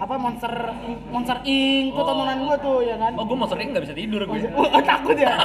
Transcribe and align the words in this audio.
apa 0.00 0.16
monster 0.16 0.52
monster 1.12 1.36
ink 1.44 1.92
Oh. 1.92 2.02
tontonan 2.02 2.40
gua 2.40 2.56
tuh 2.56 2.80
ya 2.80 2.96
kan 2.96 3.12
Oh, 3.14 3.24
gue 3.24 3.36
mau 3.36 3.44
sering 3.44 3.68
nggak 3.70 3.84
bisa 3.84 3.92
tidur 3.92 4.24
gue. 4.24 4.48
Wah, 4.48 4.80
takut 4.90 5.12
ya 5.12 5.36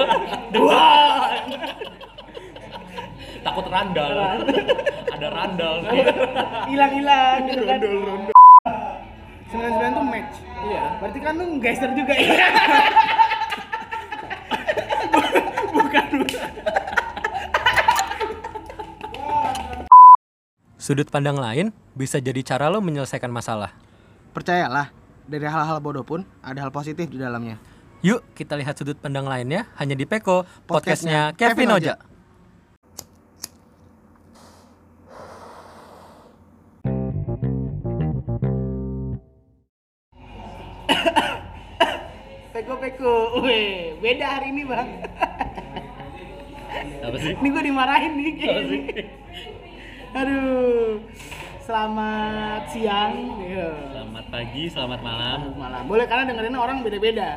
Wah. 0.64 1.28
Takut 3.38 3.66
randal. 3.68 4.10
Ada 5.12 5.28
randal. 5.28 5.74
hilang 6.72 6.92
hilang 6.92 7.38
gitu 7.46 7.64
kan 7.64 7.78
sembilan 9.48 9.70
sembilan 9.72 9.92
tuh 9.92 10.04
match 10.04 10.34
Iya. 10.58 10.84
berarti 11.00 11.18
kan 11.22 11.32
lu 11.34 11.44
gangster 11.56 11.90
juga 11.96 12.12
ya 12.12 12.48
bukan 15.72 16.06
bukan 16.18 16.44
Sudut 20.78 21.08
pandang 21.08 21.36
lain 21.36 21.68
bisa 21.92 22.16
jadi 22.16 22.40
cara 22.40 22.70
lo 22.70 22.78
menyelesaikan 22.78 23.28
masalah. 23.28 23.74
Percayalah, 24.38 24.94
dari 25.26 25.50
hal-hal 25.50 25.82
bodoh 25.82 26.06
pun 26.06 26.22
ada 26.46 26.62
hal 26.62 26.70
positif 26.70 27.10
di 27.10 27.18
dalamnya. 27.18 27.58
Yuk 28.06 28.22
kita 28.38 28.54
lihat 28.54 28.78
sudut 28.78 28.94
pandang 28.94 29.26
lainnya 29.26 29.66
hanya 29.74 29.98
di 29.98 30.06
Peko, 30.06 30.46
Podcastnya 30.62 31.34
podcastnya 31.34 31.34
Kevin 31.34 31.66
Kevin 31.66 31.74
Oja. 31.74 31.94
peko 42.54 42.74
peko 42.78 43.14
weh 43.42 43.94
beda 44.02 44.26
hari 44.38 44.50
ini 44.50 44.62
bang 44.66 44.88
Apa 47.06 47.16
sih? 47.18 47.34
ini 47.38 47.48
gua 47.50 47.62
dimarahin 47.62 48.12
nih 48.18 48.32
Apa 48.38 48.62
sih? 48.66 48.82
aduh 50.14 50.98
selamat 51.68 52.62
siang. 52.72 53.12
Iya. 53.44 53.68
Selamat 53.92 54.24
pagi, 54.32 54.62
selamat 54.72 55.00
malam. 55.04 55.38
Selamat 55.44 55.60
malam. 55.60 55.82
Boleh 55.84 56.06
karena 56.08 56.24
dengerin 56.24 56.56
orang 56.56 56.80
beda 56.80 56.96
beda 56.96 57.30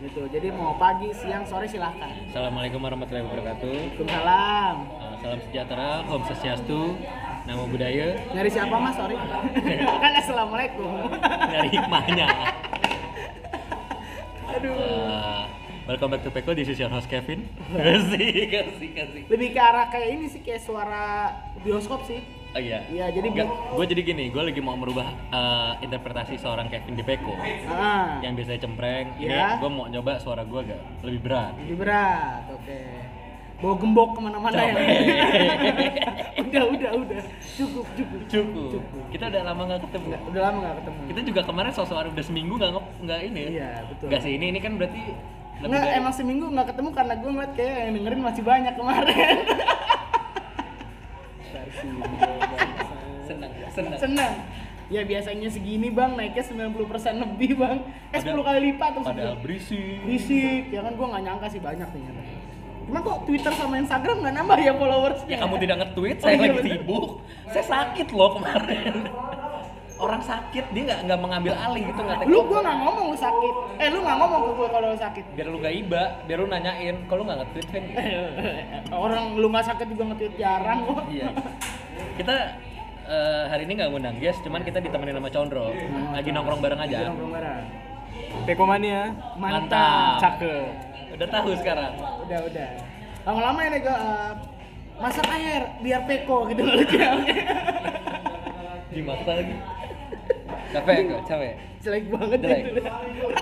gitu. 0.00 0.24
Jadi 0.32 0.48
mau 0.56 0.80
pagi 0.80 1.12
siang 1.12 1.44
sore 1.44 1.68
silahkan. 1.68 2.08
Assalamualaikum 2.32 2.80
warahmatullahi 2.80 3.20
wabarakatuh. 3.28 3.68
Waalaikumsalam. 4.00 4.74
Uh, 4.96 5.14
salam 5.20 5.40
sejahtera, 5.44 5.90
Om 6.08 6.22
Swastiastu, 6.24 6.96
Namo 7.44 7.68
Buddhaya, 7.68 8.16
nyari 8.32 8.48
siapa 8.48 8.72
mas? 8.80 8.96
Sorry. 8.96 9.20
Kan 10.08 10.12
assalamualaikum. 10.24 11.12
Dari 11.52 11.68
hikmahnya. 11.68 12.28
aduh. 14.56 14.72
Uh, 14.72 15.44
welcome 15.84 16.08
back 16.08 16.24
to 16.24 16.32
Peko, 16.32 16.56
this 16.56 16.72
is 16.72 16.80
your 16.80 16.88
host 16.88 17.12
Kevin. 17.12 17.44
Kasih, 17.76 18.48
kasih, 18.48 18.88
kasih. 18.96 19.22
lebih 19.28 19.52
ke 19.52 19.60
arah 19.60 19.92
kayak 19.92 20.16
ini 20.16 20.32
sih 20.32 20.40
kayak 20.40 20.64
suara 20.64 21.28
bioskop 21.60 22.08
sih 22.08 22.39
Oh 22.50 22.58
iya. 22.58 22.82
Iya, 22.84 23.06
jadi 23.12 23.28
gue 23.46 23.84
jadi 23.86 24.02
gini, 24.02 24.24
gue 24.26 24.42
lagi 24.42 24.58
mau 24.58 24.74
merubah 24.74 25.06
uh, 25.30 25.78
interpretasi 25.78 26.34
seorang 26.34 26.66
Kevin 26.66 26.94
di 26.94 27.02
Peko 27.02 27.30
ah 27.70 28.18
yang 28.20 28.34
biasanya 28.34 28.60
cempreng. 28.60 29.06
Iya. 29.16 29.54
Ini 29.54 29.62
gue 29.62 29.70
mau 29.70 29.86
nyoba 29.86 30.18
suara 30.18 30.42
gue 30.42 30.58
agak 30.60 30.80
lebih 31.00 31.20
berat. 31.22 31.54
lebih 31.56 31.76
berat 31.78 32.42
oke 32.48 32.78
bawa 33.60 33.76
gembok 33.76 34.16
ke 34.16 34.20
mana-mana 34.24 34.56
ya 34.56 34.72
udah 36.40 36.62
udah 36.64 36.90
udah 36.96 37.20
cukup 37.54 37.84
cukup 37.92 38.20
Cukup. 38.24 38.80
Kita 39.12 39.28
udah 39.28 39.42
lama 39.44 39.62
nggak 39.68 39.80
ketemu. 39.84 40.06
Nggak, 40.08 40.22
udah 40.26 40.40
lama 40.42 40.56
nggak 40.58 40.76
ketemu 40.80 41.00
Kita 41.06 41.20
juga 41.22 41.40
kemarin 41.44 41.70
sosok 41.70 41.96
udah 42.08 42.24
seminggu 42.24 42.54
nggak 42.56 42.72
nggak 43.04 43.20
ini. 43.22 43.40
ya? 43.40 43.50
Iya, 43.52 43.70
betul. 43.86 44.06
Nggak 44.08 44.20
sih 44.24 44.32
ini 44.34 44.46
ini 44.48 44.58
kan 44.58 44.72
berarti 44.74 45.00
Nggak, 45.60 45.76
dari- 45.76 45.92
emang 45.94 46.12
seminggu 46.16 46.48
nggak 46.48 46.66
ketemu 46.72 46.88
karena 46.90 47.14
gue 47.14 47.30
ngeliat 47.30 47.52
kayak 47.52 47.74
yang 47.78 47.92
dengerin 47.94 48.20
masih 48.24 48.42
banyak 48.42 48.74
kemarin 48.74 49.16
senang 53.22 53.50
senang. 53.70 53.98
seneng 53.98 54.32
ya 54.90 55.02
biasanya 55.02 55.46
segini 55.46 55.88
bang 55.88 56.18
naiknya 56.18 56.42
90% 56.42 56.74
lebih 57.22 57.50
bang 57.56 57.78
eh 58.10 58.18
10 58.18 58.26
Padahal- 58.26 58.42
kali 58.42 58.60
lipat 58.68 58.90
terus 58.92 59.06
Padahal 59.06 59.36
berisik. 59.38 60.02
berisik 60.02 60.62
ya 60.68 60.80
kan 60.82 60.92
gue 60.92 61.06
nggak 61.06 61.22
nyangka 61.22 61.46
sih 61.48 61.60
banyak 61.60 61.86
ternyata 61.86 62.22
Cuman 62.80 63.06
kok 63.06 63.18
Twitter 63.22 63.52
sama 63.54 63.78
Instagram 63.78 64.16
nggak 64.18 64.34
nambah 64.34 64.58
ya 64.58 64.72
followersnya? 64.74 65.30
Ya 65.30 65.38
kamu 65.38 65.62
tidak 65.62 65.76
nge-tweet, 65.78 66.16
Oh, 66.16 66.22
saya 66.26 66.34
iya, 66.34 66.42
lagi 66.42 66.58
bener. 66.58 66.66
sibuk. 66.74 67.10
Saya 67.46 67.64
sakit 67.70 68.08
loh 68.10 68.30
kemarin. 68.34 68.94
Orang 70.00 70.22
sakit 70.24 70.64
dia 70.72 70.82
nggak 70.88 71.00
nggak 71.04 71.20
mengambil 71.20 71.52
alih 71.54 71.82
gitu 71.84 72.00
nggak 72.00 72.24
Lu 72.24 72.40
gue 72.42 72.58
nggak 72.58 72.78
ngomong 72.80 73.06
lu 73.12 73.18
sakit. 73.20 73.54
Eh 73.76 73.88
lu 73.92 73.98
nggak 74.00 74.16
ngomong 74.16 74.40
ke 74.40 74.50
gue 74.56 74.68
kalau 74.72 74.86
lu 74.88 74.98
sakit. 74.98 75.24
biar 75.36 75.46
lu 75.46 75.58
gak 75.60 75.74
iba, 75.76 76.02
biar 76.24 76.38
lu 76.40 76.48
nanyain 76.48 76.96
kalau 77.04 77.20
lu 77.20 77.24
nggak 77.28 77.38
nge-tweet 77.44 77.66
kan 77.68 77.82
gitu. 77.88 78.02
Orang 78.90 79.24
lu 79.36 79.46
nggak 79.46 79.66
sakit 79.68 79.86
juga 79.86 80.02
nge-tweet 80.08 80.34
jarang 80.34 80.78
kok. 80.82 81.02
iya 81.12 81.28
kita 82.16 82.36
eh, 83.04 83.44
hari 83.48 83.62
ini 83.64 83.72
nggak 83.76 83.88
ngundang 83.92 84.16
guys 84.16 84.40
cuman 84.40 84.60
kita 84.60 84.78
ditemenin 84.80 85.16
sama 85.16 85.28
Condro 85.28 85.68
lagi 86.10 86.30
nongkrong 86.32 86.60
bareng 86.60 86.80
aja 86.80 86.98
Nongkrong 87.12 87.32
bareng. 87.36 87.64
Pekomania. 88.44 89.12
Mantap. 89.36 90.16
Cakep. 90.18 90.68
udah 91.14 91.28
tahu 91.28 91.52
sekarang 91.56 91.92
Udah 92.24 92.38
udah. 92.46 92.70
Lama-lama 93.28 93.58
ya 93.60 93.68
nego 93.68 93.92
eh, 93.92 94.32
masak 94.96 95.26
air 95.28 95.62
biar 95.80 96.00
peko 96.04 96.48
gitu 96.48 96.60
loh 96.68 96.76
dimaksa 98.90 99.32
lagi 99.38 99.54
capek 100.70 100.96
kok 101.08 101.20
capek 101.26 101.52
Jelek 101.80 102.04
banget 102.08 102.38
Jelek. 102.38 102.60
itu. 102.62 102.80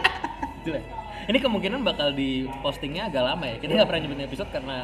jelek 0.65 0.85
ini 1.29 1.39
kemungkinan 1.39 1.81
bakal 1.83 2.09
di 2.11 2.31
postingnya 2.61 3.07
agak 3.07 3.23
lama 3.23 3.45
ya 3.45 3.57
kita 3.59 3.71
nggak 3.75 3.87
pernah 3.87 4.03
nyebutin 4.03 4.25
episode 4.25 4.49
karena 4.49 4.79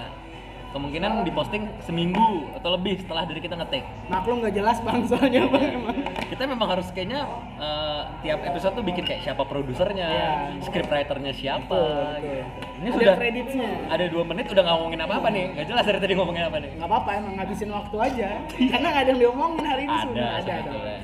kemungkinan 0.70 1.22
diposting 1.22 1.70
seminggu 1.78 2.18
atau 2.52 2.74
lebih 2.74 2.98
setelah 2.98 3.22
dari 3.22 3.38
kita 3.38 3.54
ngetek 3.54 3.86
Maklum 4.10 4.42
nggak 4.42 4.52
jelas 4.52 4.82
bang 4.82 5.06
soalnya 5.06 5.46
bang 5.46 5.64
emang. 5.72 5.96
kita 6.26 6.42
memang 6.44 6.68
harus 6.68 6.90
kayaknya 6.90 7.22
eh, 7.56 8.00
tiap 8.20 8.42
episode 8.42 8.74
tuh 8.74 8.82
bikin 8.82 9.06
kayak 9.06 9.22
siapa 9.22 9.46
produsernya, 9.46 10.02
Iya. 10.04 10.30
script 10.60 10.90
writernya 10.90 11.30
siapa. 11.30 11.70
Betul, 11.70 11.94
betul. 11.94 12.18
gitu. 12.18 12.42
Ini 12.74 12.88
Ada 12.90 12.96
sudah 12.98 13.14
kreditnya. 13.14 13.68
ada 13.86 14.04
dua 14.10 14.22
menit 14.26 14.44
udah 14.50 14.62
nggak 14.64 14.76
ngomongin 14.76 15.00
apa-apa 15.00 15.28
nih, 15.30 15.44
nggak 15.54 15.66
jelas 15.70 15.84
dari 15.86 15.98
tadi 16.02 16.12
ngomongin 16.12 16.42
apa 16.42 16.56
nih. 16.58 16.70
Nggak 16.74 16.88
apa-apa 16.90 17.10
emang 17.14 17.32
ngabisin 17.38 17.70
waktu 17.70 17.96
aja. 18.02 18.28
Karena 18.50 18.86
nggak 18.90 19.02
ada 19.04 19.10
yang 19.14 19.20
diomongin 19.22 19.64
hari 19.64 19.82
ini 19.84 19.92
Ada, 19.92 20.02
sebenarnya. 20.02 20.34
Ada, 20.34 20.52
ada. 20.58 20.94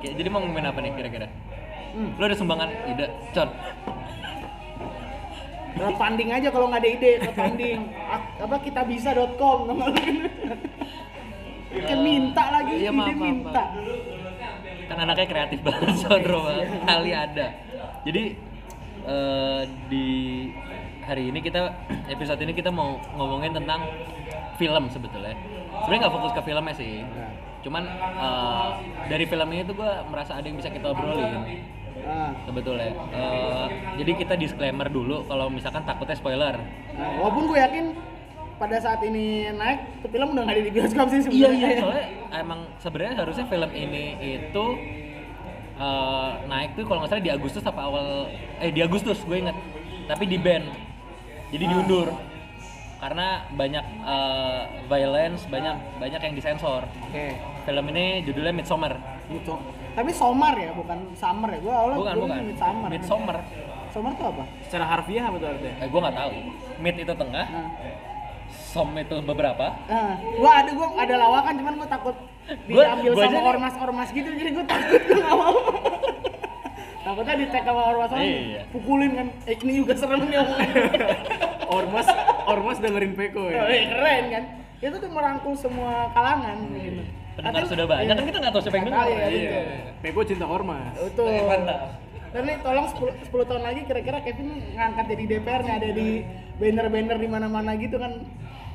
Jadi 0.00 0.28
mau 0.32 0.40
ngomongin 0.40 0.64
apa 0.64 0.78
nih 0.80 0.92
kira-kira? 0.96 1.28
Hmm. 1.90 2.16
Lo 2.16 2.24
ada 2.24 2.36
sumbangan 2.38 2.68
ide, 2.88 3.06
Con? 3.36 3.50
Crowdfunding 5.70 6.28
aja 6.28 6.48
kalau 6.52 6.66
nggak 6.68 6.82
ada 6.82 6.90
ide, 6.90 7.10
crowdfunding. 7.20 7.78
Apa 8.40 8.56
kita 8.64 8.80
bisa.com 8.88 9.80
kan. 9.80 10.14
Minta 12.02 12.44
lagi, 12.50 12.72
Iya, 12.82 12.90
ide 12.90 12.96
maaf, 12.96 13.14
maaf, 13.14 13.20
minta. 13.20 13.64
Kan 14.90 14.96
anaknya 15.06 15.26
kreatif 15.30 15.58
banget, 15.62 16.26
banget. 16.26 16.66
Kali 16.82 17.10
ada. 17.14 17.46
Jadi 18.02 18.24
eh, 19.06 19.62
di 19.86 20.06
hari 21.06 21.30
ini 21.30 21.38
kita 21.42 21.60
episode 22.10 22.40
ini 22.42 22.52
kita 22.54 22.70
mau 22.70 22.98
ngomongin 23.14 23.54
tentang 23.54 23.86
film 24.58 24.90
sebetulnya. 24.90 25.34
Sebenarnya 25.84 26.00
nggak 26.06 26.14
fokus 26.14 26.32
ke 26.34 26.42
filmnya 26.44 26.74
sih. 26.74 27.02
Cuman 27.60 27.84
eh, 27.86 28.68
dari 29.06 29.24
film 29.24 29.48
ini 29.50 29.62
tuh 29.62 29.76
gue 29.76 29.90
merasa 30.08 30.32
ada 30.34 30.46
yang 30.46 30.56
bisa 30.56 30.68
kita 30.68 30.86
obrolin 30.88 31.68
Nah, 32.00 32.32
sebetulnya. 32.48 32.96
Eh, 33.12 33.66
jadi 34.00 34.12
kita 34.16 34.34
disclaimer 34.34 34.88
dulu 34.88 35.20
kalau 35.28 35.52
misalkan 35.52 35.84
takutnya 35.84 36.16
spoiler. 36.16 36.56
nah, 36.96 37.08
walaupun 37.20 37.44
gue 37.46 37.58
yakin 37.60 37.84
pada 38.56 38.76
saat 38.76 39.00
ini 39.00 39.52
naik, 39.52 39.84
film 40.04 40.32
udah 40.32 40.42
nggak 40.42 40.56
ada 40.56 40.64
di 40.64 40.72
bioskop 40.72 41.06
sih 41.08 41.20
Iya 41.20 41.24
sebenarnya. 41.48 41.60
iya 41.60 41.68
soalnya 41.76 42.04
emang 42.34 42.60
sebenarnya 42.76 43.14
harusnya 43.16 43.44
film 43.46 43.70
ini 43.70 44.04
itu 44.16 44.64
eh, 45.76 46.30
naik 46.46 46.70
tuh 46.72 46.84
kalau 46.84 46.98
nggak 47.00 47.10
salah 47.10 47.24
di 47.24 47.32
Agustus 47.32 47.62
apa 47.62 47.80
awal 47.80 48.06
eh 48.58 48.70
di 48.70 48.80
Agustus 48.80 49.20
gue 49.20 49.36
inget 49.36 49.56
tapi 50.06 50.24
di 50.24 50.36
ban 50.36 50.64
jadi 51.48 51.64
diundur 51.66 52.08
karena 53.00 53.26
banyak 53.50 53.84
eh, 54.04 54.60
violence 54.86 55.42
banyak 55.46 55.72
banyak 55.96 56.20
yang 56.20 56.34
disensor 56.34 56.84
Oke, 57.02 57.34
film 57.64 57.84
ini 57.90 58.04
judulnya 58.22 58.52
Midsommar 58.52 58.94
gitu. 59.26 59.56
Tapi 59.90 60.10
somar 60.10 60.54
ya, 60.54 60.70
bukan 60.70 61.02
summer 61.14 61.50
ya. 61.50 61.58
Gue 61.60 61.72
awalnya 61.72 61.98
bukan 61.98 62.14
gua 62.14 62.24
bukan 62.28 62.44
Midsummer. 62.46 62.88
Midsommar 62.88 63.36
Summer 63.90 64.12
tuh 64.14 64.26
apa? 64.28 64.44
Secara 64.62 64.84
harfiah 64.86 65.24
apa 65.24 65.36
tuh 65.36 65.48
artinya? 65.48 65.74
eh, 65.76 65.88
gue 65.88 66.00
nggak 66.00 66.16
tahu 66.16 66.30
mid 66.78 66.96
itu 66.96 67.12
tengah 67.12 67.46
Nah, 67.46 67.68
som 68.50 68.90
itu 68.94 69.16
beberapa 69.20 69.66
nah, 69.84 70.14
gua 70.36 70.52
ada 70.56 70.70
gua 70.72 70.88
ada 70.96 71.14
lawakan 71.16 71.52
cuman 71.56 71.74
gua 71.76 71.88
takut 71.88 72.16
Gua- 72.66 72.86
diambil 72.86 73.12
gua 73.12 73.18
sama 73.20 73.26
aja 73.28 73.38
nih- 73.40 73.50
ormas-ormas 73.50 74.08
gitu 74.10 74.28
jadi 74.30 74.50
gua 74.52 74.64
takut 74.64 75.00
gua 75.00 75.16
nggak 75.16 75.36
mau. 75.36 75.54
Takutnya 77.00 77.34
di 77.34 77.46
tag 77.48 77.64
sama 77.64 77.82
ormas 77.88 78.10
ormas 78.10 78.20
Iya. 78.20 78.62
pukulin 78.70 79.10
kan. 79.14 79.26
Eh 79.48 79.56
ini 79.56 79.72
juga 79.78 79.94
serem 79.96 80.20
nih. 80.22 80.36
Ormas, 81.70 82.06
ormas 82.44 82.76
dengerin 82.76 83.14
Peko 83.14 83.46
ya. 83.46 83.56
Oh, 83.56 83.68
iya, 83.70 83.84
keren 83.88 84.24
kan. 84.28 84.44
Itu 84.82 84.96
tuh 84.98 85.08
merangkul 85.08 85.54
semua 85.54 86.10
kalangan 86.10 86.66
gitu. 86.74 87.02
pendengar 87.30 87.62
sudah 87.64 87.86
banyak 87.86 88.10
kan 88.10 88.18
iya. 88.18 88.26
kita 88.26 88.38
nggak 88.42 88.52
tahu 88.52 88.60
siapa 88.60 88.76
yang 88.76 88.86
dengar 88.90 89.06
ya, 89.06 89.16
Iya. 89.16 89.30
betul. 89.30 89.64
Peko 90.02 90.20
cinta 90.26 90.44
ormas. 90.44 90.92
Betul. 90.98 91.30
Eh, 91.30 91.40
mantap. 91.40 91.80
Dan 92.30 92.42
nih 92.44 92.56
tolong 92.60 92.86
10, 92.86 93.12
10 93.22 93.44
tahun 93.44 93.62
lagi 93.64 93.80
kira-kira 93.86 94.18
Kevin 94.20 94.48
ngangkat 94.70 95.04
jadi 95.08 95.24
DPR 95.30 95.62
nya 95.62 95.74
ada 95.78 95.90
di 95.90 96.08
banner-banner 96.58 97.16
di 97.16 97.26
mana-mana 97.26 97.70
gitu 97.74 97.96
kan. 97.96 98.12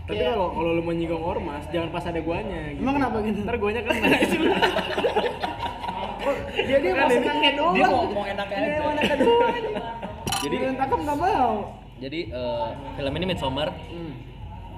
Tapi 0.06 0.18
Kayak- 0.18 0.34
kalau 0.34 0.52
kalau 0.52 0.72
lu 0.72 0.82
menyinggung 0.82 1.22
ormas, 1.22 1.68
jangan 1.70 1.90
pas 1.90 2.06
ada 2.06 2.20
guanya. 2.20 2.72
Gitu. 2.72 2.80
Emang 2.80 2.96
kenapa 2.96 3.22
gitu? 3.22 3.38
Ntar 3.44 3.58
guanya 3.60 3.82
kan 3.84 3.96
Dia 6.58 6.78
dia 6.78 6.92
mau 6.94 7.10
senangnya 7.10 7.52
doang. 7.54 7.74
Dia 7.74 7.86
mau- 7.86 8.10
mau 8.10 8.26
enaknya 8.26 8.58
Dia 8.58 8.68
aja. 8.68 8.80
mau 8.80 8.90
enaknya 8.92 9.18
doang. 9.18 9.54
Jadi 10.44 10.56
Yang 10.58 10.76
cakep 10.78 11.00
nggak 11.02 11.20
mau. 11.20 11.52
jadi 11.96 12.20
eh, 12.28 12.68
film 12.94 13.14
ini 13.14 13.26
Midsommar. 13.26 13.70
Hmm. 13.72 14.14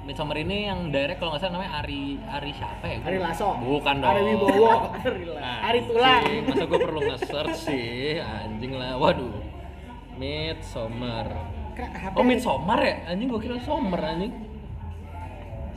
Midsommar 0.04 0.38
ini 0.38 0.58
yang 0.66 0.88
direct 0.88 1.18
kalau 1.18 1.34
nggak 1.34 1.42
salah 1.42 1.54
namanya 1.58 1.74
Ari 1.78 2.02
Ari 2.22 2.52
siapa 2.54 2.86
ya? 2.86 2.98
Ari 3.02 3.18
Lasso. 3.18 3.58
Bukan 3.58 3.96
dong. 3.98 4.08
Ari 4.08 4.22
Wibowo. 4.30 4.72
Ari 4.94 5.22
Nah, 5.36 5.58
Ari 5.66 5.80
Tulang. 5.84 6.22
sih, 6.24 6.38
Masa 6.46 6.64
gue 6.64 6.80
perlu 6.80 7.00
nge-search 7.04 7.58
sih, 7.58 7.90
anjing 8.18 8.74
lah. 8.74 8.96
Waduh. 8.96 9.34
Midsommar. 10.16 11.28
Kak, 11.74 11.90
HP. 11.92 12.14
Oh 12.14 12.24
Midsommar 12.24 12.80
ya? 12.80 12.96
Anjing 13.08 13.28
gue 13.28 13.42
kira 13.42 13.58
Sommer 13.60 14.00
anjing. 14.00 14.34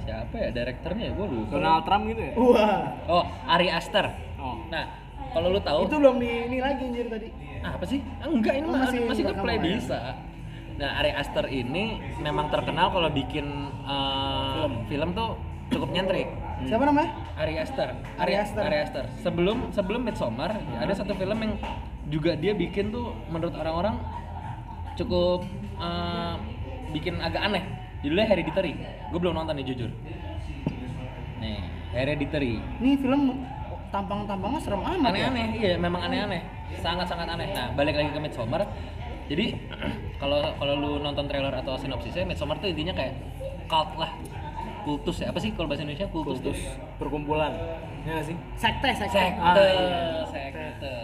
Siapa 0.00 0.34
ya 0.34 0.48
direkturnya 0.50 1.04
ya? 1.06 1.12
Gue 1.12 1.26
lupa. 1.26 1.50
Donald 1.52 1.82
Trump 1.84 2.02
gitu 2.06 2.20
ya? 2.20 2.32
Wah. 2.36 2.80
Oh, 3.06 3.24
Ari 3.46 3.68
Aster. 3.68 4.06
Oh. 4.36 4.56
Nah, 4.68 4.84
kalau 5.30 5.48
lu 5.48 5.60
tahu 5.60 5.80
Itu 5.86 5.96
belum 5.98 6.16
di 6.18 6.30
ini 6.46 6.58
lagi 6.58 6.82
anjir 6.84 7.06
tadi. 7.06 7.28
Ah, 7.60 7.76
apa 7.76 7.84
sih? 7.84 8.00
Ah, 8.18 8.26
enggak, 8.26 8.54
ini 8.56 8.66
Oh, 8.66 8.72
masih 8.72 8.82
masih 8.82 9.00
masih 9.06 9.22
rekam 9.28 9.44
play 9.44 9.56
ya? 9.56 9.62
bisa. 9.62 10.00
Nah, 10.80 10.90
Ari 10.96 11.12
Aster 11.12 11.44
ini 11.46 11.84
memang 12.18 12.48
terkenal 12.48 12.88
kalau 12.88 13.08
bikin 13.08 13.46
eh, 13.84 14.66
film. 14.86 15.12
tuh 15.12 15.36
cukup 15.68 15.92
nyentrik. 15.92 16.28
Siapa 16.60 16.82
namanya? 16.82 17.10
Ari 17.36 17.54
Aster. 17.56 17.88
Ari 18.16 18.34
Aster. 18.34 18.62
Ari 18.64 18.78
Aster. 18.80 19.04
Sebelum 19.20 19.70
sebelum 19.70 20.02
Midsommar 20.02 20.50
ada 20.56 20.92
satu 20.92 21.12
film 21.14 21.36
yang 21.36 21.54
juga 22.08 22.34
dia 22.34 22.52
bikin 22.52 22.90
tuh 22.90 23.12
menurut 23.28 23.54
orang-orang 23.54 24.00
cukup 24.96 25.44
eh, 25.76 26.34
bikin 26.90 27.20
agak 27.20 27.44
aneh. 27.44 27.64
Judulnya 28.00 28.26
Hereditary. 28.26 28.72
Gue 29.12 29.20
belum 29.20 29.36
nonton 29.36 29.60
nih 29.60 29.66
jujur. 29.68 29.90
Nih, 31.38 31.60
Hereditary. 31.92 32.56
Nih 32.80 32.96
film 32.96 33.36
tampang-tampangnya 33.90 34.60
serem 34.62 34.82
amat. 34.82 34.98
ya. 35.02 35.10
aneh-aneh 35.10 35.46
iya 35.58 35.72
memang 35.76 36.00
aneh-aneh 36.06 36.42
sangat-sangat 36.78 37.26
aneh 37.26 37.48
nah 37.50 37.66
balik 37.74 37.94
lagi 37.98 38.10
ke 38.14 38.20
Midsommar 38.22 38.62
jadi 39.30 39.54
kalau 40.22 40.42
kalau 40.58 40.74
lu 40.78 40.92
nonton 41.02 41.26
trailer 41.30 41.54
atau 41.54 41.74
sinopsisnya 41.78 42.26
Midsommar 42.26 42.58
tuh 42.62 42.70
intinya 42.70 42.94
kayak 42.94 43.14
cult 43.70 43.94
lah 43.98 44.10
kultus 44.82 45.20
ya 45.20 45.28
apa 45.30 45.38
sih 45.38 45.52
kalau 45.52 45.68
bahasa 45.68 45.84
Indonesia 45.84 46.08
kultus, 46.08 46.40
tuh 46.40 46.56
Perkumpulan. 46.96 47.52
Ya 48.08 48.16
sih? 48.24 48.32
Sekte, 48.56 48.96
sekte. 48.96 49.12
sekte 49.12 49.40
Ah, 49.40 49.56
iya. 49.56 50.24
sekte 50.24 50.94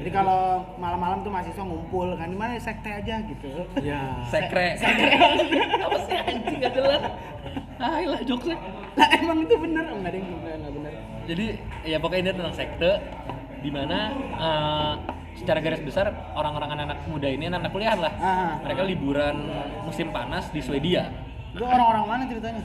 Jadi 0.00 0.10
kalau 0.16 0.64
malam-malam 0.80 1.20
tuh 1.20 1.28
mahasiswa 1.34 1.60
ngumpul 1.66 2.14
kan 2.16 2.30
di 2.30 2.38
mana 2.38 2.56
sekte 2.56 2.88
aja 2.88 3.20
gitu. 3.26 3.66
Ya. 3.82 4.16
sekre 4.32 4.78
apa 4.78 5.98
sih 6.06 6.16
anjing 6.16 6.58
gak 6.62 6.72
jelas 6.72 7.02
ah 7.80 7.96
lah 7.96 8.20
jokesnya 8.24 8.56
Lah 8.96 9.08
emang 9.16 9.38
itu 9.44 9.54
bener? 9.56 9.84
Enggak 9.88 10.12
ada 10.12 10.18
yang 10.18 10.28
bener. 10.36 10.69
Jadi 11.30 11.46
ya 11.86 11.96
pokoknya 11.96 12.20
ini 12.20 12.30
tentang 12.34 12.54
sekte 12.54 12.92
di 13.60 13.70
mana 13.70 13.98
eh, 14.34 14.92
secara 15.38 15.62
garis 15.62 15.78
besar 15.78 16.10
orang-orang 16.34 16.74
anak-anak 16.74 16.98
muda 17.06 17.28
ini 17.30 17.46
anak-anak 17.46 17.70
kuliah 17.70 17.94
lah 17.94 18.12
Ah. 18.18 18.52
mereka 18.60 18.82
liburan 18.82 19.36
musim 19.86 20.10
panas 20.10 20.50
di 20.50 20.58
Swedia 20.58 21.06
Itu 21.50 21.62
orang-orang 21.62 22.04
mana 22.04 22.22
ceritanya? 22.26 22.62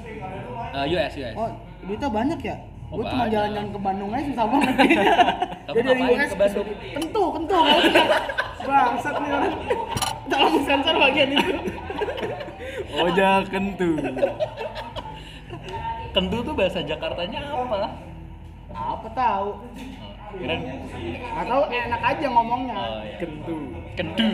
Eh, 0.73 0.85
US 0.93 1.13
US 1.15 1.33
Oh, 1.33 1.49
duitnya 1.81 2.09
banyak 2.09 2.39
ya? 2.41 2.55
Oh, 2.85 3.01
Gue 3.01 3.05
cuma 3.07 3.25
jalan-jalan 3.25 3.69
ke 3.69 3.79
Bandung 3.81 4.09
aja 4.13 4.25
susah 4.29 4.45
banget. 4.45 4.73
Kamu 5.65 5.79
ngapain 5.81 6.29
ke 6.29 6.37
Bandung? 6.37 6.67
Tentu, 6.93 7.23
tentu. 7.33 7.57
Bangsat 8.61 9.15
nih 9.17 9.29
orang. 9.31 9.53
Tolong 10.25 10.55
sensor 10.61 10.95
bagian 10.95 11.29
itu. 11.33 11.51
Oja 12.95 13.29
kentu. 13.49 13.89
Kentu 16.13 16.37
tuh 16.39 16.53
bahasa 16.53 16.79
Jakartanya 16.79 17.39
apa? 17.43 17.89
Apa 18.75 19.07
tahu? 19.09 19.49
Keren. 20.35 20.59
Gak 21.31 21.45
tahu 21.47 21.63
enak 21.65 22.01
aja 22.03 22.27
ngomongnya. 22.27 22.75
Oh, 22.75 22.99
iya. 23.01 23.15
Kentu. 23.17 23.57
Kentu. 23.95 24.27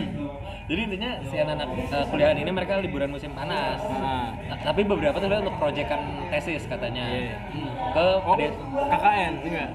Jadi 0.62 0.82
intinya 0.82 1.12
si 1.22 1.36
anak-anak 1.36 1.68
eh, 1.84 2.06
kuliahan 2.08 2.38
ini 2.38 2.48
mereka 2.50 2.80
liburan 2.80 3.12
musim 3.12 3.36
panas. 3.36 3.78
Nah. 3.84 4.32
Ta- 4.48 4.72
Tapi 4.72 4.82
beberapa 4.82 5.14
tuh 5.14 5.28
untuk 5.28 5.56
proyekan 5.58 6.00
tesis 6.32 6.64
katanya. 6.66 7.06
Iya. 7.06 7.36
Hmm. 7.52 7.70
Ke 7.92 8.04
Oh, 8.24 8.36
de- 8.36 8.56
KKN 8.88 9.34
sih 9.38 9.50
nggak? 9.52 9.70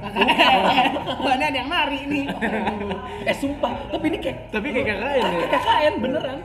Wah, 1.21 1.33
ini 1.37 1.45
ada 1.45 1.59
yang 1.59 1.69
nari 1.69 2.01
nih. 2.07 2.25
eh 3.29 3.37
sumpah, 3.37 3.73
tapi 3.93 4.05
ini 4.09 4.19
kayak 4.19 4.37
Tapi 4.49 4.67
kayak 4.73 4.87
KKN 4.89 5.21
ya. 5.21 5.29
kayak 5.37 5.51
KKN 5.53 5.95
beneran. 6.01 6.39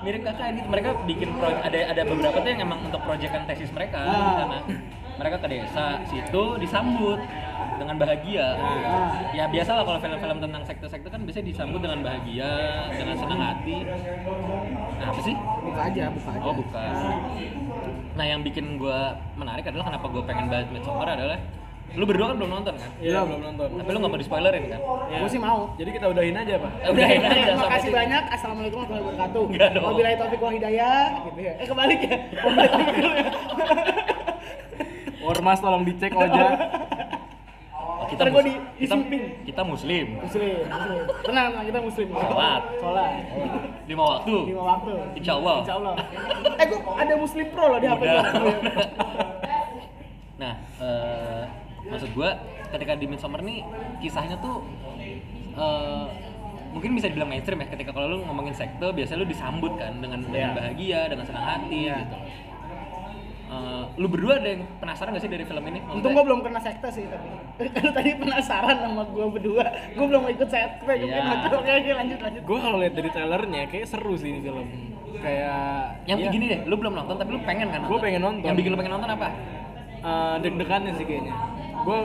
Mirip 0.00 0.20
KKN 0.22 0.52
gitu. 0.54 0.68
Mereka 0.68 0.88
bikin 1.04 1.28
proyek 1.36 1.58
ada 1.60 1.78
ada 1.92 2.02
beberapa 2.04 2.36
tuh 2.36 2.50
yang 2.50 2.60
emang 2.62 2.80
untuk 2.82 3.00
proyekan 3.00 3.42
tesis 3.46 3.70
mereka 3.70 4.00
di 4.00 4.10
Ah. 4.10 4.34
sana. 4.38 4.58
Mereka 5.14 5.36
ke 5.38 5.46
desa 5.46 5.86
situ 6.10 6.44
disambut 6.58 7.18
dengan 7.74 7.94
bahagia. 7.98 8.46
Ah. 8.58 9.10
Ya 9.34 9.44
biasa 9.50 9.70
lah 9.78 9.84
kalau 9.86 9.98
film-film 9.98 10.38
tentang 10.42 10.62
sekte-sekte 10.66 11.08
kan 11.10 11.20
biasanya 11.22 11.46
disambut 11.50 11.80
dengan 11.82 11.98
bahagia, 12.02 12.50
dengan 12.94 13.16
senang 13.18 13.40
hati. 13.40 13.76
Nah, 14.98 15.06
apa 15.10 15.20
sih? 15.22 15.34
Buka 15.38 15.80
aja, 15.90 16.04
buka 16.10 16.30
aja. 16.34 16.42
Oh 16.46 16.54
bukan. 16.54 16.92
Nah 18.14 18.24
yang 18.24 18.40
bikin 18.46 18.78
gua 18.78 19.18
menarik 19.34 19.66
adalah 19.66 19.90
kenapa 19.90 20.06
gua 20.06 20.22
pengen 20.22 20.46
bahas 20.50 20.66
Midsommar 20.70 21.08
adalah 21.10 21.38
lu 21.94 22.10
berdua 22.10 22.34
kan 22.34 22.36
belum 22.42 22.50
nonton 22.50 22.74
kan? 22.74 22.90
Iya, 22.98 23.22
belum 23.22 23.42
nonton. 23.44 23.68
Tapi 23.78 23.90
lu 23.94 23.98
nggak 24.02 24.10
mau 24.10 24.18
di 24.18 24.26
spoilerin 24.26 24.64
kan? 24.66 24.80
Ya. 25.14 25.18
Gue 25.22 25.30
sih 25.30 25.38
mau. 25.38 25.70
Jadi 25.78 25.90
kita 25.94 26.06
udahin 26.10 26.34
aja, 26.34 26.54
Pak. 26.58 26.72
Udah 26.90 27.06
ini 27.06 27.22
aja 27.22 27.30
Terima 27.30 27.54
sampai 27.54 27.70
kasih 27.70 27.86
sini. 27.86 27.94
banyak. 27.94 28.22
Assalamualaikum 28.34 28.78
warahmatullahi 28.82 29.14
wabarakatuh. 29.14 29.44
Wabillahi 29.78 30.16
taufiq 30.18 30.40
wal 30.42 30.54
hidayah 30.58 30.98
gitu 31.22 31.40
ya. 31.44 31.52
Eh 31.54 31.66
kebalik 31.70 32.00
ya. 32.02 32.16
Wabillahi 32.42 32.70
taufiq 32.74 32.96
dulu 32.98 33.14
ya. 33.14 33.26
Ormas 35.24 35.58
tolong 35.58 35.82
dicek 35.82 36.12
Oja. 36.12 36.44
Oh, 37.74 38.06
kita, 38.06 38.20
Ntar 38.20 38.26
gua 38.30 38.38
mus- 38.38 38.46
di- 38.46 38.60
kita, 38.76 38.94
kita 39.44 39.60
muslim. 39.62 40.04
Muslim, 40.18 40.62
muslim. 40.62 40.98
Tenang, 41.22 41.46
tenang, 41.50 41.64
kita 41.64 41.78
muslim. 41.80 42.06
Sholat. 42.10 42.62
Sholat. 42.76 43.10
Lima 43.84 44.02
waktu. 44.10 44.34
Lima 44.46 44.62
waktu. 44.68 44.92
Insya 45.14 45.32
Allah. 45.34 45.56
Insya 45.58 45.74
Allah. 45.74 45.94
Eh, 46.54 46.66
gua 46.66 46.78
ada 46.94 47.14
muslim 47.16 47.44
pro 47.48 47.64
loh 47.66 47.78
di 47.78 47.86
HP 47.86 48.02
gua. 48.02 48.24
nah, 50.36 50.52
eh, 50.78 51.42
maksud 51.86 52.10
gua 52.12 52.28
ketika 52.68 52.92
di 52.94 53.06
Midsommar 53.06 53.40
nih 53.40 53.64
kisahnya 54.00 54.36
tuh 54.36 54.60
eh, 55.54 56.04
mungkin 56.70 56.92
bisa 56.92 57.06
dibilang 57.06 57.28
mainstream 57.28 57.56
ya 57.56 57.68
ketika 57.68 57.88
kalau 57.88 58.10
lu 58.10 58.20
ngomongin 58.20 58.50
sekte 58.50 58.88
biasanya 58.88 59.16
lu 59.16 59.24
disambut 59.24 59.72
kan 59.76 59.96
dengan 59.96 60.20
dengan 60.20 60.50
Iya. 60.50 60.52
bahagia 60.52 61.00
dengan 61.06 61.24
senang 61.24 61.46
hati 61.46 61.86
Iya. 61.86 61.94
gitu 62.02 62.16
Eh, 63.54 63.82
lu 64.02 64.06
berdua 64.10 64.42
ada 64.42 64.48
yang 64.50 64.66
penasaran 64.82 65.14
gak 65.14 65.22
sih 65.22 65.30
dari 65.30 65.44
film 65.46 65.62
ini? 65.62 65.78
Maksudnya- 65.78 65.94
Untung 65.94 66.10
gua 66.10 66.24
belum 66.26 66.40
kena 66.42 66.58
sekte 66.58 66.88
sih 66.90 67.04
tapi. 67.06 67.28
Kalau 67.76 67.92
tadi 67.94 68.10
penasaran 68.18 68.76
sama 68.82 69.02
gua 69.06 69.26
berdua, 69.30 69.64
gua 69.94 70.06
belum 70.10 70.22
ikut 70.34 70.48
sekte. 70.50 70.82
Gua 70.82 70.94
Iya. 70.98 71.22
kan 71.22 71.38
oke 71.54 71.70
oke 71.70 71.90
lanjut 71.94 72.18
lanjut. 72.18 72.42
Gue 72.42 72.58
kalau 72.58 72.76
lihat 72.82 72.94
dari 72.94 73.08
trailernya 73.14 73.62
kayak 73.70 73.86
seru 73.86 74.14
sih 74.18 74.34
ini 74.34 74.40
film. 74.42 74.66
Kayak 75.14 75.62
yang 76.04 76.18
iya, 76.18 76.28
gini 76.28 76.44
deh, 76.50 76.60
lu 76.66 76.74
belum 76.74 76.92
nonton 76.92 77.14
tapi 77.14 77.30
lu 77.30 77.40
pengen 77.46 77.70
kan? 77.70 77.80
Gua 77.86 77.98
pengen 78.02 78.20
nonton. 78.20 78.44
Yang 78.44 78.56
bikin 78.58 78.70
lu 78.74 78.78
pengen 78.78 78.94
nonton 78.98 79.10
apa? 79.12 79.28
eh, 80.04 80.36
deg-degannya 80.42 80.92
sih 80.98 81.04
kayaknya. 81.06 81.34
Gue 81.80 81.98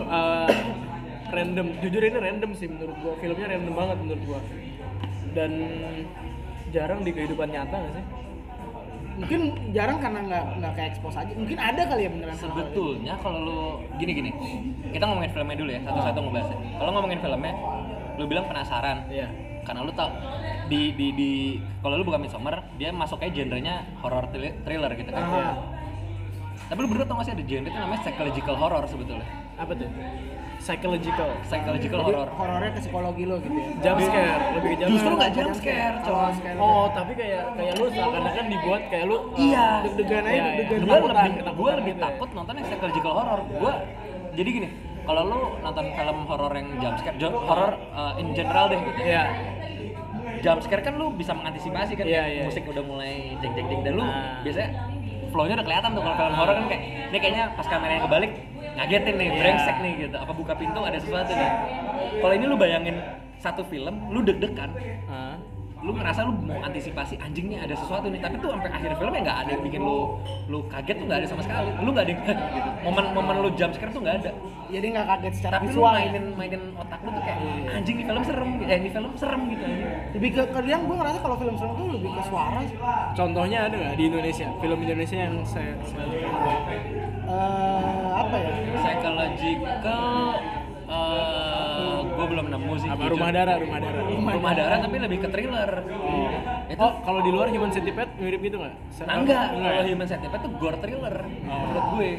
random, 1.29 1.67
jujur 1.81 2.01
ini 2.01 2.17
random 2.17 2.51
sih 2.53 2.67
menurut 2.67 2.95
gue. 2.95 3.13
Filmnya 3.17 3.47
random 3.49 3.73
banget 3.73 3.97
menurut 3.99 4.23
gue. 4.23 4.39
Dan 5.29 5.51
jarang 6.69 7.01
di 7.01 7.11
kehidupan 7.11 7.49
nyata 7.49 7.75
gak 7.75 7.91
sih? 7.91 8.05
Mungkin 9.19 9.41
jarang 9.75 9.99
karena 9.99 10.19
nggak 10.23 10.43
nggak 10.59 10.71
kayak 10.73 10.89
expose 10.95 11.17
aja. 11.19 11.31
Mungkin 11.35 11.57
ada 11.59 11.81
kali 11.83 12.01
ya 12.07 12.09
beneran. 12.09 12.35
Sebetulnya 12.39 13.13
kalau 13.19 13.39
lu 13.43 13.59
gini 13.99 14.11
gini, 14.15 14.31
kita 14.89 15.03
ngomongin 15.03 15.31
filmnya 15.35 15.57
dulu 15.59 15.69
ya, 15.75 15.81
satu-satu 15.83 16.17
ngebahasnya. 16.23 16.57
Kalau 16.79 16.91
ngomongin 16.95 17.19
filmnya, 17.19 17.53
lu 18.15 18.23
bilang 18.25 18.45
penasaran, 18.47 18.97
Iya. 19.11 19.27
karena 19.67 19.83
lu 19.83 19.91
tau 19.91 20.09
di 20.71 20.95
di 20.95 21.07
di 21.13 21.31
kalau 21.83 21.99
lu 21.99 22.07
bukan 22.07 22.23
Midsommar, 22.23 22.63
dia 22.79 22.89
masuknya 22.89 23.29
genrenya 23.29 23.75
horror 23.99 24.25
thriller- 24.31 24.55
thriller 24.63 24.91
gitu 24.95 25.11
kan. 25.11 25.23
Ah. 25.23 25.55
Tapi 26.69 26.79
lu 26.79 26.87
berdua 26.87 27.05
tau 27.09 27.17
gak 27.17 27.25
sih 27.25 27.33
ada 27.33 27.43
genre 27.43 27.65
itu 27.65 27.77
namanya 27.77 28.01
psychological 28.05 28.55
horror 28.55 28.83
sebetulnya. 28.85 29.25
Apa 29.57 29.73
tuh? 29.73 29.89
Psychological. 30.59 31.29
Psychological 31.41 31.97
Jadi 31.97 32.11
horror. 32.11 32.29
horornya 32.35 32.71
ke 32.71 32.79
psikologi 32.79 33.23
lo 33.23 33.35
gitu 33.39 33.55
ya. 33.55 33.67
Jump 33.81 33.99
scare, 34.01 34.41
lebih 34.53 34.69
ke 34.69 34.75
jump 34.77 34.89
Justru 34.91 35.11
nggak 35.15 35.31
jump 35.33 35.53
scare, 35.55 35.95
coy. 35.99 36.31
scare- 36.35 36.59
Oh, 36.59 36.85
tapi 36.91 37.11
kayak 37.13 37.43
kayak 37.55 37.73
lu 37.73 37.85
seakan-akan 37.89 38.45
dibuat 38.45 38.81
kayak 38.87 39.05
lu 39.05 39.17
Iya. 39.33 39.67
Deg-degan 39.81 40.21
aja, 40.21 40.29
Iya, 40.29 40.43
iya. 40.43 40.57
deg-degan. 40.59 40.85
Gue 40.85 40.97
lebih, 41.01 41.31
gue 41.55 41.71
lebih 41.73 41.85
gitu 41.89 41.97
ya. 41.97 42.05
takut 42.05 42.29
nontonnya 42.31 42.63
psychological 42.63 43.13
horror. 43.13 43.41
Gue 43.49 43.73
jadi 44.31 44.49
gini, 44.51 44.67
kalau 45.01 45.21
lu 45.25 45.39
nonton 45.59 45.85
film 45.89 46.17
horor 46.23 46.53
yang 46.53 46.67
jump 46.77 46.95
scare, 46.97 47.17
horror 47.41 47.73
uh, 47.91 48.13
in 48.15 48.27
general 48.33 48.65
deh 48.67 48.79
gitu. 48.79 48.99
Iya. 49.01 49.23
jump 50.39 50.59
scare 50.61 50.79
kan 50.81 50.95
lu 50.95 51.11
bisa 51.11 51.33
mengantisipasi 51.33 51.93
kan 51.93 52.05
kayak 52.05 52.27
iya. 52.29 52.43
musik 52.45 52.63
udah 52.63 52.79
mulai 52.81 53.35
jeng 53.37 53.51
jeng 53.51 53.67
jeng 53.67 53.81
dan 53.81 53.93
lu 53.93 54.03
Nah. 54.03 54.39
biasanya 54.39 54.69
flow-nya 55.29 55.53
udah 55.53 55.65
kelihatan 55.67 55.89
tuh 55.91 56.01
kalau 56.01 56.15
film 56.15 56.33
horor 56.33 56.53
kan 56.55 56.65
kayak 56.65 56.81
ini 57.05 57.17
kayaknya 57.17 57.43
pas 57.53 57.65
kameranya 57.65 58.01
kebalik 58.01 58.31
ngagetin 58.79 59.13
nih, 59.13 59.27
Iya. 59.27 59.37
brengsek 59.37 59.77
nih 59.77 59.93
gitu. 59.99 60.15
Apa 60.15 60.31
buka 60.31 60.53
pintu 60.55 60.79
ada 60.79 60.95
sesuatu 60.95 61.31
nih. 61.31 61.51
Kalau 62.17 62.33
ini 62.33 62.45
lu 62.45 62.55
bayangin 62.55 62.95
satu 63.37 63.61
film, 63.63 64.07
lu 64.09 64.19
deg-degan. 64.21 64.71
Ah. 65.05 65.35
lu 65.79 65.95
ngerasa 65.95 66.27
lu 66.27 66.35
mau 66.43 66.59
antisipasi 66.59 67.15
anjingnya 67.15 67.63
ada 67.63 67.71
sesuatu 67.71 68.11
nih 68.11 68.19
tapi 68.19 68.35
tuh 68.35 68.51
sampai 68.51 68.67
akhir 68.67 68.99
filmnya 68.99 69.23
nggak 69.23 69.37
ada 69.39 69.49
yang 69.55 69.63
bikin 69.63 69.79
lu 69.79 70.19
lu 70.51 70.59
kaget 70.67 70.99
tuh 70.99 71.05
nggak 71.07 71.19
ada 71.23 71.27
sama 71.31 71.39
sekali 71.39 71.71
lu 71.71 71.95
nggak 71.95 72.03
ada 72.03 72.11
yang 72.11 72.19
gitu. 72.51 72.69
momen 72.83 73.05
momen 73.15 73.35
lu 73.39 73.49
jump 73.55 73.71
scare 73.71 73.87
tuh 73.87 74.03
nggak 74.03 74.15
ada 74.19 74.31
Jadi 74.67 74.85
nggak 74.91 75.07
kaget 75.07 75.33
secara 75.39 75.55
tapi 75.55 75.71
visual 75.71 75.87
ya. 75.87 75.95
mainin 76.03 76.25
mainin 76.35 76.61
otak 76.75 76.99
lu 76.99 77.09
tuh 77.09 77.23
kayak 77.23 77.39
anjing 77.71 77.95
ini 77.95 78.03
film 78.03 78.23
serem 78.27 78.49
eh 78.59 78.75
ini 78.75 78.89
film 78.91 79.11
serem 79.15 79.41
gitu. 79.47 79.63
Lebih 80.19 80.29
ke 80.35 80.41
kadang 80.51 80.81
gue 80.83 80.95
ngerasa 80.99 81.17
kalau 81.17 81.35
film 81.39 81.55
serem 81.55 81.73
tuh 81.73 81.87
lebih 81.95 82.09
ke 82.11 82.21
suara 82.27 82.59
sih. 82.59 82.77
Contohnya 83.15 83.57
ada 83.63 83.75
nggak 83.79 83.95
di 83.95 84.03
Indonesia? 84.05 84.47
Film 84.59 84.79
Indonesia 84.83 85.15
yang 85.17 85.35
saya, 85.47 85.73
saya 85.79 86.03
Eh, 87.29 87.83
apa 88.11 88.35
ya? 88.35 88.51
psychological 88.75 90.33
eh 90.89 91.97
gue 92.09 92.25
belum 92.27 92.45
nemu 92.49 92.73
sih 92.75 92.89
apa. 92.89 93.03
Rumah 93.07 93.29
Darah, 93.29 93.55
Rumah 93.55 93.79
Darah. 93.79 94.03
rumah 94.09 94.53
darah 94.53 94.77
tapi 94.81 94.97
lebih 94.97 95.17
ke 95.21 95.29
thriller 95.29 95.71
itu 96.67 96.77
Oh, 96.77 96.91
kalau 96.99 97.21
di 97.21 97.29
luar 97.29 97.47
Human 97.47 97.69
Centipede 97.69 98.09
mirip 98.17 98.41
gitu 98.41 98.57
nggak? 98.57 98.73
Nah, 98.99 99.15
enggak 99.15 99.45
Enggak 99.51 99.71
kalau 99.71 99.83
ya? 99.83 99.87
human 99.87 100.07
centipede 100.07 100.41
tuh 100.41 100.51
gore 100.55 100.77
thriller 100.77 101.15
menurut 101.43 101.85
gue 101.91 102.09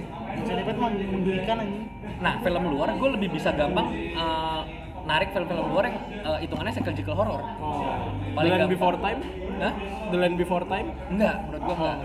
Cenipet 0.40 0.76
mah 0.76 0.88
menduikan 0.88 1.56
anjing. 1.58 1.84
nah 2.18 2.34
film 2.38 2.62
luar 2.68 2.88
gue 2.92 3.08
lebih 3.10 3.28
bisa 3.30 3.50
gampang 3.50 3.90
eh, 3.92 4.60
narik 5.02 5.28
film-film 5.30 5.66
luar 5.66 5.84
yang 5.86 5.96
hitungannya 6.38 6.70
psychological 6.70 7.14
horror 7.14 7.42
Oh. 7.58 7.82
The 8.22 8.30
Paling 8.32 8.46
Land 8.48 8.60
gampang. 8.60 8.72
Before 8.72 8.96
Time? 8.96 9.20
Hah? 9.58 9.72
The 10.06 10.16
Land 10.16 10.36
Before 10.36 10.64
Time? 10.64 10.88
enggak 11.08 11.34
menurut 11.42 11.62
gue 11.62 11.74
enggak 11.74 11.96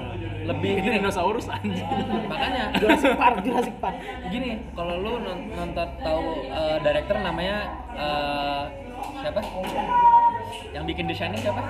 lebih 0.46 0.72
Itu 0.72 0.84
gini 0.84 0.96
dinosaurus 0.98 1.46
anjing. 1.48 1.86
makanya 2.26 2.64
Jurassic 2.76 3.14
Park, 3.16 3.36
Jurassic 3.42 3.76
Park. 3.78 3.96
gini 4.28 4.62
kalau 4.72 4.96
lu 4.96 5.18
non- 5.18 5.50
nonton 5.50 5.88
tahu 5.98 6.22
eh, 6.46 6.78
director 6.80 7.18
namanya 7.18 7.58
eh, 7.92 8.62
siapa 9.18 9.42
yang 10.72 10.84
bikin 10.84 11.06
The 11.06 11.16
Shining 11.16 11.40
siapa 11.40 11.62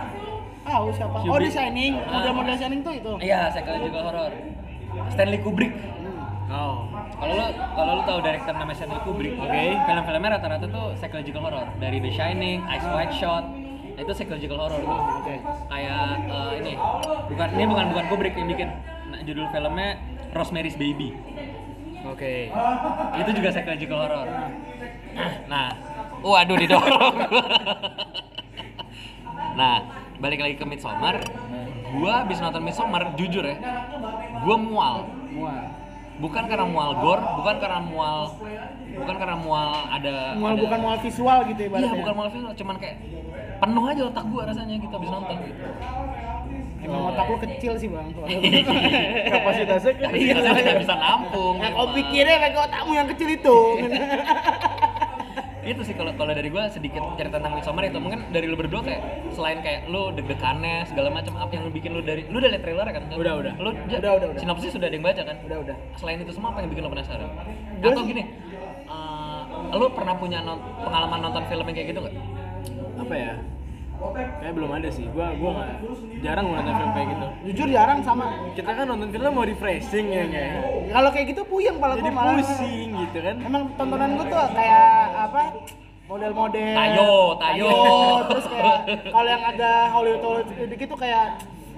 Tahu 0.62 0.90
siapa? 0.92 1.22
Hugh 1.22 1.30
Oh, 1.30 1.38
The. 1.38 1.46
Shining. 1.48 1.94
Ah. 2.02 2.26
Model-model 2.26 2.56
Shining 2.58 2.82
tuh 2.82 2.94
itu. 2.94 3.12
iya 3.20 3.48
psychological 3.50 4.02
horror 4.04 4.32
Stanley 5.10 5.40
Kubrick 5.40 5.74
Oh. 6.46 6.86
kalau 7.16 7.34
lu 7.34 7.46
kalau 7.74 7.92
lu 7.96 8.04
tahu 8.04 8.20
director 8.22 8.54
namanya 8.54 8.78
Stanley 8.78 9.02
Kubrick 9.02 9.34
Oke. 9.36 9.62
film-filmnya 9.82 10.30
rata-rata 10.32 10.66
tuh 10.68 10.94
psychological 10.94 11.42
horror 11.42 11.66
dari 11.76 11.98
The 11.98 12.12
Shining, 12.12 12.62
Ice 12.68 12.88
White 12.88 13.14
Shot 13.14 13.46
nah, 13.96 14.02
itu 14.02 14.12
psychological 14.12 14.58
horror 14.60 14.78
tuh 14.78 14.92
Oke. 15.24 15.36
kayak 15.68 16.04
eh, 16.28 16.52
ini. 16.60 16.74
Bukan 17.26 17.48
ini 17.52 17.66
bukan 17.66 17.86
bukan 17.90 18.06
Kubrick 18.08 18.36
yang 18.36 18.48
bikin. 18.48 18.70
Nah, 19.08 19.20
judul 19.24 19.48
filmnya 19.50 19.90
Rosemary's 20.32 20.76
Baby. 20.76 21.16
Oke. 22.06 22.54
itu 23.18 23.30
juga 23.34 23.50
psychological 23.50 23.98
horror. 23.98 24.28
Nah 25.48 25.68
waduh 26.22 26.54
didorong. 26.56 27.16
Nah 29.56 29.76
balik 30.18 30.40
lagi 30.40 30.56
ke 30.56 30.66
Midsommar. 30.66 31.24
Gua 31.96 32.22
habis 32.22 32.38
nonton 32.38 32.60
Midsommar 32.60 33.16
jujur 33.16 33.42
ya 33.42 33.56
gua 34.44 34.58
mual. 34.60 34.98
Mual. 35.32 35.64
bukan 36.16 36.48
karena 36.48 36.64
mual 36.64 36.96
gore 36.96 37.20
bukan 37.20 37.60
karena 37.60 37.84
mual 37.84 38.40
bukan 38.96 39.16
karena 39.20 39.36
mual 39.36 39.84
ada 39.92 40.32
Mual 40.40 40.56
ada- 40.56 40.64
bukan 40.64 40.80
mual 40.80 40.98
visual 41.04 41.40
gitu 41.44 41.60
ya 41.60 41.70
iya 41.76 41.92
bukan 41.92 42.14
mual 42.16 42.30
visual 42.32 42.56
cuman 42.56 42.76
kayak 42.80 42.96
penuh 43.66 43.84
aja 43.84 44.02
otak 44.06 44.26
gua 44.28 44.44
rasanya 44.46 44.76
gitu 44.78 44.94
habis 44.94 45.10
nonton 45.10 45.36
gitu 45.42 45.64
Emang 46.78 47.02
otak 47.10 47.26
lu 47.26 47.38
kecil 47.42 47.74
sih, 47.76 47.90
Bang. 47.90 48.14
Kapasitasnya 49.34 49.94
kan? 49.98 50.12
Iya, 50.14 50.38
saya 50.38 50.54
tidak 50.56 50.78
bisa 50.80 50.94
nampung. 50.94 51.58
Nah, 51.58 51.74
kau 51.74 51.82
emang. 51.84 51.98
pikirnya 51.98 52.38
pakai 52.38 52.60
otakmu 52.62 52.92
yang 52.94 53.08
kecil 53.10 53.30
itu. 53.32 53.58
itu 55.66 55.82
sih 55.82 55.98
kalau 55.98 56.14
kalau 56.14 56.30
dari 56.30 56.46
gua 56.46 56.70
sedikit 56.70 57.02
cerita 57.18 57.42
tentang 57.42 57.58
Midsommar 57.58 57.90
itu 57.90 57.98
mungkin 57.98 58.30
dari 58.30 58.46
lu 58.46 58.54
berdua 58.54 58.86
kayak 58.86 59.02
selain 59.34 59.66
kayak 59.66 59.90
lu 59.90 60.14
deg-degannya 60.14 60.86
segala 60.86 61.10
macam 61.10 61.34
apa 61.36 61.50
yang 61.50 61.66
lu 61.66 61.74
bikin 61.74 61.90
lu 61.90 62.06
dari 62.06 62.22
lu 62.30 62.38
udah 62.38 62.54
liat 62.54 62.62
trailer 62.62 62.86
kan 62.86 63.02
Udah, 63.10 63.34
udah. 63.36 63.54
lu 63.58 63.70
Udah, 63.74 63.98
udah, 63.98 64.12
udah. 64.30 64.38
sinopsis 64.38 64.70
sudah 64.70 64.86
ada 64.86 64.94
yang 64.94 65.02
baca 65.04 65.26
kan 65.26 65.42
udah, 65.42 65.58
udah. 65.60 65.76
selain 65.98 66.22
itu 66.22 66.30
semua 66.30 66.54
apa 66.54 66.62
yang 66.62 66.70
bikin 66.70 66.86
lu 66.86 66.92
penasaran 66.92 67.30
Gua 67.82 67.90
atau 67.90 67.98
sih- 67.98 68.08
gini 68.08 68.24
eh, 68.86 69.42
lu 69.74 69.86
pernah 69.90 70.14
punya 70.14 70.40
non- 70.40 70.62
pengalaman 70.80 71.20
nonton 71.20 71.44
film 71.50 71.66
yang 71.66 71.76
kayak 71.76 71.88
gitu 71.90 72.00
nggak 72.00 72.14
Apa 72.96 73.14
ya? 73.18 73.34
Kayak 74.16 74.54
belum 74.54 74.72
ada 74.72 74.90
sih. 74.90 75.06
Gua 75.10 75.28
gua 75.34 75.50
nggak 75.56 75.70
jarang 76.22 76.46
nonton 76.48 76.74
film 76.74 76.92
kayak 76.92 77.08
gitu. 77.08 77.28
Jujur 77.48 77.68
jarang 77.70 78.00
sama. 78.02 78.26
Kita 78.54 78.70
kan 78.70 78.86
nonton 78.86 79.10
film 79.10 79.32
mau 79.32 79.44
refreshing 79.44 80.08
ya 80.10 80.24
kayak. 80.26 80.56
Kalau 80.90 81.10
kayak 81.10 81.26
gitu 81.32 81.42
puyeng 81.44 81.78
pala 81.78 81.96
Jadi 81.96 82.04
gua 82.06 82.16
malah. 82.16 82.36
pusing 82.38 82.90
gitu 83.02 83.18
kan. 83.20 83.36
Emang 83.40 83.64
tontonan 83.74 84.10
gua 84.14 84.26
tuh 84.26 84.40
kayak 84.52 84.90
apa? 85.22 85.42
Model-model. 86.06 86.76
Tayo, 86.76 87.10
tayo. 87.36 87.70
Terus 88.30 88.46
kayak 88.48 88.78
kalau 89.10 89.26
yang 89.28 89.44
ada 89.44 89.72
Hollywood 89.90 90.22
Hollywood 90.22 90.70
dikit 90.70 90.88
tuh 90.88 91.00
kayak 91.00 91.26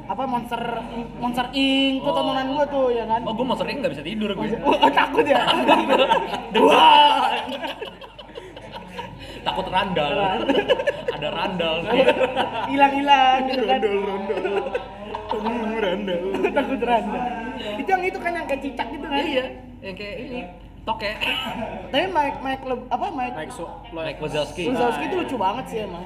apa 0.08 0.24
monster 0.24 0.62
monster 1.18 1.48
ink 1.52 2.00
tuh 2.00 2.08
Oh. 2.08 2.16
tontonan 2.16 2.48
gua 2.50 2.64
tuh 2.66 2.88
ya 2.90 3.04
kan. 3.06 3.22
oh 3.24 3.32
gua 3.32 3.46
mau 3.46 3.58
sering 3.60 3.80
nggak 3.80 3.92
bisa 3.92 4.04
tidur 4.04 4.32
gue 4.32 4.48
Oh, 4.58 4.90
takut 4.90 5.24
ya. 5.24 5.44
Wah. 6.64 7.28
Takut 9.48 9.68
randal 9.72 10.12
ada 11.18 11.28
randal 11.32 11.76
Hilang-hilang 12.68 13.40
gitu 13.48 13.64
kan. 13.64 13.80
rondol. 13.82 14.56
Randal. 15.78 16.24
takut 16.52 16.82
randa. 16.82 17.20
Itu 17.80 17.90
yang 17.90 18.04
itu 18.04 18.20
kan 18.20 18.32
yang 18.34 18.46
kayak 18.46 18.62
cicak 18.62 18.88
gitu 18.92 19.06
kan. 19.06 19.20
iya 19.20 19.46
yang 19.80 19.96
kayak 19.96 20.16
ini 20.20 20.40
toke 20.84 21.12
Tapi 21.92 22.06
Mike 22.08 22.38
Mike 22.40 22.64
apa 22.88 23.06
Mike 23.12 23.36
Like 23.36 23.52
so 23.52 23.66
Mike 23.92 24.20
Wazowski 24.20 24.72
Wazowski 24.72 25.04
itu 25.08 25.16
lucu 25.20 25.36
banget 25.36 25.66
sih 25.68 25.78
emang. 25.84 26.06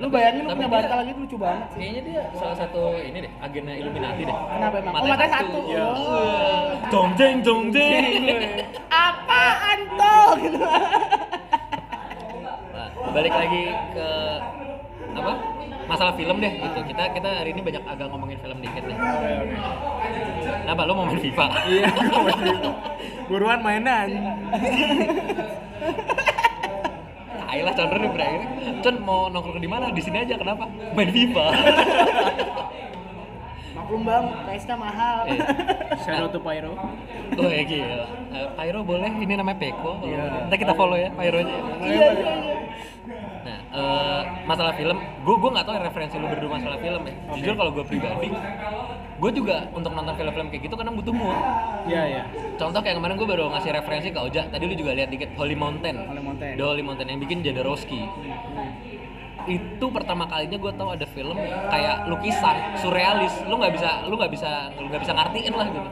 Lu 0.00 0.08
bayangin 0.08 0.48
lu 0.48 0.56
punya 0.56 0.70
bantal 0.72 1.04
gitu 1.04 1.20
lucu 1.20 1.36
banget 1.36 1.66
sih. 1.76 1.78
kayaknya 1.78 2.00
dia 2.08 2.22
salah 2.32 2.56
satu 2.56 2.82
ini 2.96 3.18
deh 3.20 3.32
agennya 3.36 3.74
Illuminati 3.76 4.22
deh 4.24 4.32
Kenapa 4.32 4.76
emang? 4.80 4.92
Oh, 4.96 5.04
matanya 5.04 5.32
satu. 5.36 5.58
Iya. 5.68 5.84
Oh. 5.84 6.64
Dong 6.88 7.10
jeng 7.14 7.36
dong 7.44 7.62
jeng. 7.68 8.04
Apaan 8.88 9.78
tuh 10.00 10.28
gitu. 10.40 10.60
Nah, 13.10 13.18
balik 13.18 13.34
lagi 13.34 13.66
ke 13.90 14.08
apa? 15.18 15.32
Masalah 15.90 16.14
film 16.14 16.38
deh 16.38 16.52
gitu. 16.62 16.78
Kita 16.94 17.10
kita 17.10 17.42
hari 17.42 17.50
ini 17.50 17.58
banyak 17.58 17.82
agak 17.82 18.06
ngomongin 18.06 18.38
film 18.38 18.62
dikit 18.62 18.86
deh. 18.86 18.94
Kenapa 20.62 20.86
lu 20.86 20.94
mau 20.94 21.10
main 21.10 21.18
FIFA? 21.18 21.46
Iya, 21.66 21.90
gua 21.90 22.20
main 22.22 22.38
FIFA. 22.38 22.70
Buruan 23.26 23.58
mainan. 23.66 24.08
Tai 27.34 27.60
lah 27.66 27.74
Condro 27.74 27.98
nih 27.98 28.10
berakhir. 28.14 28.42
Con 28.78 28.96
mau 29.02 29.26
nongkrong 29.26 29.58
di 29.58 29.66
mana? 29.66 29.90
Di 29.90 30.02
sini 30.06 30.22
aja 30.22 30.38
kenapa? 30.38 30.70
Main 30.94 31.10
FIFA. 31.10 31.46
Maklum 33.74 34.06
bang, 34.06 34.24
PS-nya 34.46 34.76
mahal. 34.78 35.26
Eh, 35.26 35.38
Shout 36.06 36.22
out 36.22 36.30
to 36.30 36.38
Pyro. 36.38 36.78
Oh 37.34 37.50
ya 37.50 37.66
gila. 37.66 38.06
Eh, 38.38 38.46
Pyro 38.54 38.86
boleh, 38.86 39.10
ini 39.18 39.34
namanya 39.34 39.58
Peko. 39.58 39.98
Iya. 40.06 40.46
Nanti 40.46 40.62
kita 40.62 40.78
follow 40.78 40.94
ya 40.94 41.10
Pyronya. 41.10 41.58
Iya 41.82 42.06
iya 42.14 42.32
iya. 42.38 42.56
Eh, 43.70 44.22
masalah 44.50 44.74
film, 44.74 44.98
gue 44.98 45.36
gue 45.38 45.50
nggak 45.54 45.62
tahu 45.62 45.78
referensi 45.78 46.18
lu 46.18 46.26
berdua 46.26 46.58
masalah 46.58 46.74
film 46.82 47.06
ya. 47.06 47.14
Jujur 47.38 47.54
kalau 47.54 47.70
gue 47.70 47.86
pribadi, 47.86 48.26
gue 49.14 49.30
juga 49.30 49.70
untuk 49.70 49.94
nonton 49.94 50.10
film-film 50.18 50.50
kayak 50.50 50.62
gitu 50.66 50.74
kadang 50.74 50.98
butuh 50.98 51.14
mood. 51.14 51.38
Iya, 51.86 52.02
iya. 52.10 52.22
Contoh 52.58 52.82
kayak 52.82 52.98
kemarin 52.98 53.14
gue 53.14 53.28
baru 53.30 53.46
ngasih 53.54 53.70
referensi 53.70 54.10
ke 54.10 54.18
Oja. 54.18 54.50
Tadi 54.50 54.66
lu 54.66 54.74
juga 54.74 54.90
lihat 54.98 55.14
dikit 55.14 55.38
Holy 55.38 55.54
Mountain. 55.54 56.02
Holy 56.02 56.18
Mountain. 56.18 56.58
The 56.58 56.64
Holy 56.66 56.82
Mountain 56.82 57.14
yang 57.14 57.20
bikin 57.22 57.46
Jodorowsky. 57.46 58.02
Itu 59.46 59.86
pertama 59.94 60.26
kalinya 60.26 60.58
gue 60.58 60.72
tahu 60.74 60.90
ada 60.90 61.06
film 61.06 61.38
kayak 61.70 62.10
lukisan 62.10 62.74
surrealis. 62.82 63.38
Lu 63.46 63.54
nggak 63.54 63.70
bisa, 63.78 64.02
lu 64.10 64.18
nggak 64.18 64.34
bisa, 64.34 64.50
lu 64.82 64.90
nggak 64.90 65.02
bisa 65.06 65.12
ngartiin 65.14 65.54
lah 65.54 65.66
gitu. 65.70 65.90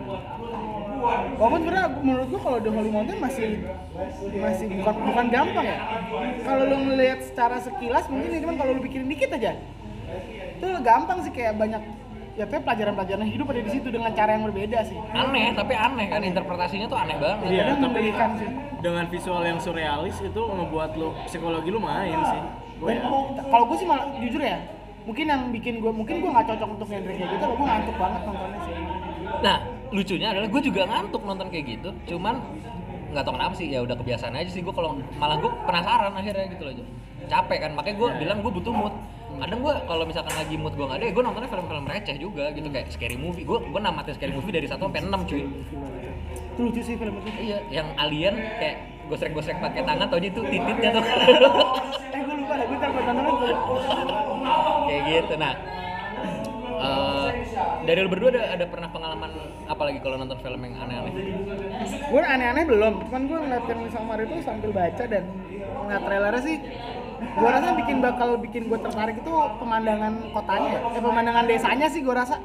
Walaupun 1.38 1.62
sebenarnya 1.62 1.88
menurut 2.02 2.26
gua 2.26 2.40
kalau 2.42 2.58
The 2.58 2.70
Holy 2.74 2.90
Mountain 2.90 3.18
masih 3.22 3.48
masih 4.38 4.66
bukan 4.78 4.94
bukan 5.10 5.26
gampang 5.30 5.66
ya. 5.66 5.78
Kalau 6.46 6.62
lu 6.70 6.76
ngelihat 6.92 7.18
secara 7.26 7.56
sekilas 7.58 8.06
mungkin 8.06 8.30
ya, 8.30 8.40
cuman 8.46 8.56
kalau 8.56 8.70
lu 8.78 8.80
pikirin 8.86 9.08
dikit 9.10 9.30
aja. 9.34 9.58
Itu 10.58 10.66
gampang 10.82 11.18
sih 11.26 11.32
kayak 11.34 11.58
banyak 11.58 11.82
ya 12.38 12.46
kayak 12.46 12.62
pelajaran-pelajaran 12.62 13.26
hidup 13.26 13.50
ada 13.50 13.60
di 13.66 13.70
situ 13.74 13.88
dengan 13.90 14.14
cara 14.14 14.38
yang 14.38 14.46
berbeda 14.46 14.78
sih. 14.86 14.94
Aneh, 15.10 15.50
tapi 15.58 15.74
aneh 15.74 16.06
kan 16.06 16.22
interpretasinya 16.22 16.86
tuh 16.86 16.94
aneh 16.94 17.18
banget. 17.18 17.50
Iya, 17.50 17.74
tapi 17.82 18.14
sih. 18.14 18.48
dengan 18.78 19.04
visual 19.10 19.42
yang 19.42 19.58
surrealis 19.58 20.16
itu 20.22 20.38
ngebuat 20.38 20.90
lu 20.94 21.10
psikologi 21.26 21.68
lu 21.74 21.82
main 21.82 22.14
sih. 22.14 22.42
Gue 22.78 22.94
ya. 22.94 23.10
kalau 23.50 23.66
gue 23.66 23.76
sih 23.82 23.86
malah 23.90 24.06
jujur 24.22 24.38
ya, 24.38 24.62
mungkin 25.02 25.26
yang 25.26 25.42
bikin 25.50 25.82
gue 25.82 25.90
mungkin 25.90 26.22
gue 26.22 26.30
nggak 26.30 26.46
cocok 26.46 26.68
untuk 26.78 26.86
genre 26.86 27.10
kayak 27.10 27.26
gitu, 27.26 27.44
gue 27.50 27.66
ngantuk 27.66 27.96
banget 27.98 28.20
nontonnya 28.22 28.60
sih. 28.62 28.74
Nah, 29.42 29.56
lucunya 29.90 30.28
adalah 30.30 30.48
gue 30.54 30.62
juga 30.62 30.82
ngantuk 30.86 31.22
nonton 31.26 31.46
kayak 31.50 31.64
gitu. 31.74 31.90
Cuman 32.14 32.34
nggak 33.12 33.22
tahu 33.24 33.34
kenapa 33.34 33.54
sih, 33.56 33.66
ya 33.72 33.80
udah 33.84 33.96
kebiasaan 33.96 34.34
aja 34.36 34.50
sih 34.52 34.62
gue 34.62 34.74
kalau 34.74 35.00
malah 35.16 35.36
gue 35.40 35.50
penasaran 35.64 36.12
akhirnya 36.12 36.46
gitu 36.52 36.62
loh. 36.64 36.74
Capek 37.28 37.58
kan, 37.60 37.70
makanya 37.76 37.96
gue 38.00 38.08
bilang 38.24 38.38
gue 38.40 38.52
butuh 38.52 38.72
mood. 38.72 38.94
Kadang 39.38 39.60
gue 39.62 39.74
kalau 39.86 40.04
misalkan 40.08 40.34
lagi 40.34 40.56
mood 40.56 40.74
gue 40.74 40.86
nggak 40.88 40.98
ada, 40.98 41.06
gue 41.12 41.22
nontonnya 41.22 41.50
film-film 41.50 41.84
receh 41.86 42.16
juga 42.16 42.44
gitu 42.52 42.68
kayak 42.72 42.86
scary 42.92 43.16
movie. 43.20 43.44
Gue 43.44 43.58
gue 43.60 43.80
namatin 43.80 44.14
scary 44.16 44.32
movie 44.32 44.52
dari 44.52 44.66
1 44.66 44.76
sampai 44.76 45.00
6 45.04 45.28
cuy. 45.28 45.42
Itu 46.54 46.60
lucu 46.64 46.80
sih 46.82 46.94
film 46.96 47.14
itu. 47.22 47.30
Iya, 47.38 47.58
yang 47.70 47.88
alien 48.00 48.34
kayak 48.58 48.76
gosrek-gosrek 49.08 49.56
pakai 49.60 49.82
tangan 49.84 50.06
tau 50.08 50.20
itu 50.20 50.40
tititnya 50.40 50.90
tuh. 50.92 51.04
eh 52.16 52.20
gue 52.24 52.34
lupa 52.34 52.54
gue 52.56 52.76
ntar 52.76 52.90
kayak 54.88 55.02
gitu 55.04 55.34
nah 55.36 55.52
dari 57.84 57.98
lu 58.04 58.08
berdua 58.10 58.30
ada, 58.34 58.42
ada 58.58 58.64
pernah 58.68 58.88
pengalaman 58.90 59.30
apa 59.64 59.82
lagi 59.84 59.98
kalau 60.02 60.16
nonton 60.20 60.38
film 60.40 60.60
yang 60.64 60.74
aneh-aneh? 60.78 61.12
Gue 62.10 62.22
aneh-aneh 62.22 62.64
belum. 62.66 62.92
Cuman 63.08 63.22
gue 63.26 63.38
ngeliat 63.38 63.64
yang 63.66 63.80
Midsommar 63.84 64.18
itu 64.22 64.34
sambil 64.44 64.70
baca 64.72 65.04
dan 65.06 65.24
ngeliat 65.86 66.02
trailernya 66.04 66.42
sih 66.42 66.56
gue 67.18 67.48
rasa 67.50 67.74
bikin 67.74 67.98
bakal 67.98 68.38
bikin 68.38 68.70
gue 68.70 68.78
tertarik 68.78 69.16
itu 69.18 69.32
pemandangan 69.58 70.12
kotanya. 70.30 70.68
Ya 70.70 70.80
eh, 70.98 71.02
pemandangan 71.02 71.44
desanya 71.46 71.86
sih 71.90 72.00
gue 72.02 72.14
rasa. 72.14 72.36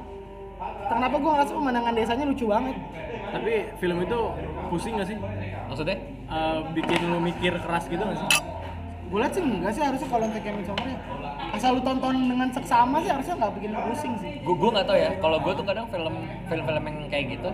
Kenapa 0.87 1.15
gue 1.19 1.31
ngerasa 1.31 1.51
pemandangan 1.53 1.93
desanya 1.95 2.25
lucu 2.27 2.45
banget? 2.47 2.75
Tapi 3.33 3.53
film 3.81 3.97
itu 4.05 4.19
pusing 4.69 4.93
gak 5.01 5.09
sih? 5.09 5.17
maksudnya? 5.69 5.97
Eh, 6.29 6.59
bikin 6.73 6.99
lu 7.09 7.17
mikir 7.17 7.53
keras 7.61 7.89
gitu 7.89 8.01
gak 8.01 8.17
sih? 8.17 8.53
gue 9.13 9.21
liat 9.21 9.29
sih 9.37 9.45
enggak 9.45 9.73
sih 9.77 9.83
harusnya 9.85 10.09
kalau 10.09 10.25
untuk 10.25 10.41
yang 10.41 10.57
Midsommar 10.57 10.87
ya 10.89 10.97
asal 11.51 11.77
lu 11.77 11.81
tonton 11.83 12.15
dengan 12.31 12.49
seksama 12.49 13.03
sih 13.03 13.11
harusnya 13.11 13.35
nggak 13.37 13.53
bikin 13.59 13.71
pusing 13.75 14.13
sih. 14.21 14.33
Gue 14.41 14.55
gue 14.55 14.69
nggak 14.71 14.87
tahu 14.87 14.97
ya 14.97 15.11
kalau 15.19 15.37
gue 15.43 15.53
tuh 15.53 15.65
kadang 15.67 15.85
film 15.91 16.15
film-film 16.47 16.83
yang 16.87 16.97
kayak 17.11 17.25
gitu 17.37 17.49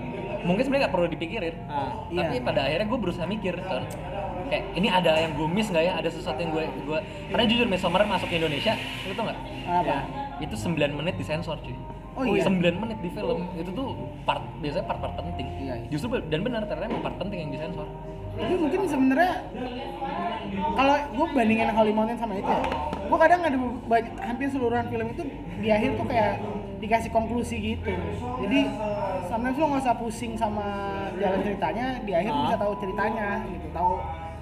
mungkin 0.46 0.64
sebenarnya 0.64 0.84
nggak 0.88 0.96
perlu 0.96 1.08
dipikirin. 1.10 1.56
Ah, 1.68 1.92
tapi 2.08 2.36
iya. 2.40 2.46
pada 2.46 2.60
akhirnya 2.68 2.88
gue 2.88 3.00
berusaha 3.00 3.26
mikir 3.28 3.54
kan 3.66 3.84
kayak 4.50 4.64
ini 4.76 4.88
ada 4.90 5.12
yang 5.20 5.32
gue 5.38 5.48
miss 5.50 5.68
nggak 5.70 5.84
ya? 5.84 5.94
Ada 5.98 6.10
sesuatu 6.14 6.40
yang 6.42 6.52
gue 6.54 6.64
gue 6.86 7.00
karena 7.34 7.44
jujur 7.46 7.68
Midsommar 7.68 8.04
masuk 8.06 8.28
ke 8.30 8.36
Indonesia 8.38 8.74
lu 9.08 9.14
tau 9.14 9.24
nggak? 9.28 9.40
Apa? 9.70 9.98
Itu 10.40 10.56
9 10.56 10.76
menit 10.96 11.16
disensor 11.20 11.58
cuy. 11.60 11.76
Oh 12.18 12.24
iya? 12.26 12.44
9 12.44 12.82
menit 12.82 12.98
di 13.00 13.10
film 13.14 13.48
itu 13.56 13.72
tuh 13.72 13.96
part 14.28 14.44
biasanya 14.60 14.86
part-part 14.88 15.14
penting. 15.20 15.48
Iya, 15.60 15.74
iya. 15.80 15.88
justru 15.92 16.20
dan 16.28 16.40
benar 16.44 16.68
ternyata 16.68 17.00
part 17.00 17.16
penting 17.22 17.48
yang 17.48 17.52
disensor 17.56 17.88
tapi 18.40 18.54
mungkin 18.56 18.80
sebenarnya 18.86 19.34
kalau 20.74 20.96
gue 21.12 21.26
bandingin 21.30 21.70
Holy 21.70 21.92
Mountain 21.92 22.18
sama 22.18 22.34
itu 22.34 22.48
ya 22.48 22.62
gue 23.10 23.18
kadang 23.18 23.42
ada 23.42 23.58
banyak, 23.86 24.14
hampir 24.22 24.48
seluruhan 24.48 24.86
film 24.88 25.08
itu 25.10 25.24
di 25.60 25.70
akhir 25.70 25.98
tuh 25.98 26.06
kayak 26.06 26.34
dikasih 26.80 27.10
konklusi 27.10 27.56
gitu 27.60 27.92
jadi 28.40 28.60
sometimes 29.26 29.58
lo 29.58 29.66
nggak 29.68 29.84
usah 29.84 29.96
pusing 29.98 30.34
sama 30.34 30.66
jalan 31.18 31.42
ceritanya 31.42 32.00
di 32.00 32.12
akhir 32.14 32.30
lo 32.30 32.42
bisa 32.48 32.58
tahu 32.58 32.74
ceritanya 32.80 33.28
gitu 33.46 33.68
tahu 33.70 33.92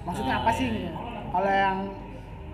maksudnya 0.03 0.35
apa 0.37 0.51
sih 0.53 0.69
gitu. 0.69 0.91
kalau 1.31 1.49
yang 1.49 1.77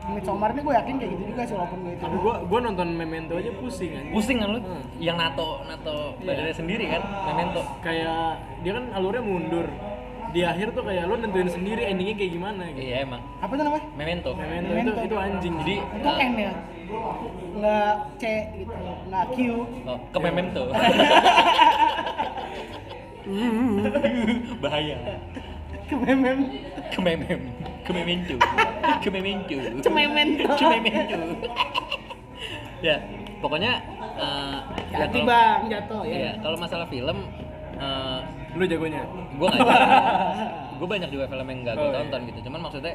Midsommar 0.04 0.52
ini 0.52 0.60
gue 0.60 0.76
yakin 0.76 0.96
kayak 1.00 1.12
gitu 1.16 1.24
juga 1.32 1.42
sih 1.48 1.56
walaupun 1.56 1.80
gue 1.80 1.92
itu 1.96 2.04
Tapi 2.04 2.18
gua 2.20 2.36
gua 2.44 2.60
nonton 2.60 2.92
Memento 2.92 3.40
aja 3.40 3.52
pusing 3.56 3.92
aja. 3.96 4.12
pusing 4.12 4.36
kan 4.36 4.52
lu 4.52 4.60
Hmm. 4.60 4.84
yang 5.00 5.16
nato 5.16 5.64
nato 5.64 6.20
Iya. 6.20 6.28
badannya 6.28 6.52
sendiri 6.54 6.86
kan 6.92 7.02
memento 7.24 7.64
Kayak 7.80 8.36
dia 8.68 8.72
kan 8.76 8.86
alurnya 8.92 9.24
mundur. 9.24 9.64
Di 10.34 10.42
akhir 10.42 10.74
tuh 10.74 10.82
kayak 10.82 11.06
lu 11.06 11.16
nentuin 11.16 11.46
sendiri 11.46 11.86
endingnya 11.86 12.18
kayak 12.18 12.32
gimana 12.34 12.64
gitu. 12.74 12.82
iya 12.84 13.06
emang. 13.06 13.22
Apa 13.38 13.54
tuh 13.54 13.64
namanya? 13.64 13.86
Memento. 13.94 14.30
Memento, 14.34 14.70
Memento. 14.74 14.92
itu 14.92 15.06
itu 15.06 15.18
anjing. 15.18 15.54
jadi 15.62 15.76
itu 15.78 16.10
eh, 16.10 16.26
N 16.26 16.34
ya? 16.36 16.54
Nggak 17.54 17.94
C 18.18 18.24
gitu 18.58 18.74
nggak 19.08 19.26
Q. 19.30 19.38
Oh, 19.86 19.98
ke 20.10 20.18
memento. 20.20 20.64
Bahaya. 24.62 24.98
Ke 25.88 25.96
memem. 25.96 26.40
Ke 26.92 27.00
memem. 27.00 27.40
Ke 27.84 27.92
memento. 27.94 28.36
Ke 29.04 29.10
memento. 29.12 29.56
Cememento. 29.84 30.44
Cememento. 30.58 31.20
ya 32.84 33.00
pokoknya 33.40 33.80
eh, 34.20 34.60
ya 34.92 34.98
Hati 35.08 35.20
kalau- 35.20 35.28
bang 35.30 35.60
jatuh 35.72 36.02
ya. 36.04 36.12
Iya, 36.12 36.32
kalau 36.44 36.58
masalah 36.60 36.88
film 36.92 37.18
Lu 38.54 38.64
jagonya. 38.64 39.02
gue 39.32 39.48
nggak 39.48 39.68
gue 40.80 40.88
banyak 40.90 41.10
juga 41.10 41.26
film 41.26 41.46
yang 41.46 41.60
nggak 41.62 41.74
gue 41.74 41.82
Oh, 41.82 41.90
iya. 41.90 41.98
tonton 42.00 42.22
gitu 42.26 42.40
cuman 42.46 42.60
maksudnya 42.62 42.94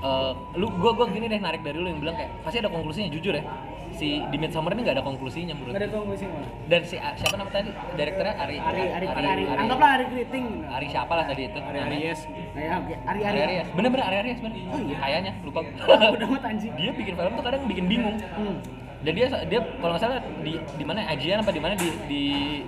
eh, 0.00 0.30
lu 0.54 0.66
gue 0.70 0.90
gue 0.94 1.06
gini 1.10 1.26
deh 1.26 1.38
narik 1.38 1.60
dari 1.60 1.76
lu 1.76 1.86
yang 1.86 1.98
bilang 1.98 2.14
kayak 2.14 2.30
pasti 2.40 2.58
ada 2.58 2.68
konklusinya 2.68 3.08
jujur 3.10 3.32
ya 3.32 3.44
si 3.90 4.18
di 4.24 4.36
Midsummer 4.36 4.72
ini 4.72 4.82
nggak 4.82 4.96
ada 4.96 5.04
konklusinya 5.04 5.54
menurut 5.54 5.70
Gak 5.70 5.78
ada 5.78 5.86
gue. 5.86 5.96
konklusi 5.96 6.24
malah. 6.26 6.50
dan 6.66 6.80
si 6.82 6.96
siapa 6.98 7.34
nama 7.36 7.46
tadi 7.48 7.70
direkturnya 7.94 8.34
Ari 8.36 8.56
Ari, 8.56 8.64
Ari, 8.82 8.86
Ari, 8.90 9.06
Ari, 9.06 9.24
Ari, 9.44 9.44
anggaplah 9.56 9.90
Ari 9.92 10.04
Kriting. 10.08 10.46
Ari 10.66 10.86
siapa 10.88 11.12
lah 11.12 11.24
tadi 11.24 11.42
itu 11.44 11.58
Ari 11.60 11.78
Aries. 11.80 12.20
Ya, 12.54 12.74
oke. 12.76 12.94
Ari, 13.00 13.20
Ari 13.22 13.38
Ari. 13.40 13.54
Bener 13.70 13.88
bener 13.88 14.04
Ari 14.04 14.16
Arias 14.18 14.38
bener 14.40 14.58
Oh, 14.66 14.80
iya. 14.80 14.96
kayaknya 14.98 15.32
lupa 15.40 15.60
Udah 15.62 16.26
amat 16.26 16.42
anjing. 16.44 16.72
dia 16.74 16.90
bikin 16.90 17.14
film 17.14 17.32
tuh 17.32 17.44
kadang 17.44 17.62
bikin 17.64 17.84
bingung 17.86 18.16
Hmm. 18.34 18.56
dan 19.00 19.12
dia 19.14 19.26
dia 19.44 19.60
kalau 19.78 19.92
nggak 19.92 20.02
salah 20.02 20.18
di 20.40 20.52
di 20.58 20.84
mana 20.84 21.00
IGN 21.06 21.38
apa 21.38 21.52
di 21.52 21.60
mana 21.60 21.74
di 21.76 21.88
di 22.04 22.22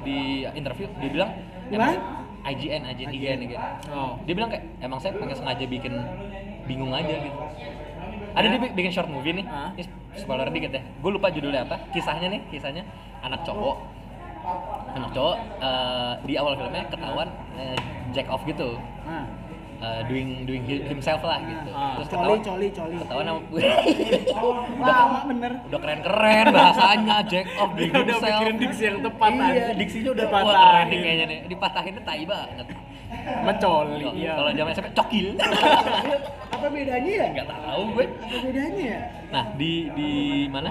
di 0.04 0.16
interview 0.52 0.86
dia 0.94 1.10
bilang 1.10 1.30
Di 1.66 1.74
emang 1.74 1.92
mana? 1.92 2.00
IGN 2.46 2.82
IGN 2.86 3.08
IGN 3.10 3.38
IGN 3.44 3.60
Oh. 3.90 4.14
dia 4.22 4.32
bilang 4.32 4.48
kayak 4.48 4.64
emang 4.78 4.98
saya 4.98 5.12
pengen 5.12 5.34
sengaja 5.34 5.64
bikin 5.64 5.94
bingung 6.64 6.90
aja 6.90 7.10
gitu. 7.10 7.38
Ada 8.32 8.46
dia 8.46 8.60
bi- 8.60 8.74
bikin 8.74 8.92
short 8.92 9.08
movie 9.08 9.32
nih. 9.32 9.46
Ini 9.74 9.82
spoiler 10.14 10.46
dikit 10.48 10.70
ya. 10.70 10.82
Gue 11.00 11.10
lupa 11.10 11.26
judulnya 11.26 11.64
apa. 11.64 11.80
Kisahnya 11.90 12.28
nih 12.28 12.40
kisahnya. 12.48 12.84
Anak 13.20 13.42
cowok. 13.42 13.76
Anak 14.92 15.10
cowok 15.10 15.36
eh, 15.58 16.12
di 16.22 16.34
awal 16.36 16.54
filmnya 16.54 16.86
ketahuan 16.86 17.28
eh, 17.56 17.74
jack 18.12 18.28
off 18.28 18.44
gitu. 18.44 18.78
Nah, 19.02 19.26
eh, 19.78 20.00
doing 20.04 20.28
doing 20.42 20.62
hi- 20.62 20.84
himself 20.86 21.20
lah 21.20 21.38
gitu 21.40 21.70
Ah. 21.70 21.94
terus 21.94 22.08
coli, 22.08 22.16
ketahuan 22.16 22.40
coli, 22.40 22.66
coli. 22.70 22.96
ketahuan 22.98 23.26
sama 23.26 23.40
Lama 24.86 25.18
bener. 25.26 25.52
udah 25.62 25.78
keren-keren 25.78 26.44
bahasanya 26.50 27.16
jack 27.24 27.46
off 27.56 27.70
doing 27.72 27.88
Dia 27.88 27.98
udah 27.98 28.06
himself 28.10 28.32
mikirin 28.34 28.56
diksi 28.58 28.82
yang 28.84 28.98
tepat 29.00 29.30
iya 29.32 29.64
diksinya 29.72 30.10
udah 30.12 30.24
wah, 30.24 30.32
Dipatahin. 30.34 30.56
keren 30.62 30.86
nih 30.86 30.98
kayaknya 30.98 31.24
nih 31.26 31.38
dipatahinnya 31.46 32.02
tai 32.02 32.24
banget 32.24 32.66
Mencoli. 33.38 34.02
Kalau- 34.02 34.14
Iya. 34.14 34.32
kalau 34.34 34.50
zaman 34.52 34.70
SMP 34.72 34.88
cokil 34.92 35.26
Apa 36.56 36.66
bedanya 36.68 37.12
ya? 37.12 37.26
nggak 37.32 37.46
tahu 37.48 37.82
gue 37.92 38.04
Apa 38.08 38.36
bedanya 38.42 38.82
ya? 38.82 38.98
nah 39.28 39.44
di 39.52 39.72
di 39.92 40.10
mana 40.48 40.70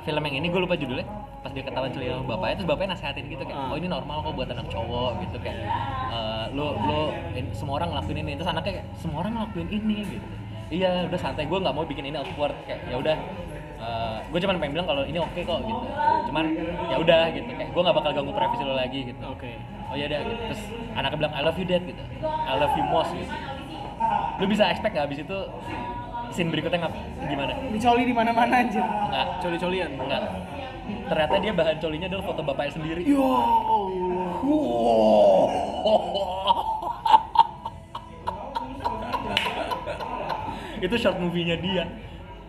film 0.00 0.22
yang 0.22 0.36
ini 0.36 0.46
gue 0.46 0.60
lupa 0.60 0.74
judulnya 0.74 1.06
pas 1.46 1.54
dia 1.54 1.62
ketahuan 1.62 1.90
celi 1.94 2.10
sama 2.10 2.26
bapaknya 2.26 2.54
terus 2.58 2.66
bapaknya 2.66 2.90
nasehatin 2.98 3.24
gitu 3.30 3.42
kayak 3.46 3.70
oh 3.70 3.78
ini 3.78 3.86
normal 3.86 4.16
kok 4.26 4.34
buat 4.34 4.48
anak 4.50 4.66
cowok 4.66 5.10
gitu 5.22 5.36
kayak 5.38 5.58
eh, 6.10 6.44
lo 6.58 6.74
lo 6.74 7.00
in- 7.38 7.54
semua 7.54 7.78
orang 7.78 7.94
ngelakuin 7.94 8.18
ini. 8.26 8.32
Terus 8.34 8.50
anaknya 8.50 8.72
kayak 8.82 8.86
semua 8.98 9.18
orang 9.22 9.32
ngelakuin 9.38 9.68
ini 9.70 9.96
gitu. 10.10 10.26
Iya 10.66 11.06
udah 11.06 11.20
santai 11.22 11.46
gue 11.46 11.58
nggak 11.62 11.74
mau 11.78 11.86
bikin 11.86 12.10
ini 12.10 12.18
awkward 12.18 12.58
kayak 12.66 12.82
ya 12.90 12.98
udah 12.98 13.14
gue 14.26 14.38
cuman 14.42 14.58
pengen 14.58 14.72
bilang 14.74 14.88
kalau 14.90 15.06
ini 15.06 15.18
oke 15.22 15.38
kok 15.38 15.58
gitu. 15.62 15.86
Cuman 16.26 16.44
ya 16.90 16.96
udah 16.98 17.22
gitu. 17.30 17.50
Kayak 17.54 17.70
gue 17.70 17.82
nggak 17.86 17.96
bakal 18.02 18.10
ganggu 18.10 18.32
privasi 18.34 18.62
lo 18.66 18.74
lagi 18.74 19.00
gitu. 19.14 19.22
Oke. 19.22 19.50
oh 19.86 19.94
iya 19.94 20.10
deh 20.10 20.18
gitu. 20.18 20.42
terus 20.50 20.62
anaknya 20.98 21.18
bilang 21.22 21.32
I 21.38 21.40
love 21.46 21.58
you 21.62 21.66
dad 21.70 21.82
gitu. 21.86 22.02
I 22.26 22.52
love 22.58 22.74
you 22.74 22.84
most 22.90 23.14
gitu. 23.14 23.30
Lu 24.42 24.44
bisa 24.50 24.66
expect 24.66 24.98
gak 24.98 25.06
abis 25.06 25.22
itu 25.22 25.38
scene 26.34 26.50
berikutnya 26.50 26.82
ngap 26.84 26.94
gimana? 27.30 27.54
Dicoli 27.70 28.02
di 28.02 28.12
mana-mana 28.12 28.66
anjir. 28.66 28.82
enggak 28.82 29.26
Coli-colian. 29.38 29.90
enggak 29.94 30.22
ternyata 31.06 31.36
dia 31.38 31.52
bahan 31.54 31.76
colinya 31.78 32.06
adalah 32.10 32.24
foto 32.24 32.42
bapaknya 32.42 32.72
sendiri 32.78 33.02
Ya 33.06 33.18
Allah. 33.18 33.86
itu 40.76 40.92
short 41.00 41.16
movie-nya 41.18 41.56
dia 41.58 41.84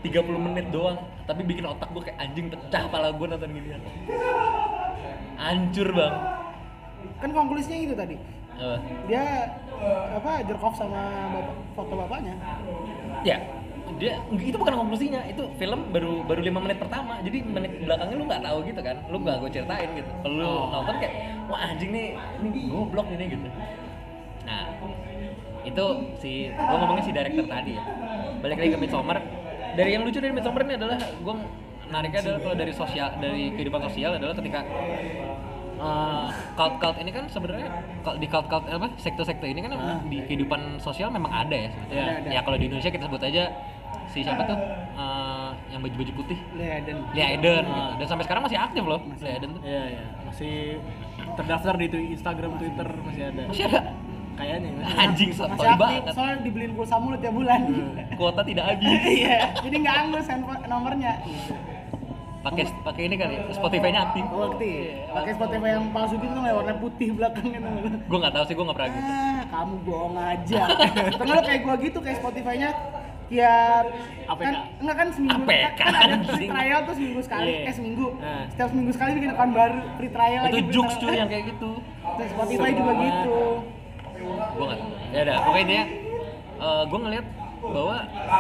30 0.04 0.14
menit 0.38 0.70
doang 0.70 1.00
tapi 1.26 1.42
bikin 1.44 1.66
otak 1.66 1.90
gue 1.96 2.02
kayak 2.12 2.20
anjing 2.22 2.50
pecah 2.52 2.84
pala 2.92 3.12
gue 3.16 3.28
nonton 3.28 3.50
ginian 3.50 3.82
hancur 5.38 5.90
bang 5.96 6.16
Kan 7.18 7.34
konklusinya 7.34 7.78
itu 7.82 7.96
tadi. 7.98 8.16
Apa? 8.58 8.78
Dia 9.10 9.26
apa 10.18 10.32
jerk 10.46 10.62
off 10.62 10.78
sama 10.78 11.02
bapak, 11.34 11.56
foto 11.78 11.94
bapaknya. 11.94 12.34
ya 13.26 13.38
dia 13.98 14.22
itu 14.30 14.54
bukan 14.54 14.74
konklusinya 14.78 15.26
itu 15.26 15.42
film 15.58 15.90
baru 15.90 16.22
baru 16.30 16.42
lima 16.46 16.62
menit 16.62 16.78
pertama 16.78 17.18
jadi 17.26 17.42
menit 17.42 17.82
belakangnya 17.82 18.16
lu 18.22 18.26
nggak 18.30 18.42
tahu 18.46 18.58
gitu 18.70 18.82
kan 18.86 18.98
lu 19.10 19.18
nggak 19.26 19.36
gue 19.42 19.50
ceritain 19.50 19.90
gitu. 19.98 20.12
Kalau 20.22 20.36
lu 20.38 20.52
nonton 20.70 20.96
kayak 21.02 21.14
wah 21.50 21.60
anjing 21.66 21.90
nih 21.90 22.08
ini 22.46 22.70
goblok 22.70 23.10
ini 23.10 23.26
gitu. 23.34 23.48
Nah 24.46 24.62
itu 25.66 25.86
si 26.22 26.54
gue 26.54 26.78
ngomongin 26.78 27.04
si 27.04 27.12
director 27.12 27.46
tadi 27.50 27.74
ya. 27.74 27.84
Balik 28.38 28.58
lagi 28.62 28.72
ke 28.78 28.80
Midsommar. 28.80 29.18
Dari 29.74 29.90
yang 29.94 30.06
lucu 30.06 30.22
dari 30.22 30.34
Midsommar 30.34 30.62
ini 30.70 30.78
adalah 30.78 30.98
gue 31.02 31.36
nariknya 31.88 32.20
adalah 32.22 32.40
kalau 32.44 32.56
dari 32.60 32.74
sosial 32.76 33.10
dari 33.18 33.44
kehidupan 33.56 33.82
sosial 33.90 34.12
adalah 34.20 34.36
ketika 34.36 34.60
uh, 35.80 36.28
cult-cult 36.54 36.98
ini 37.00 37.12
kan 37.16 37.26
sebenarnya 37.32 37.68
cult- 38.04 38.20
di 38.20 38.28
cult-cult 38.28 38.68
apa 38.68 38.92
sekte-sekte 39.00 39.48
ini 39.48 39.64
kan 39.64 39.72
di 40.12 40.20
kehidupan 40.22 40.84
sosial 40.84 41.10
memang 41.10 41.32
ada 41.32 41.56
ya 41.56 41.70
sebetulnya. 41.72 42.04
Ada, 42.04 42.14
ada. 42.22 42.30
Ya 42.30 42.40
kalau 42.44 42.58
di 42.60 42.66
Indonesia 42.68 42.92
kita 42.92 43.08
sebut 43.08 43.24
aja 43.24 43.44
si 44.08 44.24
siapa 44.24 44.44
tuh 44.48 44.58
uh, 44.96 45.52
yang 45.72 45.84
baju-baju 45.84 46.12
putih 46.24 46.40
Leiden. 46.56 46.98
Lia 47.12 47.28
Eden 47.36 47.64
gitu. 47.68 47.92
Dan 48.00 48.06
sampai 48.08 48.24
sekarang 48.24 48.44
masih 48.48 48.58
aktif 48.58 48.84
loh 48.84 49.00
Lia 49.20 49.34
Eden 49.38 49.50
tuh. 49.56 49.62
Iya, 49.64 49.84
iya. 49.94 50.04
Masih 50.28 50.56
terdaftar 51.36 51.74
di 51.78 51.86
Instagram, 52.16 52.52
Twitter 52.58 52.88
masih 53.04 53.24
ada. 53.30 53.44
Masih 53.52 53.64
ada. 53.68 53.82
Kayaknya. 54.38 54.70
Anjing 55.02 55.30
Masih 55.34 55.42
sotoy 55.42 55.66
aktif, 55.66 55.82
banget. 55.82 56.04
soalnya 56.14 56.38
dibeliin 56.46 56.72
pulsa 56.78 56.96
mulu 57.02 57.16
tiap 57.18 57.34
bulan. 57.34 57.62
Kuota 58.16 58.42
tidak 58.46 58.66
habis. 58.70 59.00
Iya, 59.18 59.40
jadi 59.66 59.76
nggak 59.82 59.96
angus 60.06 60.26
handphone 60.30 60.62
nomornya. 60.70 61.14
Pakai 62.38 62.64
pakai 62.86 63.02
ini 63.12 63.16
kali 63.18 63.36
Spotify-nya 63.52 64.00
aktif. 64.08 64.24
Waktu 64.30 64.70
pakai 65.10 65.32
Spotify 65.36 65.70
yang 65.74 65.90
palsu 65.92 66.16
gitu 66.22 66.32
tuh 66.32 66.44
warna 66.46 66.74
putih 66.80 67.10
belakangnya 67.18 67.60
tuh. 67.60 67.74
Gue 68.08 68.18
nggak 68.24 68.34
tahu 68.38 68.44
sih 68.48 68.54
gue 68.56 68.66
nggak 68.70 68.78
pernah 68.78 68.92
gitu. 68.94 69.10
Ah, 69.10 69.42
kamu 69.52 69.76
bohong 69.84 70.16
aja. 70.16 70.62
Lo 71.28 71.42
kayak 71.44 71.62
gua 71.66 71.76
gitu 71.82 71.98
kayak 72.00 72.18
Spotify-nya 72.24 72.70
tiap 73.28 73.86
APK. 74.26 74.40
kan 74.42 74.54
enggak 74.78 74.96
kan 74.96 75.08
seminggu 75.10 75.44
APK, 75.44 75.78
kan, 75.78 75.94
ada 75.94 76.16
free 76.30 76.48
trial 76.48 76.80
tuh 76.84 76.94
seminggu 76.94 77.22
sekali 77.22 77.52
Iya. 77.54 77.68
eh 77.68 77.74
seminggu 77.74 78.06
Nah. 78.18 78.44
setiap 78.48 78.68
seminggu 78.72 78.92
sekali 78.92 79.12
bikin 79.16 79.30
account 79.32 79.52
baru 79.54 79.80
free 79.96 80.12
trial 80.12 80.42
itu 80.42 80.52
free 80.54 80.68
jokes 80.70 80.96
cuy 80.98 81.14
yang 81.14 81.28
kayak 81.28 81.46
gitu 81.50 81.72
Terus 82.18 82.30
Spotify 82.32 82.70
juga 82.72 82.92
Semua. 82.92 83.06
gitu 83.06 83.36
gue 84.50 84.66
nggak 84.66 84.80
ya 85.08 85.22
udah 85.24 85.38
pokoknya 85.40 85.64
intinya 85.64 85.86
gue 86.84 87.00
ngeliat 87.00 87.28
bahwa 87.58 87.96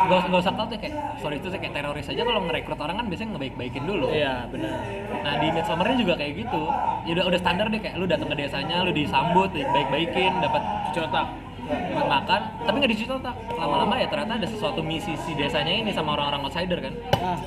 gak, 0.08 0.19
gak 0.30 0.39
usah 0.39 0.54
tau 0.54 0.65
tuh 0.67 0.78
kayak 0.78 0.93
sorry 1.17 1.36
itu 1.36 1.50
kayak 1.50 1.73
teroris 1.73 2.06
aja 2.06 2.21
kalau 2.21 2.41
ngerekrut 2.43 2.78
orang 2.78 2.95
kan 2.95 3.06
biasanya 3.08 3.30
ngebaik-baikin 3.34 3.84
dulu 3.84 4.08
Iya, 4.10 4.45
benar. 4.47 4.78
Nah 5.19 5.34
di 5.36 5.47
Midsummernya 5.50 5.97
juga 5.97 6.13
kayak 6.15 6.34
gitu. 6.38 6.62
Ya 7.04 7.12
udah 7.13 7.26
udah 7.26 7.39
standar 7.39 7.65
deh 7.67 7.82
kayak 7.82 7.97
lu 7.97 8.06
datang 8.06 8.30
ke 8.30 8.38
desanya, 8.38 8.86
lu 8.86 8.93
disambut, 8.93 9.50
baik-baikin, 9.50 10.32
dapat 10.38 10.62
cuci 10.88 11.00
otak, 11.02 11.28
dapat 11.67 12.08
makan, 12.08 12.41
tapi 12.63 12.75
nggak 12.80 12.91
dicuci 12.95 13.12
otak. 13.12 13.36
Lama-lama 13.60 13.93
ya 13.99 14.08
ternyata 14.08 14.34
ada 14.39 14.47
sesuatu 14.47 14.80
misi 14.82 15.13
si 15.19 15.32
desanya 15.36 15.73
ini 15.73 15.91
sama 15.91 16.15
orang-orang 16.15 16.47
outsider 16.47 16.80
kan. 16.80 16.93
nah 17.19 17.38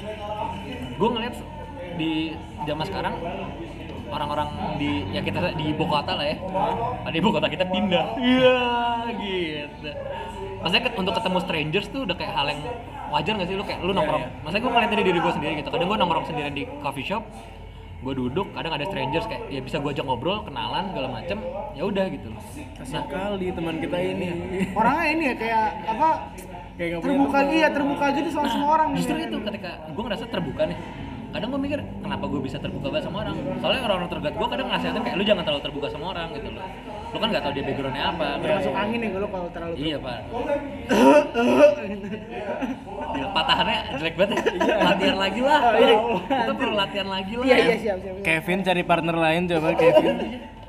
Gue 1.00 1.09
ngeliat 1.16 1.35
di 1.96 2.37
zaman 2.68 2.85
sekarang 2.85 3.14
orang-orang 4.11 4.48
di 4.76 5.06
ya 5.14 5.22
kita 5.22 5.54
di 5.56 5.72
ibu 5.72 5.85
kota 5.87 6.12
lah 6.18 6.26
ya. 6.26 6.37
Di 7.09 7.16
ibu 7.18 7.30
kota 7.33 7.46
kita 7.48 7.64
pindah. 7.68 8.04
Iya 8.20 8.61
gitu. 9.16 9.90
Maksudnya 10.61 10.92
untuk 10.92 11.14
ketemu 11.16 11.38
strangers 11.40 11.87
tuh 11.88 12.00
udah 12.04 12.16
kayak 12.20 12.33
hal 12.37 12.46
yang 12.52 12.61
wajar 13.11 13.33
gak 13.40 13.48
sih 13.48 13.56
lu 13.56 13.64
kayak 13.64 13.80
lu 13.80 13.96
nongkrong. 13.96 14.24
Maksudnya 14.44 14.62
gue 14.62 14.72
ngeliat 14.76 14.90
dari 14.92 15.04
diri 15.09 15.18
gue 15.18 15.33
sendiri 15.33 15.52
gitu. 15.64 15.68
Kadang 15.72 15.88
gue 15.88 15.98
nongkrong 16.04 16.26
sendirian 16.28 16.52
di 16.52 16.64
coffee 16.85 17.06
shop, 17.06 17.24
gue 18.00 18.14
duduk, 18.16 18.48
kadang 18.56 18.72
ada 18.72 18.84
strangers 18.88 19.28
kayak 19.28 19.42
ya 19.52 19.60
bisa 19.60 19.76
gue 19.76 19.90
ajak 19.92 20.04
ngobrol, 20.08 20.40
kenalan 20.40 20.88
segala 20.88 21.08
macem, 21.20 21.36
ya 21.76 21.82
udah 21.84 22.04
gitu. 22.08 22.32
Kasian 22.80 23.04
kali 23.12 23.52
teman 23.52 23.76
kita 23.76 23.96
ini. 24.00 24.28
orangnya 24.72 25.06
ini 25.12 25.22
ya 25.28 25.34
kayak 25.36 25.66
apa 25.84 26.08
Kayak 26.80 27.04
terbuka 27.04 27.38
iya 27.52 27.68
terbuka 27.68 28.06
gitu 28.16 28.28
sama 28.32 28.48
semua 28.48 28.68
orang 28.80 28.96
Justru 28.96 29.20
gitu. 29.20 29.36
itu 29.36 29.38
ketika 29.52 29.70
gue 29.92 30.00
ngerasa 30.00 30.24
terbuka 30.32 30.64
nih 30.64 30.78
kadang 31.30 31.48
gue 31.52 31.60
mikir 31.60 31.80
kenapa 32.00 32.24
gue 32.24 32.40
bisa 32.40 32.56
terbuka 32.56 32.86
banget 32.88 33.04
sama 33.04 33.16
orang 33.20 33.36
soalnya 33.60 33.80
orang-orang 33.84 34.08
terdekat 34.08 34.34
gue 34.40 34.48
kadang 34.48 34.66
nasihatin 34.72 35.02
kayak 35.04 35.16
lu 35.20 35.24
jangan 35.28 35.44
terlalu 35.44 35.62
terbuka 35.68 35.86
sama 35.92 36.04
orang 36.16 36.28
gitu 36.32 36.48
loh 36.56 36.64
lu 37.10 37.18
kan 37.18 37.28
nggak 37.28 37.42
tahu 37.42 37.52
dia 37.52 37.64
backgroundnya 37.64 38.04
apa 38.06 38.26
Kayak 38.38 38.56
masuk 38.56 38.74
angin 38.74 38.98
ya 39.00 39.10
kalau 39.10 39.28
kalau 39.28 39.48
terlalu 39.50 39.74
iya 39.76 39.96
pak 39.98 40.18
Gila, 43.10 43.28
patahannya 43.36 43.78
jelek 43.96 44.14
banget 44.14 44.36
ya. 44.38 44.76
latihan 44.80 45.16
lagi 45.16 45.40
lah 45.40 45.60
kita 46.22 46.52
perlu 46.54 46.74
latihan 46.74 47.08
lagi 47.08 47.32
lah 47.34 47.44
iya 47.44 47.56
iya 47.58 47.74
siap 47.76 47.98
siap, 47.98 48.14
siap. 48.14 48.24
Kevin 48.24 48.58
cari 48.62 48.82
partner 48.82 49.16
lain 49.16 49.42
coba 49.46 49.68
Kevin. 49.74 50.16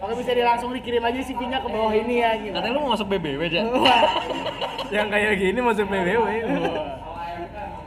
Oke 0.02 0.14
bisa 0.18 0.34
di 0.34 0.42
langsung 0.42 0.74
dikirim 0.74 0.98
aja 1.00 1.20
CV-nya 1.22 1.62
ke 1.62 1.70
bawah 1.70 1.94
ini 1.94 2.16
ya 2.18 2.34
gitu. 2.36 2.54
katanya 2.58 2.74
lu 2.74 2.80
mau 2.82 2.92
masuk 2.92 3.06
BBW 3.06 3.42
aja 3.46 3.62
Yang 4.98 5.08
kayak 5.08 5.34
gini 5.38 5.60
masuk 5.62 5.86
PBW. 5.86 6.26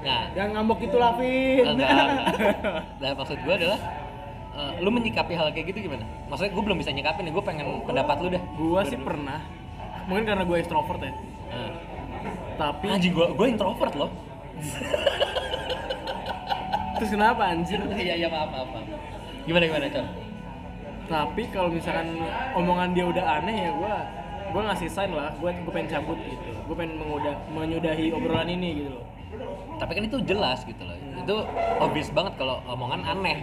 nah 0.00 0.22
Yang 0.30 0.48
ngambek 0.54 0.80
itu 0.80 0.96
lah, 0.96 1.12
Vin. 1.18 1.64
enggak 1.66 1.88
enggak. 1.90 2.08
nah 3.02 3.10
maksud 3.12 3.34
gue 3.36 3.54
adalah 3.56 3.78
eh, 4.54 4.72
lu 4.80 4.90
menyikapi 4.90 5.32
hal 5.34 5.50
kayak 5.50 5.74
gitu 5.74 5.90
gimana? 5.90 6.04
Maksudnya 6.30 6.52
gue 6.54 6.62
belum 6.62 6.78
bisa 6.78 6.90
nyikapin 6.94 7.22
nih, 7.26 7.32
gue 7.34 7.44
pengen 7.44 7.66
pendapat 7.84 8.16
lu 8.22 8.28
dah. 8.32 8.42
Gua 8.54 8.80
sih 8.86 8.98
pernah. 8.98 9.40
Mungkin 10.06 10.24
karena 10.24 10.42
gue 10.46 10.56
extrovert 10.60 11.00
ya. 11.00 11.12
Nah. 11.50 11.72
Tapi 12.54 12.86
Anjing 12.86 13.12
gue 13.12 13.26
gue 13.34 13.46
introvert 13.50 13.94
loh. 13.98 14.10
terus 17.04 17.10
kenapa 17.10 17.42
anjir? 17.50 17.80
Iya 18.00 18.14
iya 18.16 18.28
maaf 18.30 18.48
maaf. 18.48 18.68
maaf. 18.70 18.86
Gimana 19.44 19.64
gimana 19.68 19.86
Con? 19.92 20.06
Tapi 21.04 21.42
kalau 21.52 21.68
misalkan 21.68 22.16
omongan 22.56 22.96
dia 22.96 23.04
udah 23.04 23.24
aneh 23.40 23.68
ya 23.68 23.70
gua 23.76 23.94
gua 24.56 24.62
ngasih 24.72 24.88
sign 24.88 25.12
lah, 25.12 25.36
gua 25.36 25.52
gua 25.52 25.72
pengen 25.74 25.88
cabut 25.92 26.16
gitu. 26.24 26.48
Gua 26.64 26.76
pengen 26.80 26.96
mengudah, 26.96 27.36
menyudahi 27.52 28.08
obrolan 28.16 28.48
ini 28.48 28.68
gitu 28.80 28.90
loh. 28.96 29.04
Tapi 29.81 29.90
kan 29.94 30.03
itu 30.07 30.18
jelas 30.25 30.62
gitu 30.64 30.83
loh. 30.85 30.97
Itu 30.97 31.37
obvious 31.83 32.09
banget 32.14 32.35
kalau 32.38 32.62
omongan 32.68 33.01
aneh. 33.03 33.42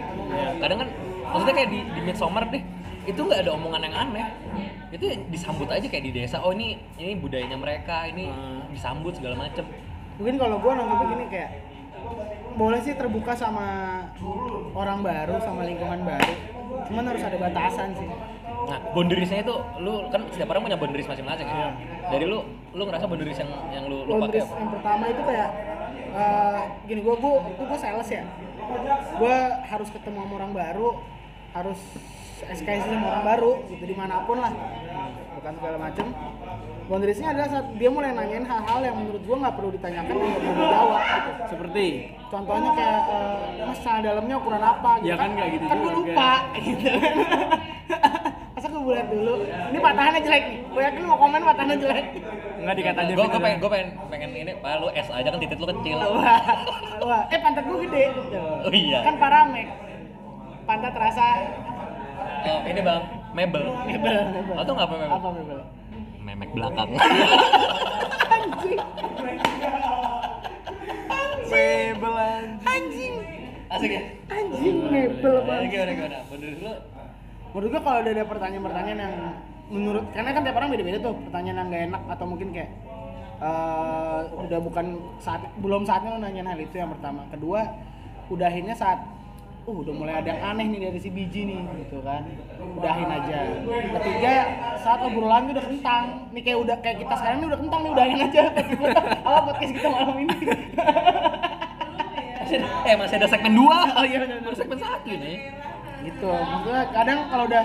Kadang 0.58 0.78
kan 0.86 0.88
maksudnya 1.32 1.54
kayak 1.54 1.70
di 1.70 1.80
di 1.86 2.00
midsummer 2.04 2.44
deh 2.48 2.62
itu 3.02 3.18
nggak 3.18 3.40
ada 3.42 3.50
omongan 3.58 3.82
yang 3.90 3.96
aneh 3.98 4.26
itu 4.94 5.10
disambut 5.26 5.66
aja 5.66 5.82
kayak 5.90 6.06
di 6.06 6.12
desa 6.14 6.38
oh 6.38 6.54
ini 6.54 6.78
ini 7.02 7.18
budayanya 7.18 7.58
mereka 7.58 8.06
ini 8.06 8.30
Hmm. 8.30 8.62
disambut 8.70 9.18
segala 9.18 9.34
macem 9.34 9.66
Mungkin 10.22 10.36
kalau 10.38 10.60
gua 10.60 10.78
nangkepnya 10.78 11.06
gini 11.08 11.26
kayak 11.32 11.50
boleh 12.52 12.80
sih 12.84 12.94
terbuka 12.94 13.32
sama 13.32 13.66
orang 14.76 15.00
baru 15.00 15.40
sama 15.40 15.64
lingkungan 15.64 16.04
baru. 16.04 16.34
Cuman 16.84 17.04
harus 17.08 17.22
ada 17.24 17.36
batasan 17.40 17.96
sih. 17.96 18.06
Nah, 18.68 18.78
boundariesnya 18.92 19.40
itu 19.42 19.54
lu 19.80 20.06
kan 20.12 20.22
setiap 20.30 20.52
orang 20.52 20.68
punya 20.68 20.78
boundaries 20.78 21.08
masing-masing 21.08 21.48
ya. 21.48 21.72
Dari 22.12 22.28
lu 22.28 22.44
lu 22.76 22.82
ngerasa 22.84 23.08
boundaries 23.08 23.40
yang 23.40 23.50
yang 23.72 23.84
lu 23.88 24.04
lu 24.04 24.20
pakai 24.20 24.44
apa? 24.44 24.54
yang 24.60 24.70
pertama 24.70 25.04
itu 25.08 25.22
kayak 25.24 25.48
eh, 26.12 26.58
gini 26.84 27.00
gua 27.00 27.14
itu 27.16 27.62
gua 27.64 27.78
sales 27.78 28.08
ya. 28.08 28.24
Gua 29.16 29.36
harus 29.64 29.88
ketemu 29.88 30.18
sama 30.22 30.34
orang 30.36 30.52
baru, 30.52 30.88
harus 31.52 31.80
SKS 32.42 32.84
sama 32.86 33.06
orang 33.08 33.24
baru 33.26 33.52
gitu 33.68 33.84
di 33.84 33.96
mana 33.96 34.22
pun 34.24 34.38
lah. 34.38 34.52
Bukan 35.36 35.52
segala 35.58 35.76
macem. 35.80 36.06
Boundariesnya 36.82 37.32
adalah 37.32 37.48
saat 37.48 37.66
dia 37.78 37.88
mulai 37.88 38.12
nanyain 38.12 38.44
hal-hal 38.44 38.80
yang 38.82 38.96
menurut 38.98 39.22
gua 39.24 39.36
nggak 39.42 39.54
perlu 39.56 39.70
ditanyakan 39.72 40.12
dan 40.12 40.26
nggak 40.26 40.42
perlu 40.42 40.54
dijawab 40.60 41.02
gitu. 41.02 41.30
Seperti? 41.50 41.86
Contohnya 42.32 42.70
kayak 42.72 43.00
eh, 43.12 43.66
mas 43.66 43.80
dalamnya 43.84 44.36
ukuran 44.40 44.62
apa? 44.62 44.90
Gitu 45.00 45.08
Ya 45.08 45.16
kan. 45.16 45.28
nggak 45.32 45.48
gitu 45.52 45.64
kan 45.68 45.76
gue 45.78 45.92
lupa 45.92 46.30
gitu 46.66 46.86
kan. 46.88 47.12
gue 47.12 48.21
bulat 48.82 49.06
dulu 49.06 49.34
ini 49.44 49.78
patahannya 49.78 50.20
jelek 50.20 50.44
nih 50.44 50.58
gue 50.64 50.82
yakin 50.82 51.02
mau 51.04 51.16
komen 51.16 51.40
patahannya 51.42 51.76
jelek 51.78 52.06
nggak 52.58 52.74
dikata 52.74 53.00
aja 53.00 53.12
Gue 53.12 53.22
Vin, 53.22 53.32
pengen 53.34 53.42
ada. 53.48 53.58
gue 53.58 53.70
pengen 53.70 53.88
pengen 54.06 54.30
ini, 54.32 54.52
Pak 54.54 54.72
lu 54.76 54.88
S 54.92 55.08
aja 55.08 55.28
kan 55.28 55.38
titik 55.38 55.58
lu 55.58 55.66
kecil. 55.68 55.98
wah, 55.98 56.38
wah. 57.00 57.22
eh 57.26 57.38
pantat 57.38 57.64
gue 57.64 57.78
gede 57.82 58.02
gitu. 58.12 58.38
Oh 58.38 58.70
iya. 58.70 58.98
kan 59.02 59.14
paramek 59.16 59.66
pantat 60.62 60.94
rasa 60.94 61.26
Oh, 62.42 62.58
ini 62.64 62.80
Bang, 62.80 63.02
mebel. 63.32 63.66
mebel 63.84 64.18
mebel 64.28 64.54
Atau 64.56 64.72
nggak 64.72 64.84
apa 64.84 64.94
mebel? 64.96 65.10
apa 65.12 65.28
mebel 65.32 65.60
Memek 66.18 66.50
belakang. 66.52 66.88
anjing 68.32 68.78
Mebel 71.44 72.14
anjing. 72.14 72.62
anjing 72.64 73.14
Asik 73.68 73.90
ya? 73.90 74.02
anjing 74.28 74.76
mebel 74.86 75.34
banget 75.42 75.66
gimana 75.68 75.92
gimana? 75.92 76.18
Lu 76.32 76.72
menurut 77.52 77.68
gua 77.68 77.82
kalau 77.84 77.98
udah 78.00 78.12
ada 78.12 78.24
pertanyaan-pertanyaan 78.24 78.98
yang 78.98 79.14
menurut 79.72 80.04
karena 80.12 80.30
kan 80.36 80.42
tiap 80.44 80.56
orang 80.56 80.70
beda-beda 80.72 80.98
tuh 81.00 81.14
pertanyaan 81.28 81.56
yang 81.56 81.68
gak 81.72 81.84
enak 81.88 82.02
atau 82.12 82.24
mungkin 82.28 82.48
kayak 82.52 82.70
eh, 83.40 84.20
udah 84.36 84.58
bukan 84.60 84.86
saat 85.20 85.40
belum 85.60 85.82
saatnya 85.88 86.16
lo 86.16 86.18
nanyain 86.20 86.48
hal 86.48 86.60
itu 86.60 86.76
yang 86.76 86.92
pertama 86.92 87.24
kedua 87.32 87.60
udahinnya 88.28 88.76
saat 88.76 89.00
uh 89.62 89.76
udah 89.78 89.94
mulai 89.94 90.18
ada 90.18 90.28
yang 90.34 90.42
aneh 90.42 90.66
nih 90.74 90.80
dari 90.90 90.98
si 90.98 91.08
biji 91.08 91.46
nih 91.46 91.60
gitu 91.86 92.02
kan 92.02 92.26
udahin 92.76 93.06
aja 93.06 93.38
ketiga 94.00 94.34
saat 94.82 95.00
obrolan 95.06 95.54
udah 95.54 95.64
kentang 95.70 96.04
nih 96.34 96.42
kayak 96.42 96.58
udah 96.58 96.76
kayak 96.82 96.96
kita 97.06 97.14
sekarang 97.14 97.36
ini 97.38 97.46
udah 97.46 97.60
kentang 97.62 97.80
nih 97.86 97.90
udahin 97.94 98.18
aja 98.26 98.42
kita 98.58 99.00
apa 99.28 99.40
podcast 99.54 99.72
kita 99.78 99.88
malam 99.88 100.16
ini 100.18 100.36
masih 102.52 102.68
ada, 102.68 102.68
eh 102.84 102.96
masih 103.00 103.16
ada 103.16 103.28
segmen 103.32 103.52
2. 103.56 103.64
Oh, 103.96 104.04
iya. 104.04 104.18
Baru 104.44 104.56
segmen 104.56 104.76
1 104.76 105.08
nih. 105.08 105.36
Gitu 106.02 106.28
maksudnya 106.28 106.82
kadang 106.90 107.18
kalau 107.30 107.44
udah 107.46 107.64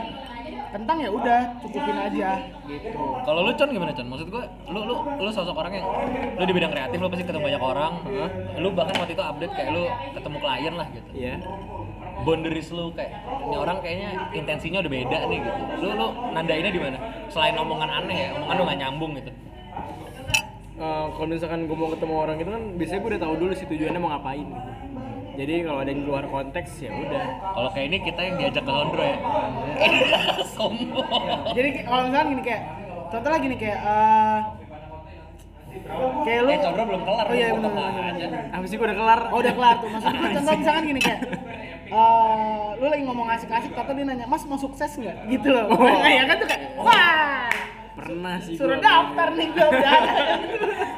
kentang 0.67 0.97
ya 0.99 1.09
udah 1.09 1.41
cukupin 1.63 1.97
aja 1.97 2.29
gitu 2.67 2.99
Kalau 3.23 3.39
lu 3.47 3.51
Con 3.55 3.69
gimana 3.71 3.91
Con? 3.95 4.07
Maksud 4.11 4.27
gua 4.27 4.43
lu 4.67 4.79
lu 4.83 4.95
lu 5.19 5.29
sosok 5.31 5.55
orang 5.55 5.79
yang 5.79 5.87
lu 6.35 6.43
di 6.43 6.53
bidang 6.55 6.71
kreatif 6.71 6.97
lu 6.99 7.07
pasti 7.07 7.23
ketemu 7.23 7.43
banyak 7.51 7.63
orang. 7.63 7.93
Lu 8.59 8.67
bahkan 8.75 8.95
waktu 8.99 9.15
itu 9.15 9.23
update 9.23 9.53
kayak 9.55 9.69
lu 9.71 9.83
ketemu 10.15 10.37
klien 10.43 10.73
lah 10.75 10.87
gitu. 10.91 11.09
Iya. 11.15 11.35
boundaries 12.25 12.73
lu 12.73 12.89
kayak 12.97 13.13
ini 13.45 13.55
orang 13.55 13.77
kayaknya 13.79 14.09
intensinya 14.33 14.81
udah 14.83 14.91
beda 14.91 15.17
nih 15.29 15.39
gitu. 15.39 15.61
Lu 15.85 15.87
lu 15.95 16.07
nandainnya 16.35 16.71
di 16.73 16.81
mana? 16.81 16.97
Selain 17.31 17.55
omongan 17.55 17.89
aneh 18.03 18.17
ya, 18.17 18.29
omongan 18.35 18.55
lu 18.57 18.63
gak 18.67 18.79
nyambung 18.81 19.11
gitu. 19.15 19.31
Eh, 20.77 21.05
kalau 21.17 21.25
misalkan 21.25 21.65
gue 21.65 21.77
mau 21.77 21.89
ketemu 21.89 22.13
orang 22.13 22.37
itu 22.37 22.49
kan 22.53 22.63
biasanya 22.77 22.99
gue 23.01 23.09
udah 23.17 23.21
tahu 23.25 23.33
dulu 23.41 23.53
sih 23.57 23.65
tujuannya 23.65 23.97
mau 24.01 24.09
ngapain 24.13 24.45
gitu. 24.45 24.69
Jadi 25.37 25.53
kalau 25.61 25.79
ada 25.79 25.89
yang 25.89 26.01
di 26.01 26.07
luar 26.07 26.25
konteks 26.25 26.71
ya 26.81 26.89
udah. 26.89 27.25
Kalau 27.53 27.69
kayak 27.69 27.85
ini 27.87 27.97
kita 28.01 28.21
yang 28.21 28.35
diajak 28.35 28.63
ke 28.65 28.71
Hondro 28.73 29.03
ya. 29.05 29.17
Sombong. 30.57 31.53
jadi 31.53 31.69
kalau 31.85 32.01
misalnya 32.09 32.27
gini 32.27 32.41
kayak 32.41 32.63
contoh 33.07 33.29
lagi 33.29 33.45
nih 33.45 33.59
kayak 33.61 33.79
eh 33.79 34.39
kayak 36.25 36.39
lu 36.41 36.49
Eh, 36.49 36.59
Condro 36.59 36.83
belum 36.89 37.01
kelar. 37.05 37.25
oh 37.29 37.35
iya 37.37 37.47
benar 37.53 38.65
sih 38.65 38.75
gue 38.75 38.87
udah 38.89 38.97
kelar? 38.97 39.19
oh 39.29 39.37
udah 39.37 39.53
kelar 39.53 39.75
tuh 39.77 39.89
maksud 39.93 40.09
gue 40.09 40.29
contoh 40.33 40.53
misalkan 40.57 40.83
gini 40.89 40.99
kayak 40.99 41.19
eh 41.87 42.65
lu 42.75 42.85
lagi 42.89 43.03
ngomong 43.05 43.27
asik-asik 43.29 43.71
tapi 43.71 43.89
dia 43.93 44.03
nanya 44.03 44.25
mas 44.25 44.43
mau 44.43 44.57
sukses 44.57 44.91
nggak 44.91 45.15
gitu 45.29 45.47
loh 45.53 45.69
Oh. 45.69 45.85
ya 46.17 46.25
kan 46.25 46.35
tuh 46.41 46.47
kayak 46.49 46.63
wah 46.75 47.47
Pernah 48.07 48.35
sih 48.39 48.53
suruh 48.55 48.73
gua. 48.73 48.85
daftar 48.85 49.27
nih 49.33 49.47
gue 49.49 49.67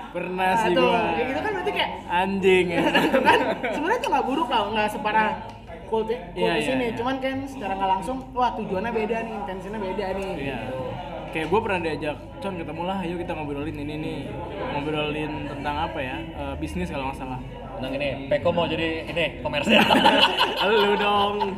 Pernah 0.09 0.47
nah, 0.47 0.61
sih 0.61 0.71
tuh 0.71 0.85
gue. 0.85 1.01
kayak 1.09 1.25
gitu 1.25 1.39
kan 1.39 1.51
berarti 1.51 1.71
kayak 1.71 1.91
Anjing 2.07 2.65
ya. 2.67 2.79
kan 3.27 3.39
sebenarnya 3.67 3.99
tuh 3.99 4.09
nggak 4.09 4.25
buruk 4.25 4.47
lah 4.47 4.59
nggak 4.69 4.87
separah 4.89 5.29
kulti 5.85 6.13
Iya, 6.13 6.53
kultus 6.53 6.63
iya, 6.63 6.73
ini 6.75 6.85
iya. 6.85 6.95
cuman 6.95 7.15
kan 7.17 7.35
secara 7.43 7.73
nggak 7.73 7.91
langsung 7.91 8.17
wah 8.31 8.51
tujuannya 8.53 8.91
beda 8.91 9.17
nih 9.19 9.33
intensinya 9.35 9.79
beda 9.79 10.05
nih 10.13 10.29
Iya. 10.39 10.59
gitu. 10.63 10.81
kayak 11.29 11.47
gue 11.47 11.59
pernah 11.59 11.79
diajak 11.79 12.15
con 12.39 12.53
ketemu 12.55 12.81
lah 12.83 12.97
ayo 12.99 13.15
kita 13.15 13.31
ngobrolin 13.31 13.77
ini 13.77 13.93
nih 13.95 14.17
ngobrolin 14.71 15.33
tentang 15.47 15.75
apa 15.83 15.99
ya 15.99 16.17
eh, 16.21 16.53
bisnis 16.57 16.87
kalau 16.87 17.09
nggak 17.09 17.19
salah 17.19 17.41
Tentang 17.71 17.95
ini, 17.95 18.27
Peko 18.27 18.51
mau 18.51 18.67
jadi 18.67 19.07
ini 19.07 19.39
komersial. 19.39 19.79
lu 20.67 20.99
dong 20.99 21.55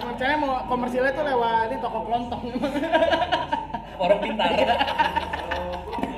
Rencananya 0.00 0.38
mau 0.40 0.56
komersilnya 0.64 1.12
tuh 1.12 1.20
lewat 1.22 1.68
ini 1.68 1.76
toko 1.78 2.00
kelontong. 2.02 2.42
Orang 3.98 4.18
pintar. 4.22 4.50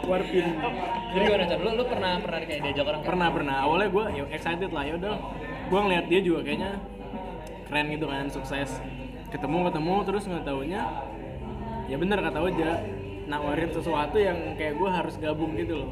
warpin 0.07 0.47
Jadi 1.13 1.23
gimana 1.27 1.45
Chan? 1.51 1.59
Lu, 1.59 1.71
lu 1.75 1.85
pernah 1.85 2.13
pernah 2.23 2.39
kayak 2.47 2.61
diajak 2.63 2.85
orang? 2.87 3.01
Kayak 3.03 3.11
pernah 3.11 3.29
pernah. 3.35 3.57
Awalnya 3.67 3.89
gue 3.91 4.05
ya 4.15 4.25
excited 4.31 4.71
lah. 4.71 4.85
Ya 4.87 4.95
udah 4.97 5.15
gue 5.67 5.81
ngeliat 5.83 6.05
dia 6.07 6.21
juga 6.23 6.41
kayaknya 6.47 6.73
keren 7.67 7.87
gitu 7.91 8.07
kan 8.07 8.27
sukses. 8.31 8.71
Ketemu 9.35 9.59
ketemu 9.69 9.95
terus 10.07 10.23
nggak 10.31 10.45
taunya 10.47 10.83
ya 11.87 11.97
bener 11.99 12.19
kata 12.19 12.39
aja 12.43 12.71
nawarin 13.27 13.71
sesuatu 13.71 14.19
yang 14.19 14.55
kayak 14.55 14.79
gue 14.79 14.91
harus 14.91 15.15
gabung 15.19 15.59
gitu 15.59 15.83
loh. 15.83 15.91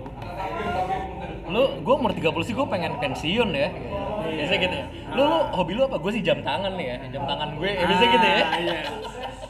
Lu 1.50 1.62
gue 1.82 1.94
umur 1.98 2.14
30 2.14 2.46
sih 2.46 2.54
gue 2.54 2.66
pengen 2.70 2.94
pensiun 3.02 3.50
ya. 3.50 3.68
Biasanya 4.24 4.60
gitu 4.62 4.76
ya. 4.78 4.86
Lu 5.18 5.22
lu 5.26 5.38
hobi 5.50 5.72
lu 5.74 5.82
apa? 5.90 5.98
Gue 5.98 6.14
sih 6.14 6.22
jam 6.22 6.38
tangan 6.46 6.78
nih 6.78 6.86
ya 6.86 6.96
jam 7.18 7.22
tangan 7.26 7.48
gue 7.58 7.70
ya 7.70 7.82
biasanya 7.82 8.10
gitu 8.14 8.26
ya. 8.26 8.38
Ah, 8.38 8.58
iya. 8.62 8.78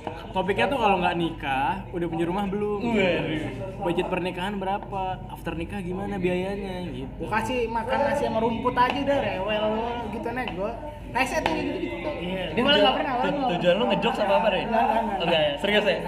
Topiknya 0.05 0.67
tuh 0.67 0.79
kalau 0.79 0.97
nggak 0.99 1.17
nikah 1.17 1.81
udah 1.91 2.07
punya 2.07 2.25
rumah 2.27 2.45
belum 2.45 2.81
Waduh. 2.83 3.83
budget 3.83 4.07
pernikahan 4.07 4.55
berapa 4.57 5.03
after 5.31 5.55
nikah 5.55 5.81
gimana 5.81 6.19
biayanya 6.19 6.85
gitu 6.91 7.09
Gue 7.25 7.29
kasih 7.31 7.71
makan 7.71 7.97
nasi 8.03 8.25
sama 8.27 8.39
rumput 8.43 8.75
aja 8.75 8.99
udah 9.01 9.19
rewel 9.19 9.65
lu 9.73 9.85
gitu 10.13 10.29
nek 10.31 10.47
gue. 10.53 10.73
Rese 11.15 11.39
tuh 11.41 11.53
gitu 11.55 11.71
gitu. 11.79 12.09
Iya. 12.11 12.45
Dia 12.53 12.63
malah 12.67 12.79
nggak 12.83 12.95
pernah 12.99 13.13
awalnya. 13.15 13.47
tujuan 13.55 13.75
lu 13.79 13.85
ngejok 13.87 14.13
sama 14.19 14.35
apa 14.43 14.49
deh 14.51 14.63
Enggak, 14.67 15.41
ya 15.41 15.53
serius 15.63 15.85
ya 15.87 15.99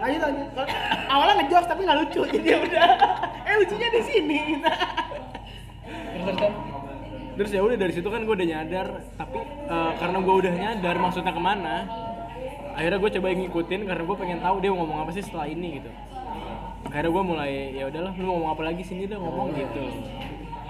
Lanjut 0.00 0.20
lanjut. 0.20 0.48
Awalnya 1.08 1.34
ngejokes 1.40 1.66
tapi 1.68 1.80
nggak 1.84 1.98
lucu 2.04 2.20
jadi 2.28 2.48
ya 2.48 2.58
udah. 2.60 2.88
Eh 3.44 3.54
lucunya 3.60 3.88
di 3.88 4.02
sini. 4.04 4.40
terus 5.84 6.24
terus 6.24 6.36
kan 6.40 6.52
terus 7.34 7.50
ya 7.50 7.60
udah 7.60 7.76
dari 7.76 7.92
situ 7.92 8.08
kan 8.08 8.20
gue 8.22 8.30
udah 8.32 8.48
nyadar 8.48 8.86
tapi 9.18 9.38
eh, 9.44 9.92
karena 9.98 10.18
gue 10.22 10.34
udah 10.40 10.52
nyadar 10.54 10.96
maksudnya 10.96 11.32
ke 11.34 11.42
mana 11.42 11.74
akhirnya 12.74 12.98
gue 12.98 13.10
coba 13.18 13.26
ngikutin 13.30 13.80
karena 13.86 14.02
gue 14.02 14.16
pengen 14.18 14.38
tahu 14.42 14.56
dia 14.58 14.70
mau 14.74 14.78
ngomong 14.82 14.98
apa 15.06 15.10
sih 15.14 15.22
setelah 15.22 15.46
ini 15.46 15.80
gitu 15.80 15.90
akhirnya 16.90 17.10
gue 17.10 17.24
mulai 17.24 17.52
ya 17.72 17.84
udahlah 17.88 18.12
lu 18.18 18.24
mau 18.26 18.34
ngomong 18.38 18.50
apa 18.58 18.62
lagi 18.66 18.82
sini 18.82 19.06
udah 19.06 19.18
ngomong 19.22 19.48
gitu 19.54 19.82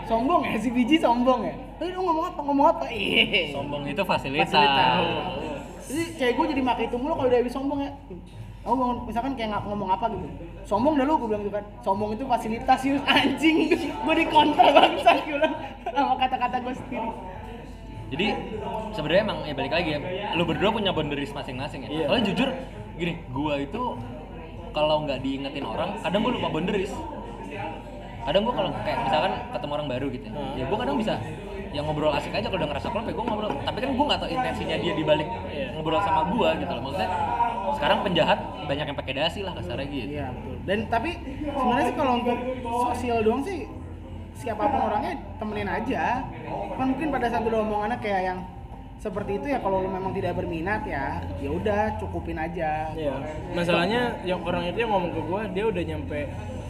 sombong 0.04 0.42
ya 0.44 0.56
si 0.60 0.68
biji 0.68 0.96
sombong 1.00 1.48
ya. 1.48 1.54
Eh 1.80 1.88
lu 1.92 2.00
ngomong 2.04 2.24
apa 2.28 2.40
ngomong 2.44 2.66
apa? 2.76 2.84
Iya. 2.92 3.56
sombong 3.56 3.82
itu 3.88 4.02
fasilitas, 4.04 4.52
Fasilitas. 4.52 5.00
Jadi 5.84 6.02
cewek 6.16 6.32
gue 6.36 6.46
jadi 6.56 6.62
makai 6.64 6.84
itu 6.88 6.96
mulu 6.96 7.12
kalau 7.16 7.28
udah 7.28 7.38
habis 7.40 7.52
sombong 7.52 7.80
ya. 7.84 7.90
Aku 8.64 8.72
ngomong, 8.72 9.04
misalkan 9.04 9.36
kayak 9.36 9.52
nggak 9.52 9.62
ngomong 9.68 9.90
apa 9.92 10.08
gitu. 10.08 10.26
Sombong 10.64 10.96
dah 10.96 11.04
lu, 11.04 11.20
gue 11.20 11.28
bilang 11.28 11.42
gitu 11.44 11.52
kan. 11.52 11.64
Sombong 11.84 12.16
itu 12.16 12.24
fasilitas 12.24 12.80
yus 12.84 13.02
anjing. 13.12 13.56
gue 13.76 14.14
dikontra 14.16 14.66
bangsa 14.72 15.10
gue 15.20 15.36
bilang 15.36 15.54
sama 15.84 16.14
kata-kata 16.16 16.56
gue 16.64 16.74
sendiri. 16.76 17.10
Jadi 18.14 18.26
sebenarnya 18.90 19.22
emang 19.22 19.38
ya 19.42 19.52
balik 19.52 19.72
lagi 19.72 19.88
ya 19.90 19.98
lu 20.32 20.42
berdua 20.42 20.70
punya 20.70 20.90
boundaries 20.90 21.30
masing-masing 21.30 21.82
ya 21.82 22.06
soalnya 22.06 22.24
jujur 22.24 22.48
gini 22.94 23.12
gua 23.28 23.58
itu 23.58 23.82
kalau 24.70 25.02
nggak 25.02 25.18
diingetin 25.18 25.62
orang 25.62 25.98
kadang 25.98 26.20
gua 26.22 26.32
lupa 26.32 26.48
boundaries 26.48 26.94
kadang 28.24 28.42
gua 28.42 28.54
kalau 28.54 28.70
kayak 28.80 28.98
misalkan 29.02 29.32
ketemu 29.52 29.72
orang 29.74 29.88
baru 29.90 30.06
gitu 30.08 30.24
ya, 30.24 30.32
Hmm. 30.32 30.54
ya 30.54 30.64
gua 30.64 30.78
kadang 30.78 30.96
bisa 30.96 31.14
yang 31.74 31.84
ngobrol 31.84 32.14
asik 32.14 32.30
aja 32.30 32.46
kalau 32.46 32.62
udah 32.62 32.70
ngerasa 32.70 32.86
klop 32.88 33.04
ya 33.04 33.12
gua 33.12 33.24
ngobrol 33.26 33.50
tapi 33.60 33.78
kan 33.78 33.90
gua 33.92 34.04
nggak 34.06 34.20
tahu 34.22 34.30
intensinya 34.30 34.76
dia 34.78 34.92
dibalik 34.94 35.28
Iya. 35.50 35.66
ngobrol 35.74 36.00
sama 36.00 36.20
gua 36.30 36.48
gitu 36.54 36.70
loh 36.70 36.82
maksudnya 36.82 37.10
sekarang 37.74 37.98
penjahat 38.00 38.38
banyak 38.64 38.86
yang 38.86 38.96
pakai 38.96 39.14
dasi 39.14 39.40
lah 39.42 39.52
kasarnya 39.52 39.86
gitu 39.86 40.06
Iya 40.08 40.26
betul. 40.30 40.54
Dan 40.64 40.78
tapi 40.86 41.10
sebenarnya 41.42 41.84
sih 41.84 41.96
kalau 41.98 42.12
untuk 42.16 42.38
sosial 42.62 43.18
doang 43.20 43.42
sih 43.42 43.58
siapa 44.44 44.62
pun 44.68 44.80
orangnya 44.84 45.12
temenin 45.40 45.68
aja. 45.72 46.04
Kan 46.76 46.86
mungkin 46.92 47.08
pada 47.08 47.26
saat 47.32 47.42
udah 47.48 47.60
omongannya 47.64 47.98
kayak 48.04 48.22
yang 48.28 48.38
seperti 49.00 49.36
itu 49.36 49.46
ya 49.52 49.58
kalau 49.60 49.84
lu 49.84 49.92
memang 49.92 50.16
tidak 50.16 50.32
berminat 50.40 50.80
ya 50.88 51.20
ya 51.40 51.50
udah 51.52 51.96
cukupin 52.00 52.36
aja. 52.40 52.92
Iya. 52.92 53.16
Masalahnya 53.52 54.20
yang 54.24 54.40
orang 54.44 54.68
itu 54.68 54.78
yang 54.80 54.92
ngomong 54.92 55.12
ke 55.12 55.20
gue 55.24 55.40
dia 55.52 55.64
udah 55.68 55.82
nyampe 55.84 56.20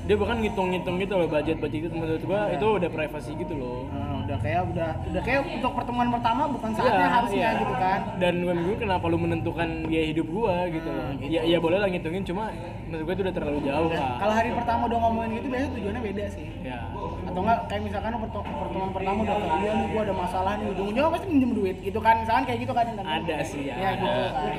dia 0.05 0.17
bahkan 0.21 0.37
ngitung-ngitung 0.43 0.97
gitu 1.01 1.15
loh 1.17 1.29
budget 1.31 1.57
budget 1.63 1.89
itu 1.89 1.97
menurut 1.97 2.23
gue 2.23 2.41
itu 2.59 2.67
udah 2.67 2.91
privasi 2.91 3.31
gitu 3.39 3.55
loh. 3.55 3.87
Nah, 3.89 4.14
udah 4.25 4.39
kayak 4.39 4.63
udah 4.67 4.91
udah 5.05 5.23
kayak 5.23 5.41
untuk 5.47 5.73
pertemuan 5.75 6.09
pertama 6.11 6.43
bukan 6.47 6.71
saatnya 6.73 6.97
Iya, 6.97 7.09
harusnya 7.11 7.39
iya. 7.47 7.61
gitu 7.61 7.75
kan. 7.75 7.99
Dan 8.17 8.35
gue 8.41 8.55
bingung 8.55 8.79
kenapa 8.79 9.05
lu 9.05 9.17
menentukan 9.17 9.69
biaya 9.85 10.07
hidup 10.07 10.27
gua 10.27 10.57
gitu 10.67 10.89
loh. 10.89 11.05
Hmm, 11.07 11.19
gitu. 11.19 11.31
Ya, 11.31 11.41
ya 11.45 11.59
boleh 11.59 11.77
lah 11.77 11.89
ngitungin 11.89 12.25
cuma 12.25 12.45
menurut 12.85 13.05
gue 13.05 13.15
itu 13.15 13.23
udah 13.23 13.35
terlalu 13.35 13.59
jauh 13.63 13.89
Dan 13.89 13.99
lah. 13.99 14.17
kalau 14.17 14.35
hari 14.35 14.51
pertama 14.51 14.83
udah 14.87 14.99
ngomongin 14.99 15.31
gitu 15.35 15.47
biasanya 15.47 15.73
tujuannya 15.75 16.03
beda 16.03 16.25
sih. 16.31 16.47
Ya. 16.63 16.79
Atau 17.25 17.41
enggak 17.41 17.59
kayak 17.67 17.83
misalkan 17.83 18.11
pertemuan 18.17 18.91
pertama 18.91 19.19
udah 19.21 19.37
kayak 19.37 19.57
iya 19.61 19.71
nih 19.75 19.87
gua 19.91 20.03
ada 20.03 20.15
masalah 20.15 20.53
nih 20.57 20.67
ujung-ujungnya 20.71 21.13
pasti 21.13 21.27
minjem 21.29 21.51
duit 21.53 21.77
gitu 21.79 21.99
kan. 21.99 22.15
Misalkan 22.19 22.45
kayak 22.45 22.59
gitu 22.61 22.73
kan. 22.73 22.85
Ada 22.95 23.37
sih, 23.45 23.63
Ya, 23.67 23.75
ada. 23.75 23.93
gitu 23.93 24.07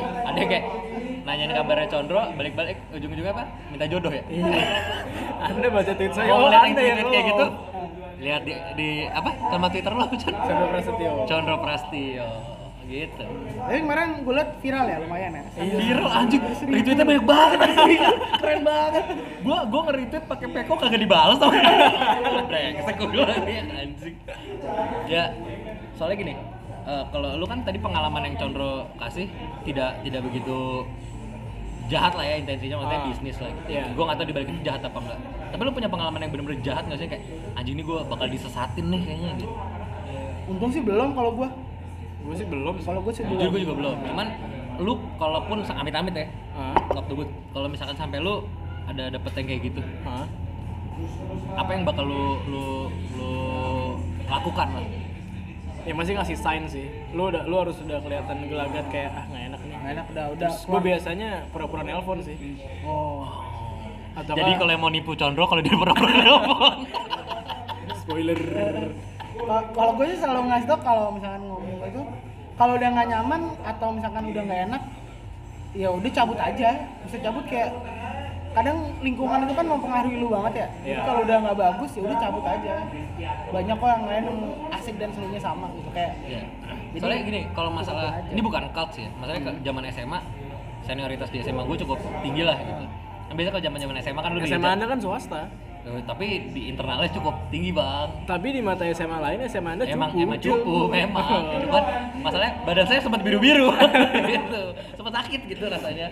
kan. 0.06 0.24
ada 0.26 0.38
yang 0.38 0.50
kayak 0.52 0.66
nanyain 1.26 1.52
kabarnya 1.52 1.88
Condro 1.88 2.22
balik-balik 2.32 2.78
ujung-ujungnya 2.92 3.34
apa 3.34 3.44
minta 3.68 3.86
jodoh 3.88 4.14
ya 4.14 4.22
Iya. 4.28 4.46
Anda 5.48 5.68
baca 5.68 5.92
tweet 5.92 6.14
saya. 6.14 6.30
Oh, 6.30 6.46
yang 6.46 6.70
Anda 6.70 6.82
tweet 6.94 7.08
kayak 7.08 7.26
gitu. 7.28 7.46
Lihat 8.16 8.42
di, 8.44 8.54
di 8.76 8.90
apa? 9.06 9.30
Sama 9.50 9.68
Twitter 9.68 9.92
lo, 9.92 10.06
Con. 10.06 10.20
Chandra 10.20 10.66
Prasetyo. 10.70 11.12
Condro 11.28 11.56
Prastio. 11.60 12.28
Gitu. 12.86 13.26
Tapi 13.58 13.82
kemarin 13.82 14.22
gue 14.22 14.30
liat 14.30 14.50
viral 14.62 14.86
ya 14.86 14.98
lumayan 15.02 15.32
ya. 15.34 15.44
Viral 15.58 16.06
anjing. 16.06 16.42
Retweetnya 16.70 17.02
banyak 17.04 17.26
banget. 17.26 17.60
Keren 18.38 18.62
banget. 18.62 19.04
gua 19.42 19.58
gua 19.66 19.82
nge-retweet 19.90 20.24
pakai 20.26 20.48
peko 20.54 20.74
kagak 20.78 21.02
dibalas 21.02 21.38
sama. 21.42 21.58
Brengsek 22.46 22.96
bilang 23.10 23.42
ya 23.42 23.62
anjing. 23.74 24.16
Ya, 25.10 25.24
soalnya 25.94 26.18
gini. 26.18 26.34
eh, 26.86 27.04
kalau 27.10 27.34
lu 27.34 27.50
kan 27.50 27.66
tadi 27.66 27.82
pengalaman 27.82 28.22
yang 28.22 28.38
Condro 28.38 28.86
kasih 28.96 29.26
tidak 29.66 30.06
tidak 30.06 30.22
begitu 30.22 30.86
jahat 31.86 32.14
lah 32.14 32.22
ya 32.22 32.38
intensinya 32.38 32.78
maksudnya 32.78 33.02
Ah. 33.02 33.10
bisnis 33.10 33.38
lah 33.42 33.50
gitu. 33.50 33.70
Iya. 33.74 33.84
Gua 33.98 34.04
nggak 34.06 34.18
tahu 34.18 34.28
dibalik 34.30 34.48
itu 34.48 34.62
jahat 34.62 34.82
apa 34.86 34.98
enggak. 35.02 35.20
Tapi 35.56 35.64
lu 35.64 35.72
punya 35.72 35.88
pengalaman 35.88 36.20
yang 36.20 36.32
bener-bener 36.36 36.60
jahat 36.60 36.84
nggak 36.84 37.00
sih 37.00 37.08
kayak 37.08 37.24
anjing 37.56 37.80
ini 37.80 37.84
gua 37.88 38.04
bakal 38.04 38.28
disesatin 38.28 38.92
nih 38.92 39.08
kayaknya 39.08 39.30
gitu. 39.40 39.56
Untung 40.52 40.68
sih 40.68 40.84
belum 40.84 41.16
kalau 41.16 41.32
gua. 41.32 41.48
Gue 42.28 42.36
sih 42.36 42.44
belum. 42.44 42.76
Kalau 42.84 43.00
gua 43.00 43.14
sih 43.16 43.24
belum. 43.24 43.40
gue 43.56 43.62
juga 43.64 43.76
belum. 43.80 43.96
Cuman 44.04 44.28
lu 44.84 45.00
kalaupun 45.16 45.64
amit-amit 45.64 46.12
ya, 46.12 46.28
Hah? 46.60 46.76
waktu 46.92 47.12
gue 47.16 47.28
kalau 47.56 47.72
misalkan 47.72 47.96
sampai 47.96 48.20
lu 48.20 48.44
ada 48.84 49.08
dapet 49.08 49.32
yang 49.40 49.48
kayak 49.48 49.62
gitu, 49.72 49.82
Hah? 50.04 50.28
apa 51.56 51.72
yang 51.72 51.88
bakal 51.88 52.04
lu 52.04 52.36
lu 52.52 52.66
lu 53.16 53.32
lakukan 54.28 54.68
lah? 54.76 54.84
Ya 55.88 55.96
masih 55.96 56.20
ngasih 56.20 56.36
sign 56.36 56.68
sih. 56.68 56.92
Lu 57.16 57.32
udah 57.32 57.48
lu 57.48 57.56
harus 57.56 57.80
udah 57.80 58.04
kelihatan 58.04 58.44
gelagat 58.52 58.92
kayak 58.92 59.16
ah 59.16 59.24
nggak 59.32 59.44
enak 59.56 59.62
nih. 59.64 59.76
Nggak 59.80 59.92
enak 59.96 60.06
udah 60.12 60.26
udah. 60.36 60.50
Gue 60.52 60.82
biasanya 60.84 61.30
pura-pura 61.56 61.88
nelpon 61.88 62.20
sih. 62.20 62.36
Oh. 62.84 63.55
Atau 64.16 64.34
Jadi 64.34 64.52
kalau 64.56 64.72
yang 64.72 64.80
mau 64.80 64.90
nipu 64.90 65.12
Condro 65.14 65.44
kalau 65.44 65.60
dia 65.60 65.74
pura-pura 65.74 66.14
nelpon. 66.16 66.78
spoiler. 67.98 68.40
Ka- 69.36 69.68
Kalau 69.70 69.92
gue 69.94 70.06
sih 70.08 70.18
selalu 70.18 70.42
ngasih 70.48 70.68
tau 70.68 70.80
kalau 70.80 71.06
misalkan 71.12 71.44
ngomong 71.44 71.84
itu 71.84 72.02
kalau 72.56 72.74
udah 72.74 72.90
nggak 72.90 73.08
nyaman 73.08 73.42
atau 73.62 73.88
misalkan 73.92 74.24
udah 74.26 74.42
nggak 74.42 74.62
enak 74.66 74.82
ya 75.76 75.88
udah 75.90 76.08
cabut 76.10 76.40
aja 76.40 76.70
bisa 77.04 77.18
cabut 77.20 77.44
kayak 77.46 77.70
kadang 78.56 78.78
lingkungan 79.02 79.44
itu 79.44 79.52
kan 79.52 79.68
mempengaruhi 79.68 80.16
lu 80.16 80.32
banget 80.32 80.54
ya 80.56 80.68
jadi 80.80 80.88
Iya. 80.88 81.04
kalau 81.04 81.20
udah 81.22 81.38
nggak 81.42 81.58
bagus 81.60 81.92
ya 81.92 82.02
udah 82.02 82.18
cabut 82.18 82.46
aja 82.48 82.74
banyak 83.52 83.76
kok 83.76 83.90
yang 83.90 84.04
lain 84.08 84.24
yang 84.24 84.40
asik 84.72 84.96
dan 84.96 85.10
serunya 85.12 85.42
sama 85.42 85.68
gitu 85.74 85.90
kayak 85.92 86.14
Iya. 86.24 86.42
Jadi, 86.90 87.00
Soalnya 87.04 87.22
gini, 87.28 87.42
kalau 87.52 87.68
masalah 87.70 88.24
ini 88.24 88.40
bukan 88.40 88.72
cult 88.72 88.96
sih, 88.96 89.04
ya. 89.04 89.12
masalahnya 89.14 89.44
ke 89.44 89.60
zaman 89.62 89.84
SMA 89.92 90.20
senioritas 90.82 91.28
di 91.28 91.44
SMA 91.44 91.62
gue 91.62 91.78
cukup 91.78 92.00
tinggi 92.24 92.42
lah 92.42 92.56
gitu. 92.56 92.86
Kan 93.36 93.44
biasa 93.44 93.52
kalau 93.52 93.66
zaman-zaman 93.68 93.96
SMA 94.00 94.22
kan 94.24 94.32
lu 94.32 94.40
SMA 94.42 94.70
Anda 94.72 94.86
kan 94.88 94.96
swasta. 94.98 95.42
Eh, 95.84 96.02
tapi 96.02 96.26
di 96.50 96.72
internalnya 96.72 97.12
cukup 97.12 97.36
tinggi 97.52 97.70
bang. 97.70 98.08
Tapi 98.24 98.48
di 98.50 98.62
mata 98.64 98.88
SMA 98.90 99.20
lain 99.20 99.44
SMA 99.46 99.76
Anda 99.76 99.84
emang 99.86 100.10
cukup. 100.10 100.24
emang 100.24 100.40
cukup 100.40 100.86
memang 100.88 101.26
cuman 101.62 101.84
masalahnya 102.26 102.54
badan 102.64 102.86
saya 102.88 103.00
sempat 103.04 103.20
biru 103.20 103.38
biru 103.38 103.76
gitu. 104.32 104.62
Sempat 104.96 105.14
sakit 105.20 105.40
gitu 105.46 105.64
rasanya. 105.68 106.08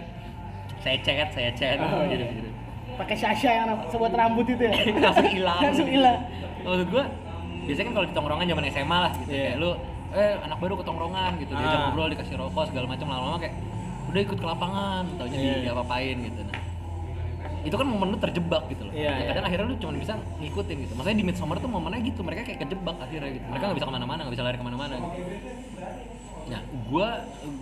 Saya 0.78 0.98
chat 1.00 1.32
saya 1.32 1.50
chat. 1.56 1.80
Oh, 1.80 2.04
gitu 2.06 2.28
gitu. 2.28 2.50
Pakai 2.94 3.16
Sasha 3.16 3.50
yang 3.56 3.72
sebuat 3.88 4.12
rambut 4.12 4.46
itu 4.46 4.68
ya? 4.68 4.76
Langsung 5.08 5.32
hilang. 5.32 5.62
Langsung 5.64 5.88
hilang. 5.88 6.18
Maksud 6.62 6.88
gua 6.92 7.06
biasanya 7.64 7.86
kan 7.88 7.94
kalau 7.96 8.06
di 8.06 8.14
tongkrongan 8.14 8.46
zaman 8.46 8.64
SMA 8.68 8.98
lah 9.00 9.12
gitu. 9.18 9.32
Iya. 9.32 9.44
kayak 9.48 9.56
lu 9.58 9.70
eh 10.12 10.34
anak 10.44 10.58
baru 10.60 10.74
ke 10.76 10.84
tongkrongan 10.84 11.32
gitu. 11.40 11.52
Diajak 11.56 11.72
Ah. 11.72 11.84
ngobrol 11.88 12.08
dikasih 12.12 12.36
rokok 12.36 12.64
segala 12.68 12.86
macam. 12.86 13.08
Lama-lama 13.08 13.40
kayak 13.40 13.56
udah 14.12 14.22
ikut 14.22 14.38
ke 14.38 14.46
lapangan 14.46 15.04
taunya 15.18 15.38
Iya. 15.40 15.54
di 15.56 15.62
diapa-apain 15.66 16.18
gitu. 16.22 16.42
Nah 16.44 16.60
itu 17.64 17.76
kan 17.80 17.88
momen 17.88 18.08
lu 18.12 18.18
terjebak 18.20 18.64
gitu 18.68 18.84
loh. 18.88 18.94
Ya, 18.94 19.16
iya. 19.16 19.32
kadang 19.32 19.48
akhirnya 19.48 19.66
lu 19.72 19.76
cuma 19.80 19.92
bisa 19.96 20.14
ngikutin 20.40 20.78
gitu. 20.84 20.94
Maksudnya 21.00 21.18
di 21.18 21.26
midsummer 21.26 21.58
tuh 21.64 21.72
momennya 21.72 22.00
gitu 22.04 22.20
mereka 22.22 22.42
kayak 22.44 22.60
kejebak 22.68 22.96
akhirnya 23.00 23.32
gitu. 23.40 23.46
Mereka 23.48 23.64
nggak 23.72 23.78
bisa 23.80 23.88
ke 23.88 23.94
mana-mana 23.96 24.20
nggak 24.28 24.36
bisa 24.36 24.44
lari 24.44 24.58
ke 24.60 24.66
mana-mana 24.68 24.94
gitu. 25.00 25.12
Nah 26.52 26.62
gua 26.92 27.08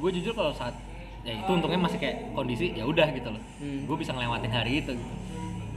gua 0.02 0.10
jujur 0.10 0.34
kalau 0.34 0.52
saat 0.58 0.74
ya 1.22 1.38
itu 1.38 1.50
untungnya 1.54 1.78
masih 1.78 1.98
kayak 2.02 2.34
kondisi 2.34 2.74
ya 2.74 2.84
udah 2.90 3.08
gitu 3.14 3.30
loh. 3.30 3.42
Hmm. 3.62 3.86
gue 3.86 3.98
bisa 3.98 4.12
ngelewatin 4.14 4.52
hari 4.52 4.82
itu 4.82 4.92
gitu. 4.98 5.16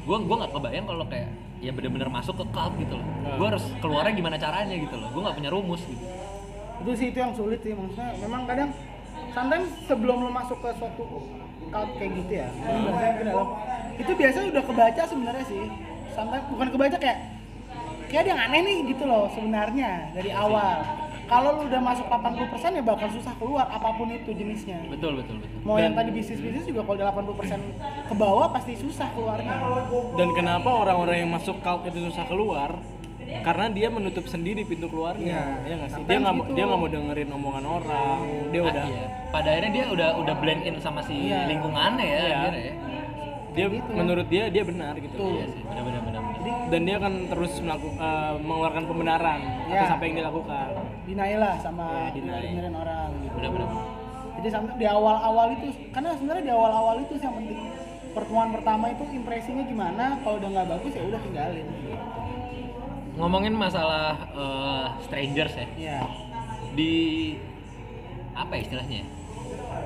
Gue 0.05 0.17
gue 0.21 0.37
nggak 0.41 0.53
kebayang 0.57 0.87
kalau 0.89 1.05
kayak 1.09 1.29
ya 1.61 1.71
bener-bener 1.73 2.09
masuk 2.09 2.35
ke 2.41 2.45
cloud 2.49 2.73
gitu 2.81 2.97
loh. 2.97 3.05
Nah. 3.05 3.37
gue 3.37 3.47
harus 3.53 3.65
keluarnya 3.81 4.13
gimana 4.17 4.37
caranya 4.41 4.77
gitu 4.77 4.97
loh. 4.97 5.09
Gue 5.13 5.21
nggak 5.21 5.37
punya 5.37 5.51
rumus 5.53 5.83
gitu. 5.85 6.05
Itu 6.85 6.91
sih 6.97 7.07
itu 7.13 7.19
yang 7.21 7.33
sulit 7.37 7.61
sih. 7.61 7.77
Maksudnya 7.77 8.17
memang 8.25 8.49
kadang 8.49 8.73
sometimes 9.37 9.69
sebelum 9.85 10.17
lo 10.25 10.31
masuk 10.33 10.59
ke 10.65 10.71
suatu 10.81 11.05
cult 11.75 11.91
kayak 11.99 12.13
gitu 12.23 12.33
ya? 12.39 12.49
Biasanya 12.55 13.35
itu 13.95 14.13
biasanya 14.15 14.47
udah 14.55 14.65
kebaca 14.65 15.03
sebenarnya 15.11 15.45
sih. 15.51 15.63
Sometimes 16.15 16.47
bukan 16.47 16.69
kebaca 16.71 16.97
kayak 17.03 17.19
kayak 18.07 18.21
ada 18.23 18.31
yang 18.31 18.43
aneh 18.47 18.61
nih 18.63 18.77
gitu 18.95 19.03
loh 19.11 19.27
sebenarnya 19.35 20.15
dari 20.15 20.31
awal. 20.31 21.03
Kalau 21.25 21.57
lu 21.57 21.73
udah 21.73 21.81
masuk 21.81 22.05
80% 22.05 22.77
ya 22.77 22.83
bakal 22.85 23.09
susah 23.09 23.33
keluar 23.41 23.65
apa 23.65 23.97
pun 23.97 24.13
itu 24.13 24.29
jenisnya. 24.37 24.77
Betul 24.93 25.25
betul 25.25 25.41
betul. 25.41 25.57
Mau 25.65 25.81
yang 25.81 25.97
Dan- 25.97 26.05
tadi 26.05 26.11
bisnis 26.13 26.37
bisnis 26.37 26.69
juga 26.69 26.85
kalau 26.85 27.01
udah 27.01 27.09
80% 27.11 27.61
ke 28.07 28.15
bawah 28.15 28.47
pasti 28.53 28.77
susah 28.77 29.09
keluarnya. 29.17 29.57
Dan 30.21 30.29
kenapa 30.37 30.69
orang-orang 30.69 31.25
yang 31.25 31.31
masuk 31.33 31.65
cult 31.65 31.89
itu 31.89 32.13
susah 32.13 32.29
keluar? 32.29 32.77
Karena 33.41 33.67
dia 33.69 33.89
menutup 33.89 34.25
sendiri 34.25 34.63
pintu 34.63 34.87
keluarnya. 34.87 35.61
Iya. 35.61 35.65
Ya 35.65 35.75
nggak 35.77 35.89
sih? 35.89 35.95
Sometimes 35.97 36.09
Dia 36.09 36.19
nggak 36.19 36.35
mau 36.35 36.43
gitu. 36.43 36.55
dia 36.55 36.65
nggak 36.65 36.81
mau 36.81 36.89
dengerin 36.89 37.29
omongan 37.31 37.65
orang. 37.67 38.19
Dia 38.49 38.61
Ah, 38.61 38.71
udah 38.71 38.85
iya. 38.87 39.07
pada 39.29 39.49
akhirnya 39.51 39.73
dia 39.73 39.85
udah 39.91 40.09
udah 40.19 40.35
blend 40.37 40.63
in 40.63 40.77
sama 40.79 41.01
si 41.01 41.15
Iya. 41.27 41.41
lingkungannya 41.47 42.05
ya 42.05 42.17
Iya. 42.17 42.37
akhirnya 42.39 42.63
ya 42.63 42.75
dia 43.55 43.67
gitu. 43.71 43.87
menurut 43.89 44.27
dia 44.27 44.45
dia 44.49 44.63
benar 44.63 44.95
gitu. 44.97 45.15
iya 45.31 45.47
sih 45.47 45.63
benar 45.63 45.83
benar 45.85 46.01
benar 46.03 46.21
benar. 46.25 46.67
Dan 46.67 46.81
dia 46.83 46.97
akan 46.97 47.15
terus 47.29 47.53
melakukan 47.57 48.03
mengeluarkan 48.41 48.83
pembenaran 48.85 49.41
Iya. 49.65 49.79
atas 49.79 49.91
apa 49.95 50.03
yang 50.03 50.15
dia 50.15 50.27
lakukan. 50.27 50.69
dinaik 51.05 51.37
lah 51.39 51.55
sama 51.61 51.87
Iya, 51.87 52.19
deny. 52.19 52.43
dengerin 52.51 52.75
orang 52.75 53.09
gitu 53.21 53.35
benar 53.37 53.51
benar 53.53 53.67
benar. 53.69 53.87
jadi 54.35 54.49
sampai 54.51 54.75
di 54.75 54.87
awal-awal 54.89 55.47
itu 55.53 55.67
karena 55.89 56.09
sebenarnya 56.13 56.43
di 56.43 56.53
awal-awal 56.53 56.97
itu 56.99 57.13
sih 57.15 57.23
yang 57.23 57.37
penting 57.37 57.61
pertemuan 58.11 58.49
pertama 58.51 58.85
itu 58.89 59.03
impresinya 59.13 59.63
gimana 59.63 60.05
kalau 60.19 60.35
udah 60.37 60.49
nggak 60.51 60.69
bagus 60.71 60.93
ya 60.93 61.03
udah 61.05 61.21
tinggalin 61.21 61.67
ngomongin 63.15 63.55
masalah 63.55 64.15
eh, 64.31 64.85
strangers 65.03 65.55
ya 65.55 65.67
Iya. 65.77 65.99
di 66.75 66.93
apa 68.35 68.53
ya 68.53 68.61
istilahnya 68.61 68.99
ya? 69.01 69.07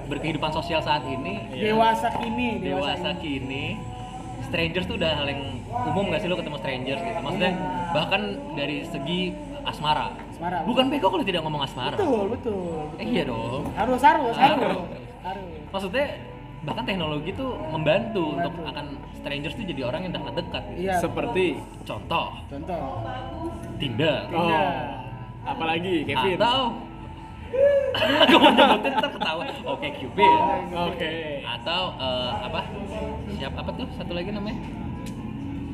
berkehidupan 0.08 0.50
sosial 0.50 0.80
saat 0.80 1.04
ini 1.04 1.36
dewasa 1.52 2.08
kini 2.16 2.60
dewasa 2.60 3.12
ini. 3.12 3.20
kini 3.20 3.64
strangers 4.40 4.88
tuh 4.88 4.96
udah 4.96 5.12
hal 5.14 5.26
yang 5.28 5.42
umum 5.68 6.08
gak 6.08 6.20
sih 6.20 6.28
lo 6.28 6.36
ketemu 6.36 6.56
strangers 6.56 7.00
gitu 7.02 7.18
maksudnya 7.20 7.52
bahkan 7.90 8.22
dari 8.54 8.88
segi 8.88 9.20
asmara 9.62 10.16
Asmara. 10.32 10.64
bukan 10.64 10.88
bego 10.88 11.12
kalau 11.12 11.20
tidak 11.22 11.44
ngomong 11.44 11.60
asmara 11.60 11.92
betul 11.92 12.24
betul 12.32 12.88
eh, 12.96 13.04
iya 13.04 13.22
dong 13.28 13.68
harus 13.74 14.00
harus 14.00 14.32
harus 14.32 14.56
Harus. 14.64 14.80
harus 15.20 15.46
maksudnya 15.68 16.06
bahkan 16.68 16.85
teknologi 16.85 17.31
tuh 17.33 17.50
membantu, 17.68 18.24
untuk 18.31 18.52
Membantu. 18.52 18.70
akan 18.70 18.87
strangers 19.14 19.54
tuh 19.54 19.64
jadi 19.64 19.83
orang 19.83 20.00
yang 20.04 20.12
dekat 20.12 20.35
dekat 20.37 20.62
gitu. 20.68 20.81
iya. 20.85 20.94
Seperti 20.98 21.44
contoh. 21.83 22.26
Contoh. 22.46 22.85
Tinder. 23.76 24.18
Oh, 24.31 24.52
apalagi 25.42 25.94
Kevin. 26.04 26.37
atau 26.37 26.61
aku 28.20 28.37
mau 28.37 28.52
nyebutin 28.52 28.92
ntar 28.94 29.11
ketawa. 29.11 29.42
Oke 29.66 29.88
Cupid. 29.96 30.40
Oke. 30.70 31.12
atau 31.42 31.83
eh, 31.96 32.31
apa? 32.44 32.61
Siapa 33.33 33.57
apa 33.59 33.70
tuh? 33.72 33.88
Satu 33.96 34.12
lagi 34.12 34.28
namanya? 34.28 34.61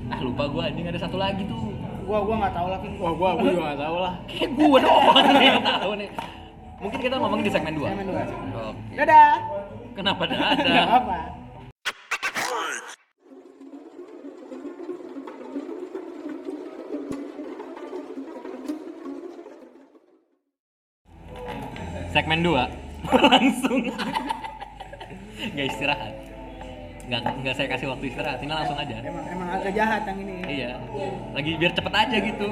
Ah 0.07 0.21
lupa 0.23 0.47
gua. 0.47 0.71
Anjing 0.71 0.87
ada 0.87 1.01
satu 1.01 1.19
lagi 1.19 1.43
tuh. 1.45 1.75
Gua 2.05 2.23
gua 2.23 2.35
nggak 2.39 2.55
tahu 2.55 2.69
lagi 2.69 2.87
Wah, 2.95 3.13
gua 3.13 3.29
gua 3.35 3.49
juga 3.49 3.65
nggak 3.67 3.81
tahu 3.83 3.97
lah. 3.99 4.15
kayak 4.31 4.51
gua 4.53 4.79
doang 4.79 5.27
nih 5.33 5.49
yang 5.49 5.65
tahu 5.65 5.93
nih. 5.99 6.09
Mungkin 6.75 6.99
kita 7.01 7.15
ngomongin 7.17 7.45
di 7.49 7.53
segmen 7.53 7.75
2 7.75 7.81
Segmen 7.83 8.07
dua. 8.07 8.21
oke. 8.71 8.93
Dadah 8.95 9.31
kenapa 9.95 10.23
nggak 10.27 10.43
ada? 10.59 10.83
Apa 10.99 11.17
segmen 22.15 22.47
2 22.47 22.55
langsung. 23.35 23.91
Nggak 25.51 25.67
istirahat. 25.67 26.15
Nggak 27.05 27.21
nggak 27.43 27.55
saya 27.59 27.69
kasih 27.75 27.87
waktu 27.91 28.05
istirahat 28.15 28.39
ini 28.39 28.55
langsung 28.55 28.79
aja. 28.79 28.97
Emang 29.03 29.27
emang 29.27 29.49
agak 29.51 29.75
jahat 29.75 30.03
yang 30.07 30.19
ini 30.23 30.37
iya. 30.47 30.73
Lagi 31.35 31.51
biar 31.59 31.73
cepet 31.75 31.91
aja 31.93 32.17
gitu. 32.23 32.49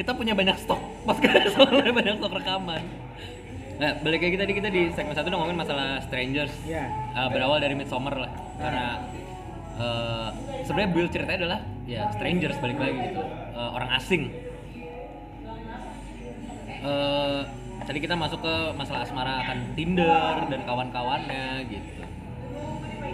Kita 0.00 0.10
punya 0.16 0.32
banyak 0.32 0.56
stok. 0.56 0.80
Podcast 1.04 1.52
soalnya 1.54 1.92
banyak 1.92 2.14
stok 2.16 2.32
rekaman 2.32 2.82
nah 3.78 3.94
balik 4.02 4.20
lagi 4.26 4.36
tadi 4.36 4.52
kita 4.58 4.68
di 4.74 4.82
segmen 4.90 5.14
satu 5.14 5.30
udah 5.30 5.38
ngomongin 5.38 5.58
masalah 5.62 6.02
strangers. 6.02 6.50
Iya. 6.66 6.90
Uh, 7.14 7.28
berawal 7.30 7.62
dari 7.62 7.74
midsummer 7.78 8.10
lah. 8.10 8.32
Karena 8.58 8.86
uh, 9.78 10.28
sebenarnya 10.66 10.90
build 10.90 11.10
ceritanya 11.14 11.38
adalah 11.46 11.60
ya 11.86 12.10
strangers 12.10 12.58
balik 12.58 12.78
lagi 12.82 12.98
gitu. 13.06 13.22
Uh, 13.54 13.70
orang 13.78 13.90
asing. 13.94 14.22
Uh, 16.82 17.46
tadi 17.86 17.98
kita 18.02 18.18
masuk 18.18 18.42
ke 18.42 18.54
masalah 18.74 19.06
asmara 19.06 19.46
akan 19.46 19.58
Tinder 19.78 20.34
dan 20.50 20.60
kawan-kawannya 20.66 21.66
gitu. 21.70 22.02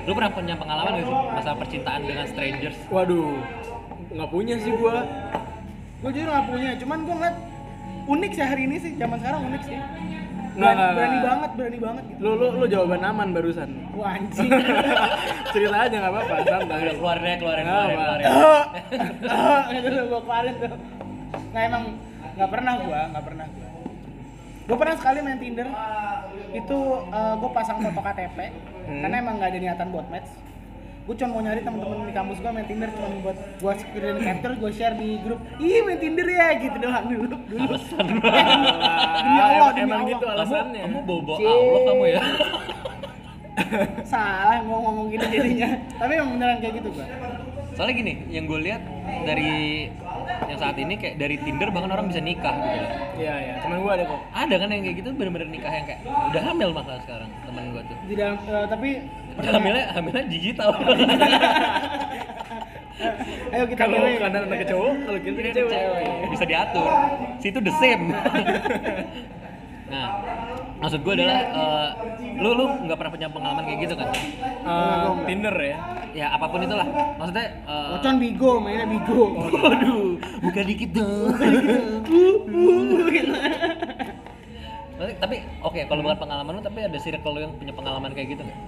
Lu 0.04 0.12
pernah 0.12 0.32
punya 0.32 0.56
pengalaman 0.56 1.00
gak 1.00 1.06
sih 1.08 1.16
masalah 1.32 1.56
percintaan 1.60 2.02
dengan 2.04 2.26
strangers? 2.28 2.76
Waduh, 2.92 3.40
nggak 4.12 4.30
punya 4.32 4.56
sih 4.60 4.72
gua. 4.76 5.04
gue 6.04 6.12
jujur 6.12 6.28
nggak 6.28 6.48
punya 6.52 6.70
cuman 6.76 6.98
gue 7.00 7.14
ngeliat 7.16 7.36
unik 8.04 8.30
sih 8.36 8.44
hari 8.44 8.68
ini 8.68 8.76
sih 8.76 8.92
zaman 9.00 9.16
sekarang 9.16 9.40
unik 9.48 9.62
sih 9.64 9.78
Nggak, 10.54 10.70
berani, 10.70 10.78
nggak, 10.78 10.94
berani 10.94 11.18
banget 11.20 11.50
berani 11.52 11.78
banget 11.78 12.04
gitu 12.06 12.18
Lu 12.20 12.30
lu 12.32 12.46
lu 12.54 12.66
jawaban 12.66 13.02
aman 13.02 13.28
barusan. 13.30 13.70
wah 13.92 14.10
anjing 14.12 14.50
Cerita 15.52 15.76
aja 15.80 15.96
nggak 15.96 16.12
apa-apa, 16.12 16.34
santai. 16.40 16.78
udah 16.80 16.94
keluar 16.94 17.16
deh 17.18 17.34
keluarin 17.36 17.66
apa. 17.66 17.82
keluarin 17.84 18.24
itu 19.74 19.88
gue 20.04 20.20
keluarin 20.20 20.54
tuh 20.56 20.68
nggak 21.50 21.64
emang 21.64 21.84
nggak 22.34 22.50
pernah 22.50 22.72
gua 22.80 23.00
nggak 23.10 23.24
pernah 23.24 23.46
gua 23.48 23.68
gue 24.64 24.76
pernah 24.76 24.96
sekali 24.96 25.18
main 25.20 25.38
Tinder 25.38 25.68
itu 26.52 26.78
gue 27.12 27.50
pasang 27.52 27.78
foto 27.80 28.00
KTP 28.00 28.38
Hmm. 28.84 29.00
karena 29.00 29.16
emang 29.16 29.40
nggak 29.40 29.48
ada 29.48 29.58
niatan 29.58 29.88
buat 29.88 30.06
match 30.08 30.28
gue 31.04 31.14
cuma 31.20 31.36
mau 31.36 31.42
nyari 31.44 31.60
temen-temen 31.60 32.08
di 32.08 32.14
kampus 32.16 32.36
gue 32.40 32.48
main 32.48 32.64
Tinder 32.64 32.88
cuma 32.96 33.08
buat 33.20 33.36
gue 33.36 33.72
screen 33.76 34.16
capture 34.24 34.54
gue 34.56 34.70
share 34.72 34.96
di 34.96 35.20
grup. 35.20 35.40
Ih 35.60 35.84
main 35.84 35.98
Tinder 36.00 36.24
ya 36.24 36.46
gitu 36.56 36.76
doang 36.80 37.06
dulu. 37.12 37.36
Dulu 37.44 37.60
alasan 37.60 38.04
demi 38.08 38.24
Allah 39.36 39.70
demi 39.76 39.84
emang 39.84 40.00
Allah. 40.00 40.12
gitu 40.16 40.24
kamu 40.24 40.36
alasannya. 40.40 40.82
kamu 40.88 40.98
bawa 41.04 41.36
Cik. 41.36 41.44
Allah 41.44 41.80
kamu 41.84 42.04
ya? 42.08 42.20
Salah 44.16 44.58
mau 44.64 44.80
ngomong 44.80 45.06
gini 45.12 45.26
jadinya. 45.28 45.68
Tapi 46.00 46.12
emang 46.16 46.30
beneran 46.40 46.56
kayak 46.64 46.74
gitu 46.80 46.88
gua 46.96 47.06
soalnya 47.74 47.94
gini 47.98 48.14
yang 48.30 48.46
gue 48.46 48.60
lihat 48.70 48.82
dari 49.26 49.52
yang 50.46 50.58
saat 50.62 50.76
ini 50.78 50.94
kayak 50.94 51.18
dari 51.18 51.36
Tinder 51.42 51.68
bahkan 51.74 51.90
orang 51.90 52.06
bisa 52.06 52.22
nikah 52.22 52.54
gitu. 52.54 52.78
Loh. 52.78 52.90
Iya 53.14 53.34
iya, 53.38 53.54
teman 53.62 53.78
gua 53.82 53.92
ada 53.98 54.04
kok. 54.06 54.20
ada 54.30 54.54
kan 54.58 54.68
yang 54.70 54.82
kayak 54.82 54.96
gitu 55.02 55.08
bener-bener 55.14 55.48
nikah 55.50 55.72
yang 55.74 55.86
kayak 55.86 56.00
udah 56.06 56.42
hamil 56.42 56.70
malah 56.70 56.98
sekarang 57.02 57.30
temen 57.46 57.64
gue 57.74 57.82
tuh. 57.86 57.96
Di 58.06 58.14
dalam 58.14 58.36
eh, 58.46 58.66
tapi 58.70 58.90
hamilnya 59.42 59.84
hamilnya 59.94 60.24
digital. 60.30 60.70
Ayo 63.54 63.64
kita 63.70 63.86
Kalau 63.86 63.98
kanan 63.98 64.42
anak 64.46 64.58
ke 64.62 64.66
cowok, 64.70 64.92
kalau 65.06 65.18
kiri 65.18 65.50
ke 65.50 65.54
cewek. 65.54 66.30
bisa 66.30 66.44
diatur. 66.46 66.86
Situ 67.42 67.58
the 67.62 67.74
same. 67.82 68.04
Nah 69.84 70.16
maksud 70.80 71.04
gue 71.04 71.12
adalah 71.12 71.40
eh, 71.44 71.88
lu 72.40 72.56
lu 72.56 72.64
nggak 72.88 72.96
pernah 72.98 73.12
punya 73.14 73.28
pengalaman 73.28 73.62
kayak 73.68 73.78
gitu 73.84 73.94
kan? 74.00 74.08
Eh, 74.10 75.08
Tinder 75.28 75.52
ya. 75.60 75.78
ya 76.16 76.26
apa 76.34 76.48
pun 76.48 76.64
itulah. 76.64 76.88
Maksudnya 77.20 77.46
eh, 77.68 77.94
Ocon 78.00 78.16
Bigo, 78.16 78.64
mainnya 78.64 78.88
Bigo. 78.88 79.44
Waduh, 79.54 80.16
buka 80.40 80.60
dikit 80.64 80.90
dong. 80.98 81.36
Tapi- 84.94 85.16
tapi 85.18 85.36
oke 85.58 85.80
kalau 85.90 86.00
bukan 86.06 86.18
pengalaman 86.22 86.52
lu 86.54 86.62
tapi 86.62 86.86
ada 86.86 86.98
circle 87.02 87.34
lu 87.34 87.40
yang 87.42 87.52
punya 87.58 87.74
pengalaman 87.74 88.14
kayak 88.14 88.38
gitu 88.38 88.42
nggak? 88.46 88.58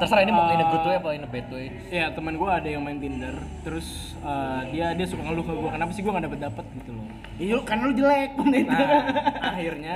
Terserah 0.00 0.22
ini 0.24 0.32
mau 0.32 0.48
in 0.48 0.62
a 0.62 0.66
good 0.72 0.84
way 0.88 0.96
apa 0.96 1.08
in 1.12 1.24
a 1.24 1.28
bad 1.28 1.46
way. 1.52 1.66
Iya 1.92 2.06
teman 2.16 2.34
gue 2.40 2.48
ada 2.48 2.68
yang 2.68 2.80
main 2.80 2.96
Tinder, 2.96 3.36
terus 3.60 4.16
eh, 4.24 4.60
dia 4.72 4.96
dia 4.96 5.06
suka 5.06 5.20
ngeluh 5.20 5.44
ke 5.44 5.52
gue 5.52 5.70
kenapa 5.70 5.90
sih 5.92 6.00
gue 6.00 6.12
nggak 6.12 6.24
dapet 6.32 6.40
dapet 6.40 6.66
gitu 6.80 6.90
loh. 6.96 7.06
Iya, 7.40 7.56
kan 7.64 7.80
lu 7.80 7.96
jelek 7.96 8.36
pun 8.36 8.52
itu. 8.52 8.68
Nah 8.68 9.00
akhirnya 9.40 9.94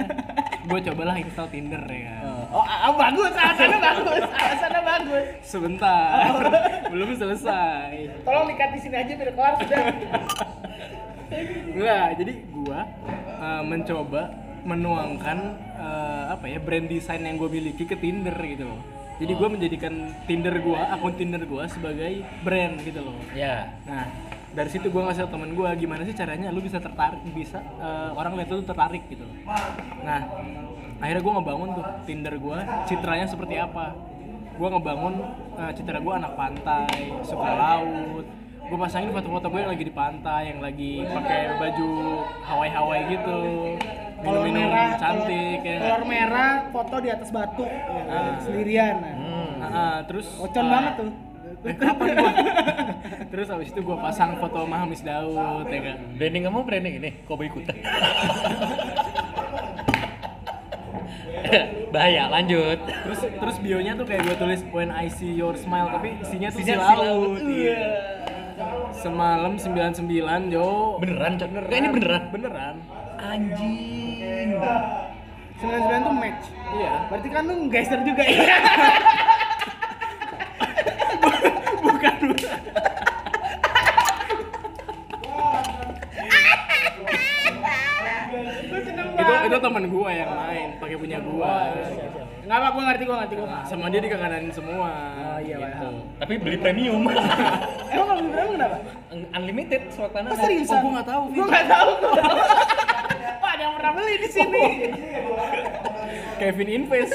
gue 0.65 0.79
cobalah 0.91 1.17
install 1.21 1.49
Tinder 1.53 1.85
ya 1.89 2.13
kan. 2.21 2.25
Oh, 2.55 2.63
ah, 2.63 2.87
ah, 2.87 2.93
bagus, 2.95 3.33
alasannya 3.35 3.79
bagus, 3.83 4.25
alasannya 4.31 4.83
bagus. 4.87 5.27
Sebentar, 5.43 6.39
belum 6.93 7.09
selesai. 7.19 7.93
Tolong 8.23 8.47
dikat 8.47 8.71
di 8.73 8.81
sini 8.81 8.97
aja 8.97 9.13
biar 9.13 9.31
kelar 9.35 9.55
sudah. 9.59 9.83
Enggak, 11.75 12.07
jadi 12.23 12.33
gua 12.55 12.81
uh, 13.43 13.63
mencoba 13.67 14.23
menuangkan 14.65 15.39
uh, 15.77 16.25
apa 16.35 16.49
ya 16.49 16.59
brand 16.59 16.89
design 16.89 17.29
yang 17.29 17.37
gue 17.37 17.49
miliki 17.53 17.85
ke 17.85 17.97
Tinder 18.01 18.35
gitu 18.41 18.65
loh. 18.69 18.81
Jadi 19.15 19.33
gua 19.39 19.47
menjadikan 19.47 19.95
Tinder 20.27 20.59
gua, 20.59 20.91
akun 20.91 21.15
Tinder 21.15 21.47
gua 21.47 21.71
sebagai 21.71 22.27
brand 22.43 22.83
gitu 22.83 22.99
loh. 22.99 23.15
Ya. 23.31 23.71
Nah, 23.87 24.11
dari 24.55 24.71
situ 24.71 24.87
gue 24.87 25.03
ngasih 25.03 25.27
tau 25.27 25.35
temen 25.35 25.51
gue 25.51 25.69
gimana 25.83 26.07
sih 26.07 26.15
caranya 26.15 26.55
lu 26.55 26.63
bisa 26.63 26.79
tertarik 26.79 27.21
bisa 27.35 27.59
eh, 27.59 28.11
orang 28.15 28.39
lihat 28.39 28.49
lu 28.55 28.63
tertarik 28.63 29.03
gitu 29.11 29.27
loh 29.27 29.37
nah 30.07 30.23
akhirnya 31.03 31.23
gue 31.27 31.33
ngebangun 31.35 31.69
tuh 31.75 31.85
Tinder 32.07 32.35
gue 32.39 32.59
citranya 32.87 33.27
seperti 33.27 33.59
apa 33.59 33.99
gue 34.55 34.69
ngebangun 34.71 35.15
eh, 35.59 35.73
citra 35.75 35.99
gue 35.99 36.15
anak 36.15 36.33
pantai 36.39 37.19
suka 37.27 37.51
laut 37.51 38.27
gue 38.65 38.79
pasangin 38.79 39.11
foto-foto 39.11 39.51
gue 39.51 39.61
yang 39.61 39.73
lagi 39.75 39.85
di 39.85 39.95
pantai 39.95 40.43
yang 40.55 40.61
lagi 40.63 41.03
pakai 41.05 41.41
baju 41.59 41.91
Hawaii-Hawaii 42.47 43.05
gitu 43.11 43.41
Kolor 44.25 44.49
merah, 44.49 44.89
cantik 44.97 45.61
kolor, 45.61 45.69
ya 45.69 45.79
kolor 45.79 46.05
merah, 46.05 46.53
foto 46.69 46.95
di 46.99 47.09
atas 47.09 47.29
batu, 47.29 47.63
ya, 47.63 47.81
Ah. 48.09 48.35
sendirian. 48.41 48.95
Nah. 48.97 49.15
Nah, 49.55 49.69
ah, 49.71 49.99
terus 50.05 50.27
Ocon 50.37 50.65
ah, 50.65 50.71
banget 50.71 50.93
tuh. 50.99 51.11
eh, 51.65 51.75
kapan 51.75 52.09
gua? 52.15 52.33
terus 53.31 53.47
habis 53.49 53.69
itu 53.69 53.81
gue 53.81 53.97
pasang 53.97 54.37
foto 54.37 54.63
Mahamis 54.63 55.01
Daud 55.01 55.65
ya 55.67 55.81
kan 55.83 55.97
Branding 56.15 56.45
kamu 56.45 56.61
branding 56.63 56.95
ini, 56.99 57.11
Kobe 57.25 57.49
ikutan. 57.49 57.73
Bahaya, 61.89 62.27
lanjut. 62.29 62.79
terus 62.83 63.21
terus 63.23 63.57
bionya 63.59 63.95
tuh 63.95 64.05
kayak 64.05 64.25
gue 64.25 64.37
tulis 64.37 64.61
when 64.69 64.91
I 64.91 65.07
see 65.07 65.31
your 65.31 65.55
smile 65.55 65.87
tapi 65.89 66.19
isinya 66.19 66.51
tuh 66.51 66.59
si 66.59 66.73
laut 66.73 66.99
laut, 66.99 67.39
iya 67.41 67.83
semalam 68.93 69.55
99 69.55 70.03
Jo 70.51 70.99
Beneran, 70.99 71.33
Cok? 71.37 71.49
Kayak 71.69 71.79
ini 71.79 71.89
beneran? 71.93 72.23
beneran 72.29 72.75
Anjing. 73.17 74.14
99 74.45 75.65
tuh 76.03 76.15
match. 76.15 76.45
iya 76.75 76.93
Berarti 77.09 77.29
kan 77.31 77.43
lu 77.47 77.55
geyser 77.69 78.01
juga 78.03 78.23
ya. 78.23 78.57
bukan 81.81 82.15
seneng 88.75 89.07
itu 89.07 89.23
banget. 89.25 89.47
itu 89.47 89.59
teman 89.59 89.85
gue 89.87 90.11
yang 90.13 90.31
main 90.31 90.69
pakai 90.79 90.97
punya 90.97 91.19
gue 91.21 91.55
Enggak 92.45 92.61
apa, 92.61 92.69
gua 92.71 92.83
ngerti, 92.85 93.03
gua 93.03 93.17
ngerti, 93.17 93.35
gua 93.35 93.49
ngerti. 93.49 93.69
sama 93.73 93.89
dia 93.89 94.01
dikakanin 94.05 94.53
semua 94.53 94.93
Oh 95.17 95.39
iya, 95.41 95.57
gitu. 95.57 95.89
Tapi 96.21 96.33
beli 96.37 96.57
premium. 96.61 97.01
Emang 97.89 98.05
kalau 98.05 98.21
berapa 98.23 98.51
kenapa? 98.53 98.77
Unlimited 99.33 99.83
swag 99.89 100.13
Oh, 100.13 100.13
panas. 100.13 100.37
seriusan? 100.37 100.77
Oh, 100.77 100.81
gua 100.85 100.93
nggak 100.93 101.09
tahu. 101.09 101.23
Gua 101.33 101.47
nggak 101.49 101.67
tahu 101.67 101.91
gua. 101.97 102.13
Pak, 103.41 103.51
ada 103.57 103.63
yang 103.67 103.75
pernah 103.77 103.93
beli 103.97 104.15
di 104.21 104.29
sini. 104.31 104.65
Kevin 106.41 106.69
Invest 106.69 107.15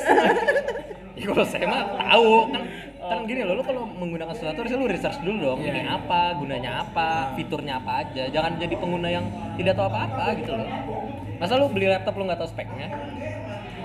Ya 1.20 1.26
kalau 1.28 1.46
saya 1.46 1.66
mah 1.68 1.84
tahu 2.00 2.32
kan 2.56 2.64
kan 3.00 3.20
gini 3.26 3.42
loh, 3.42 3.58
lu 3.58 3.64
kalau 3.66 3.84
menggunakan 3.90 4.32
sesuatu 4.38 4.62
harusnya 4.64 4.80
lu 4.80 4.88
research 4.88 5.18
dulu 5.26 5.38
dong, 5.42 5.60
Iya, 5.66 5.72
ini 5.74 5.82
iya. 5.82 5.98
apa, 5.98 6.22
gunanya 6.38 6.72
apa, 6.86 7.34
fiturnya 7.34 7.82
apa 7.82 8.06
aja. 8.06 8.30
Jangan 8.30 8.62
jadi 8.62 8.76
pengguna 8.78 9.10
yang 9.10 9.26
tidak 9.58 9.74
tahu 9.82 9.88
apa-apa 9.90 10.26
gitu 10.38 10.54
loh. 10.54 10.70
Masa 11.42 11.58
lu 11.58 11.68
beli 11.74 11.90
laptop 11.90 12.14
lu 12.16 12.24
nggak 12.30 12.40
tahu 12.40 12.50
speknya? 12.54 12.88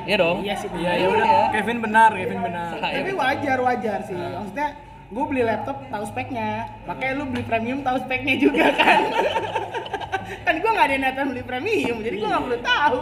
Iya 0.05 0.17
dong. 0.21 0.45
Iya 0.45 0.55
sih, 0.61 0.69
iya 0.77 0.93
ya 1.01 1.07
udah 1.09 1.29
Kevin 1.57 1.79
benar 1.81 2.11
Kevin 2.13 2.41
benar 2.45 2.77
Tapi 2.77 3.13
wajar, 3.17 3.59
wajar 3.65 3.99
sih. 4.05 4.15
Maksudnya 4.15 4.69
gue 5.09 5.25
beli 5.25 5.43
laptop 5.43 5.77
tahu 5.89 6.05
speknya. 6.05 6.69
Makanya 6.85 7.13
lu 7.17 7.25
beli 7.33 7.43
premium 7.49 7.81
tahu 7.81 7.97
speknya 8.05 8.35
juga 8.37 8.69
kan. 8.77 9.01
kan 10.43 10.55
gue 10.57 10.71
nggak 10.71 10.87
ada 10.87 10.97
niatan 10.97 11.27
beli 11.31 11.43
premium, 11.43 11.99
jadi 12.01 12.17
gue 12.17 12.29
nggak 12.29 12.43
perlu 12.43 12.59
tahu. 12.61 13.01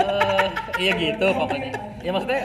Eh, 0.00 0.46
iya 0.78 0.92
gitu 0.94 1.26
pokoknya. 1.32 1.70
Ya 2.00 2.10
maksudnya 2.10 2.42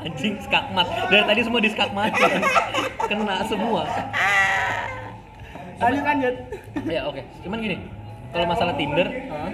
anjing 0.00 0.34
skakmat. 0.40 0.86
Dari 1.08 1.24
tadi 1.24 1.40
semua 1.42 1.60
di 1.60 1.70
skakmat. 1.72 2.12
Kena 3.04 3.36
semua. 3.46 3.82
lanjut 5.78 6.04
lanjut. 6.04 6.34
Ya 6.86 7.00
oke. 7.04 7.20
Cuman 7.42 7.58
gini, 7.60 7.76
kalau 8.30 8.46
masalah 8.46 8.74
Tinder, 8.74 9.08
Hah? 9.30 9.50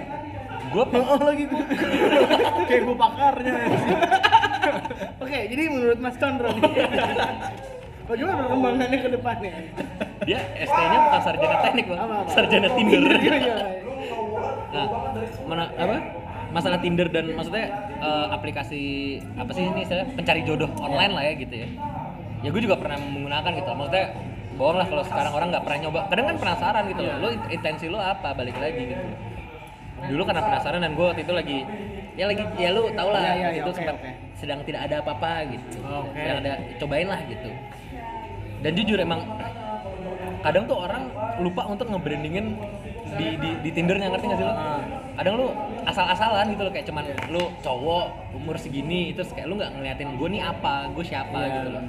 gue 0.71 0.83
Oh 1.11 1.19
lagi 1.19 1.43
gue. 1.45 1.63
kayak 2.67 2.81
gue 2.87 2.95
pakarnya 2.95 3.53
Oke, 5.17 5.39
jadi 5.47 5.63
menurut 5.69 5.99
Mas 5.99 6.15
Condro 6.15 6.49
nih. 6.53 6.61
Bagaimana 8.11 8.35
perkembangannya 8.43 8.97
ke 8.99 9.09
depannya? 9.09 9.53
dia 10.21 10.39
ST-nya 10.53 10.97
bukan 11.01 11.21
sarjana 11.23 11.55
teknik 11.63 11.85
bang, 11.87 11.99
Apa, 11.99 12.13
apa? 12.21 12.29
sarjana 12.29 12.67
Tinder. 12.75 13.01
Iya, 13.17 13.35
iya. 13.39 13.55
Nah, 14.71 14.85
mana 15.47 15.63
apa? 15.73 15.95
Masalah 16.51 16.79
Tinder 16.83 17.07
dan 17.07 17.31
maksudnya 17.31 17.65
eh, 17.97 18.27
aplikasi 18.35 18.83
apa 19.39 19.51
sih 19.55 19.63
ini 19.63 19.81
saya 19.87 20.03
pencari 20.03 20.43
jodoh 20.43 20.67
online 20.77 21.13
lah 21.15 21.23
ya 21.23 21.33
gitu 21.39 21.55
ya. 21.55 21.67
Ya 22.43 22.49
gue 22.51 22.61
juga 22.61 22.75
pernah 22.75 22.99
menggunakan 22.99 23.51
gitu. 23.55 23.69
Maksudnya 23.71 24.05
bohong 24.59 24.77
lah 24.77 24.87
kalau 24.91 25.03
sekarang 25.07 25.31
orang 25.31 25.47
nggak 25.55 25.63
pernah 25.63 25.79
nyoba. 25.87 25.99
Kadang 26.11 26.25
kan 26.27 26.37
penasaran 26.37 26.83
gitu 26.91 27.01
loh. 27.01 27.15
Lo 27.17 27.27
intensi 27.47 27.85
lo 27.87 27.99
apa? 28.03 28.35
Balik 28.35 28.59
lagi 28.59 28.83
gitu. 28.91 29.05
Dulu 30.01 30.21
karena 30.27 30.41
penasaran 30.43 30.83
dan 30.83 30.91
gue 30.97 31.05
waktu 31.07 31.21
itu 31.23 31.31
lagi 31.31 31.57
ya 32.11 32.27
lagi 32.27 32.43
ya 32.59 32.75
lu 32.75 32.91
tau 32.91 33.07
lah 33.07 33.23
Iya, 33.23 33.33
iya, 33.39 33.47
iya, 33.55 33.61
itu 33.63 33.71
oke, 33.71 33.77
sempat 33.79 33.95
oke. 33.95 34.11
sedang 34.35 34.59
tidak 34.67 34.81
ada 34.91 34.95
apa-apa 34.99 35.31
gitu. 35.47 35.79
Oke. 35.79 36.19
Sedang 36.19 36.37
ada 36.43 36.53
cobain 36.75 37.07
lah 37.07 37.21
gitu. 37.23 37.49
Dan 38.61 38.71
jujur 38.77 38.97
emang 39.01 39.25
kadang 40.41 40.65
tuh 40.65 40.77
orang 40.77 41.09
lupa 41.41 41.65
untuk 41.69 41.89
nge-brandingin 41.89 42.57
di, 43.17 43.27
di, 43.37 43.49
di 43.61 43.69
Tindernya 43.73 44.09
ngerti 44.13 44.25
gak 44.29 44.39
sih 44.39 44.45
lo? 44.45 44.55
Kadang 45.17 45.33
lu 45.37 45.47
asal-asalan 45.85 46.45
gitu 46.53 46.61
loh 46.65 46.71
kayak 46.73 46.85
cuman 46.87 47.03
lu 47.33 47.43
cowok 47.61 48.05
umur 48.37 48.55
segini 48.57 49.11
terus 49.11 49.33
kayak 49.33 49.49
lu 49.49 49.59
nggak 49.59 49.73
ngeliatin 49.75 50.09
gue 50.15 50.27
nih 50.31 50.41
apa, 50.45 50.87
gue 50.93 51.03
siapa 51.05 51.35
Iya, 51.35 51.53
gitu 51.61 51.69
loh. 51.73 51.83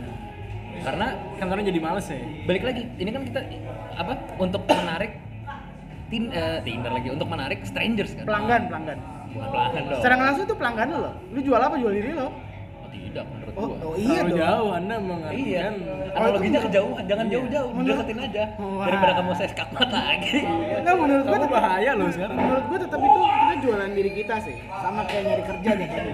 Karena 0.83 1.07
kan 1.39 1.47
karena 1.47 1.63
jadi 1.69 1.79
males 1.79 2.07
ya 2.09 2.19
balik 2.49 2.63
lagi 2.65 2.83
ini 2.99 3.11
kan 3.13 3.23
kita 3.29 3.41
apa 3.95 4.13
untuk 4.41 4.65
menarik 4.67 5.13
tin, 6.11 6.29
eh, 6.33 6.59
Tinder 6.65 6.93
lagi 6.93 7.09
untuk 7.13 7.29
menarik 7.29 7.61
strangers 7.65 8.13
kan. 8.17 8.25
Pelanggan, 8.29 8.63
pelanggan. 8.69 8.99
Bukan 9.33 9.49
pelanggan 9.49 9.83
dong. 9.89 10.01
Secara 10.05 10.15
langsung 10.21 10.45
itu 10.45 10.57
pelanggan 10.57 10.87
lo 10.93 10.99
loh. 11.09 11.15
Lu 11.33 11.41
jual 11.41 11.61
apa? 11.61 11.75
Jual 11.81 11.93
diri 11.97 12.13
lo. 12.13 12.29
Oh, 12.93 13.01
tidak 13.03 13.25
menurut 13.27 13.55
Oh, 13.55 13.67
gua. 13.67 13.77
oh 13.83 13.95
iya 13.95 14.21
Terlalu 14.21 14.29
dong. 14.29 14.41
jauh 14.43 14.71
anda 14.71 14.93
Iya, 14.93 15.01
mengartikan 15.03 15.73
analoginya 16.13 16.53
itu- 16.53 16.67
kejauhan, 16.69 17.03
jangan 17.03 17.25
Iya. 17.25 17.33
jauh-jauh, 17.35 17.71
Menurut- 17.73 17.99
deketin 17.99 18.19
aja. 18.23 18.45
Wah. 18.55 18.85
Daripada 18.85 19.13
kamu 19.15 19.31
saya 19.33 19.49
skakmat 19.51 19.89
lagi. 19.91 20.39
Enggak 20.75 20.95
menurut 20.95 21.25
gua 21.25 21.39
tetap, 21.39 21.51
bahaya 21.53 21.91
loh 21.95 22.09
sekarang 22.11 22.37
menurut 22.37 22.65
gua 22.69 22.79
tetap 22.79 23.01
itu 23.01 23.21
kita 23.23 23.55
jualan 23.59 23.91
diri 23.91 24.11
kita 24.15 24.35
sih. 24.41 24.57
Sama 24.71 25.01
kayak 25.05 25.23
nyari 25.25 25.43
kerja 25.47 25.71
deh 25.73 25.89
kan. 25.89 26.07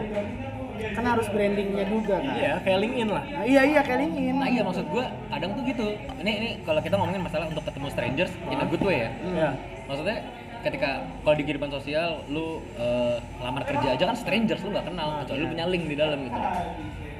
Kan 0.79 1.05
harus 1.05 1.26
brandingnya 1.29 1.85
juga 1.85 2.14
kan. 2.16 2.33
iya 2.33 2.53
kayak 2.61 2.79
LinkedIn 2.79 3.09
lah 3.09 3.24
Nah, 3.24 3.43
iya 3.45 3.62
iya 3.64 3.81
kayak 3.83 3.99
LinkedIn. 4.01 4.35
Nah 4.37 4.47
iya 4.49 4.62
maksud 4.62 4.87
gua 4.89 5.05
kadang 5.29 5.51
tuh 5.53 5.62
gitu. 5.64 5.87
Ini 6.16 6.31
ini 6.33 6.49
kalau 6.62 6.79
kita 6.79 6.95
ngomongin 6.95 7.18
masalah 7.20 7.47
untuk 7.47 7.64
ketemu 7.64 7.87
strangers 7.91 8.33
in 8.49 8.57
a 8.57 8.66
good 8.66 8.79
way 8.81 9.03
ya. 9.03 9.11
Iya. 9.29 9.49
Maksudnya 9.85 10.16
ketika 10.61 10.91
kalau 11.21 11.35
di 11.35 11.45
kehidupan 11.45 11.71
sosial 11.71 12.23
lu 12.27 12.59
eh, 12.75 13.17
lamar 13.39 13.63
kerja 13.63 13.95
aja 13.95 14.05
kan 14.05 14.17
strangers 14.17 14.61
lu 14.61 14.71
nggak 14.71 14.87
kenal 14.87 15.09
kecuali 15.23 15.41
lu 15.41 15.49
punya 15.49 15.67
link 15.67 15.85
di 15.87 15.97
dalam 15.97 16.19
gitu. 16.21 16.39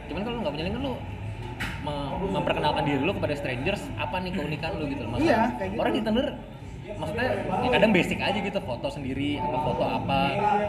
Cuman 0.09 0.21
kalau 0.23 0.35
lu 0.35 0.41
nggak 0.43 0.55
punya 0.55 0.65
link 0.65 0.75
kan 0.75 0.85
lu 0.85 0.95
me- 1.81 2.11
memperkenalkan 2.33 2.83
diri 2.83 3.01
lu 3.01 3.13
kepada 3.13 3.35
strangers 3.35 3.83
apa 3.95 4.17
nih 4.19 4.33
keunikan 4.33 4.71
lu 4.75 4.85
gitu. 4.87 5.05
Maksudnya 5.05 5.29
Iya, 5.29 5.43
kayak 5.55 5.71
gitu. 5.71 5.81
orang 5.81 5.93
di 5.93 6.03
Tinder 6.03 6.29
maksudnya 6.89 7.29
ya 7.61 7.69
kadang 7.69 7.93
basic 7.93 8.17
aja 8.19 8.39
gitu 8.41 8.59
foto 8.59 8.89
sendiri 8.89 9.37
apa 9.37 9.59
foto 9.61 9.85
apa 9.85 10.21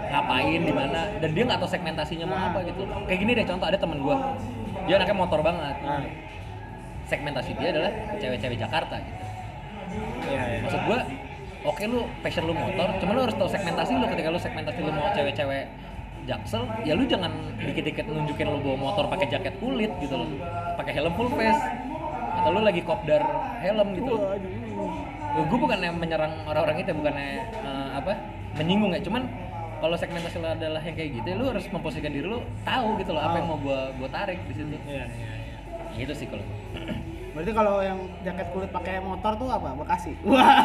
ngapain 0.05 0.61
di 0.61 0.74
mana 0.76 1.07
dan 1.15 1.30
dia 1.32 1.47
nggak 1.47 1.57
tahu 1.57 1.72
segmentasinya 1.72 2.28
mau 2.28 2.36
apa 2.43 2.59
gitu 2.67 2.84
kayak 3.07 3.20
gini 3.24 3.32
deh 3.34 3.45
contoh 3.47 3.63
ada 3.63 3.80
temen 3.80 4.03
gua 4.03 4.36
dia 4.84 4.99
anaknya 4.99 5.15
motor 5.15 5.39
banget 5.39 5.80
Nah, 5.80 6.03
segmentasi 7.07 7.55
dia 7.55 7.72
adalah 7.72 7.91
cewek-cewek 8.20 8.57
Jakarta 8.59 8.99
gitu. 8.99 9.22
iya 10.28 10.41
iya 10.45 10.59
Maksud 10.61 10.82
gua, 10.84 10.99
oke 11.66 11.84
lu 11.88 12.07
passion 12.24 12.43
lu 12.47 12.53
motor, 12.55 12.88
cuman 13.03 13.14
lu 13.16 13.22
harus 13.28 13.36
tahu 13.36 13.49
segmentasi 13.51 13.91
lu 13.99 14.05
ketika 14.07 14.30
lu 14.32 14.39
segmentasi 14.39 14.80
lu 14.80 14.91
mau 14.95 15.12
cewek-cewek 15.12 15.66
jaksel, 16.28 16.64
ya 16.86 16.93
lu 16.93 17.03
jangan 17.10 17.32
dikit-dikit 17.57 18.05
nunjukin 18.05 18.47
lu 18.47 18.60
bawa 18.62 18.78
motor 18.78 19.10
pakai 19.10 19.28
jaket 19.28 19.55
kulit 19.57 19.91
gitu 19.99 20.16
loh. 20.16 20.30
Pakai 20.78 20.93
helm 20.95 21.14
full 21.18 21.32
face. 21.34 21.62
Atau 22.39 22.49
lu 22.55 22.62
lagi 22.64 22.82
kopdar 22.86 23.24
helm 23.60 23.97
gitu 23.97 24.10
loh. 24.16 24.38
Gue 25.39 25.57
bukannya 25.60 25.89
menyerang 25.93 26.34
orang-orang 26.45 26.84
itu, 26.84 26.91
bukannya 26.93 27.28
eh, 27.53 27.89
apa? 27.97 28.14
menyinggung 28.49 28.91
ya, 28.97 28.99
cuman 29.05 29.30
kalau 29.80 29.95
segmentasi 29.95 30.41
lu 30.41 30.49
adalah 30.49 30.82
yang 30.84 30.97
kayak 30.97 31.22
gitu, 31.22 31.28
ya 31.32 31.36
lu 31.38 31.45
harus 31.47 31.66
memposisikan 31.70 32.12
diri 32.12 32.28
lu 32.28 32.41
tahu 32.66 32.97
gitu 32.99 33.14
loh 33.14 33.22
apa 33.24 33.39
yang 33.39 33.47
mau 33.47 33.60
gua 33.62 33.93
gua 33.95 34.10
tarik 34.12 34.41
di 34.49 34.53
situ. 34.57 34.76
iya 34.89 35.05
iya 35.05 35.32
iya. 35.38 35.57
Gitu 35.95 36.14
sih 36.18 36.28
kalau. 36.28 36.43
Berarti 37.39 37.55
kalau 37.55 37.79
yang 37.79 38.03
jaket 38.19 38.51
kulit 38.51 38.67
pakai 38.67 38.99
motor 38.99 39.31
tuh 39.39 39.47
apa? 39.47 39.71
Bekasi. 39.79 40.11
Wah. 40.27 40.59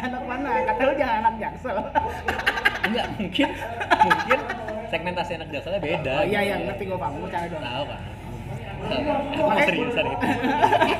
anak 0.00 0.22
mana? 0.24 0.48
Kata 0.72 0.82
lu 0.88 0.92
jangan 0.96 1.16
anak 1.20 1.34
jaksel. 1.36 1.76
Enggak, 2.88 3.06
mungkin 3.20 3.48
mungkin 4.08 4.40
segmentasi 4.88 5.32
anak 5.36 5.48
jakselnya 5.52 5.80
beda. 5.84 6.14
Oh 6.16 6.24
iya 6.24 6.40
iya 6.40 6.56
gitu 6.56 6.64
ya. 6.64 6.66
ngerti 6.72 6.82
gua 6.88 6.98
Pak. 7.04 7.10
Gua 7.12 7.28
cari 7.28 7.46
dong. 7.52 7.60
Tahu 7.60 7.84
kan? 7.84 8.00
Mau 9.36 9.60
seriusan 9.68 10.04
itu. 10.08 10.26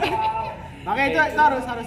Makanya 0.87 1.09
itu, 1.09 1.21
itu 1.33 1.41
harus 1.41 1.65
harus 1.65 1.87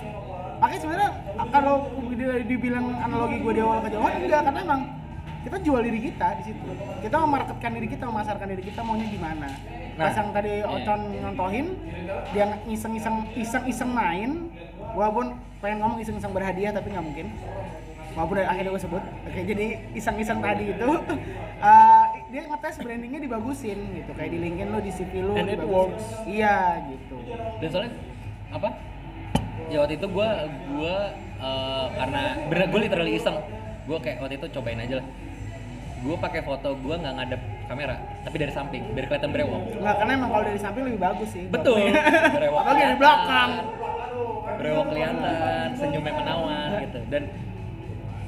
Makanya 0.59 0.81
sebenarnya 0.81 1.09
kalau 1.53 1.75
di- 2.09 2.45
dibilang 2.49 2.85
analogi 3.05 3.37
gue 3.37 3.53
di 3.53 3.61
awal 3.61 3.79
kejauhan 3.85 4.11
enggak 4.17 4.41
karena 4.49 4.59
emang 4.65 4.81
kita 5.49 5.65
jual 5.65 5.81
diri 5.81 5.99
kita 6.13 6.27
di 6.37 6.43
situ. 6.53 6.69
Kita 7.01 7.15
memarketkan 7.25 7.71
diri 7.73 7.87
kita, 7.89 8.05
memasarkan 8.05 8.47
diri 8.53 8.63
kita 8.69 8.85
maunya 8.85 9.09
gimana. 9.09 9.49
Nah, 9.97 10.05
Pas 10.05 10.13
yang 10.13 10.29
tadi 10.29 10.61
iya. 10.61 10.69
Ocon 10.69 11.01
ngontohin, 11.25 11.67
dia 12.37 12.45
iseng-iseng 12.69 13.17
iseng-iseng 13.33 13.89
main 13.89 14.53
gua 14.93 15.09
pun 15.09 15.33
pengen 15.57 15.81
ngomong 15.81 15.97
iseng-iseng 16.05 16.31
berhadiah 16.37 16.69
tapi 16.69 16.93
nggak 16.93 17.03
mungkin 17.03 17.27
walaupun 18.15 18.35
dari 18.41 18.47
akhirnya 18.49 18.71
gue 18.73 18.83
sebut 18.83 19.03
oke 19.05 19.39
jadi 19.43 19.67
iseng-iseng 19.93 20.39
tadi 20.41 20.73
itu 20.73 20.89
eh, 21.69 22.05
dia 22.33 22.41
ngetes 22.47 22.75
brandingnya 22.81 23.21
dibagusin 23.21 23.79
gitu 24.01 24.11
kayak 24.17 24.31
di 24.33 24.39
LinkedIn 24.39 24.69
lo 24.73 24.79
di 24.81 24.91
CV 24.91 25.13
lo 25.21 25.33
And 25.37 25.51
it 25.51 25.61
works. 25.61 26.05
iya 26.25 26.83
gitu 26.89 27.21
dan 27.61 27.69
soalnya 27.69 27.91
apa 28.49 28.69
ya 29.69 29.77
waktu 29.85 29.93
itu 30.01 30.07
gue 30.09 30.29
gue 30.73 30.95
eh, 31.37 31.85
karena 31.95 32.21
bener 32.49 32.65
gue 32.71 32.79
literally 32.87 33.13
iseng 33.13 33.37
gue 33.85 33.97
kayak 34.01 34.17
waktu 34.25 34.35
itu 34.41 34.47
cobain 34.57 34.79
aja 34.81 34.95
lah 35.03 35.07
gue 35.99 36.15
pakai 36.15 36.41
foto 36.47 36.79
gue 36.79 36.95
nggak 36.95 37.13
ngadep 37.19 37.41
kamera 37.67 37.95
tapi 38.23 38.35
dari 38.39 38.53
samping 38.55 38.83
biar 38.95 39.05
kelihatan 39.11 39.31
brewok. 39.35 39.61
Nggak 39.83 39.95
karena 39.99 40.11
emang 40.15 40.29
kalau 40.31 40.43
dari 40.47 40.59
samping 40.59 40.83
lebih 40.87 41.01
bagus 41.01 41.29
sih. 41.31 41.45
Betul. 41.51 41.79
Brewok 42.39 42.59
apalagi 42.63 42.81
dari 42.81 42.97
belakang. 42.97 43.51
Brewok 44.59 44.85
kelihatan 44.91 45.67
senyumnya 45.75 46.13
menawan 46.15 46.69
gitu. 46.87 46.99
Dan 47.11 47.23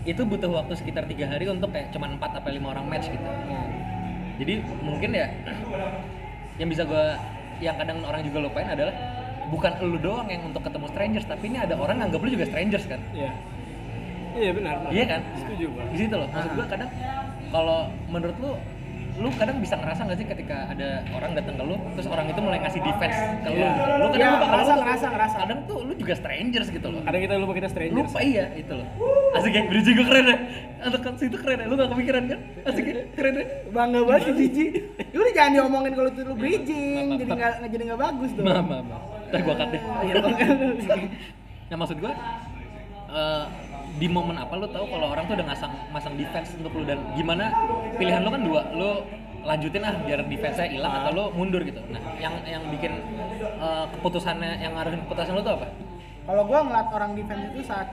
itu 0.01 0.21
butuh 0.25 0.49
waktu 0.49 0.73
sekitar 0.73 1.05
tiga 1.05 1.29
hari 1.29 1.45
untuk 1.45 1.69
kayak 1.69 1.93
cuma 1.93 2.09
4 2.09 2.17
apa 2.19 2.49
lima 2.49 2.73
orang 2.73 2.85
match 2.89 3.07
gitu. 3.07 3.29
Jadi 4.41 4.53
mungkin 4.81 5.09
ya 5.13 5.27
yang 6.57 6.69
bisa 6.69 6.83
gue 6.83 7.05
yang 7.61 7.77
kadang 7.77 8.01
orang 8.01 8.25
juga 8.25 8.37
lupain 8.41 8.65
adalah 8.65 8.93
bukan 9.53 9.71
lu 9.85 9.99
doang 10.01 10.27
yang 10.31 10.41
untuk 10.47 10.63
ketemu 10.65 10.87
strangers 10.89 11.25
tapi 11.29 11.51
ini 11.51 11.59
ada 11.61 11.77
orang 11.77 12.01
nganggap 12.01 12.19
lu 12.19 12.29
juga 12.33 12.45
strangers 12.49 12.85
kan? 12.89 12.99
Iya. 13.13 13.31
Iya 14.31 14.51
benar. 14.55 14.75
benar. 14.79 14.91
iya 14.95 15.03
kan? 15.05 15.21
Setuju 15.43 15.65
gua. 15.75 15.83
di 15.91 15.97
situ 15.99 16.15
loh. 16.15 16.27
Maksud 16.31 16.51
gue 16.55 16.65
kadang 16.71 16.89
kalau 17.51 17.79
menurut 18.07 18.37
lu 18.37 18.53
lu 19.13 19.27
kadang 19.33 19.59
bisa 19.59 19.75
ngerasa 19.75 20.01
nggak 20.01 20.17
sih 20.17 20.25
ketika 20.25 20.65
ada 20.65 21.03
orang 21.11 21.35
datang 21.35 21.53
ke 21.53 21.63
lu 21.63 21.75
terus 21.93 22.07
orang 22.07 22.25
itu 22.25 22.39
mulai 22.39 22.57
ngasih 22.57 22.79
defense 22.81 23.13
ke 23.37 23.49
lu? 23.49 23.59
Iya. 23.59 23.71
lu 23.93 24.07
kadang 24.07 24.17
Iya, 24.17 24.29
lupa 24.31 24.47
ngerasa, 24.47 24.71
lu- 24.71 24.81
ngerasa, 24.81 25.05
ngerasa. 25.09 25.35
kadang 25.37 25.59
tuh 25.61 25.79
lu 25.83 25.93
juga 25.93 26.13
strangers 26.15 26.67
gitu 26.69 26.87
loh. 26.87 27.01
Kadang 27.03 27.21
kita 27.21 27.33
lupa 27.35 27.53
kita 27.53 27.69
strangers. 27.69 28.07
lupa 28.07 28.19
iya 28.23 28.45
itu 28.55 28.71
loh. 28.71 28.87
Asik 29.31 29.51
ya 29.51 29.61
bridging 29.63 29.93
gue 29.93 30.07
keren 30.07 30.25
ya. 30.25 30.37
Untuk 30.81 31.01
kan 31.01 31.13
itu 31.13 31.37
keren 31.37 31.57
ya 31.59 31.65
lu 31.67 31.75
gak 31.75 31.89
kepikiran 31.91 32.23
kan? 32.25 32.39
Asik 32.63 32.85
ya 32.87 32.93
keren 33.11 33.33
ya. 33.35 33.45
Bangga 33.69 33.99
banget 34.01 34.21
sih 34.23 34.33
Cici. 34.39 34.65
Ya 35.05 35.17
udah 35.19 35.33
jangan 35.35 35.51
diomongin 35.53 35.91
kalau 35.91 36.09
itu 36.09 36.21
lu 36.23 36.33
bridging 36.33 37.05
Maaf, 37.05 37.19
jadi 37.19 37.31
nggak- 37.35 37.57
jadi 37.69 37.83
nggak 37.85 37.99
bagus 38.01 38.31
dong 38.31 38.45
maaf 38.47 38.65
maaf 38.65 38.85
maaf. 38.87 39.03
Ntar 39.27 39.39
gue 39.43 39.53
cut 39.53 39.69
deh. 39.69 39.81
Iya, 40.01 40.13
nah 41.69 41.77
maksud 41.77 41.97
gue 41.99 42.11
eh, 43.11 43.43
di 43.99 44.07
momen 44.07 44.39
apa 44.39 44.53
lu 44.55 44.67
tahu 44.71 44.85
kalau 44.87 45.11
orang 45.11 45.27
tuh 45.27 45.35
udah 45.35 45.47
ngasang 45.51 45.73
masang 45.91 46.15
defense 46.15 46.55
untuk 46.55 46.71
lu 46.79 46.83
dan 46.87 46.99
gimana? 47.17 47.51
Pilihan 47.99 48.21
lu 48.23 48.29
kan 48.31 48.41
dua. 48.45 48.61
Lu 48.71 48.91
lanjutin 49.41 49.81
ah 49.81 49.95
biar 50.05 50.21
defense-nya 50.29 50.69
hilang 50.69 50.93
atau 51.01 51.11
lu 51.17 51.25
mundur 51.33 51.61
gitu. 51.65 51.81
Nah 51.89 52.01
yang 52.21 52.35
yang 52.45 52.63
bikin 52.69 52.93
eh, 53.41 53.85
keputusannya 53.97 54.61
yang 54.61 54.77
ngaruhin 54.77 55.01
keputusan 55.05 55.33
lu 55.33 55.41
tuh 55.41 55.53
apa? 55.59 55.67
Kalau 56.29 56.43
gua 56.45 56.59
ngeliat 56.61 56.87
orang 56.93 57.11
defense 57.17 57.43
itu 57.51 57.61
saat 57.65 57.87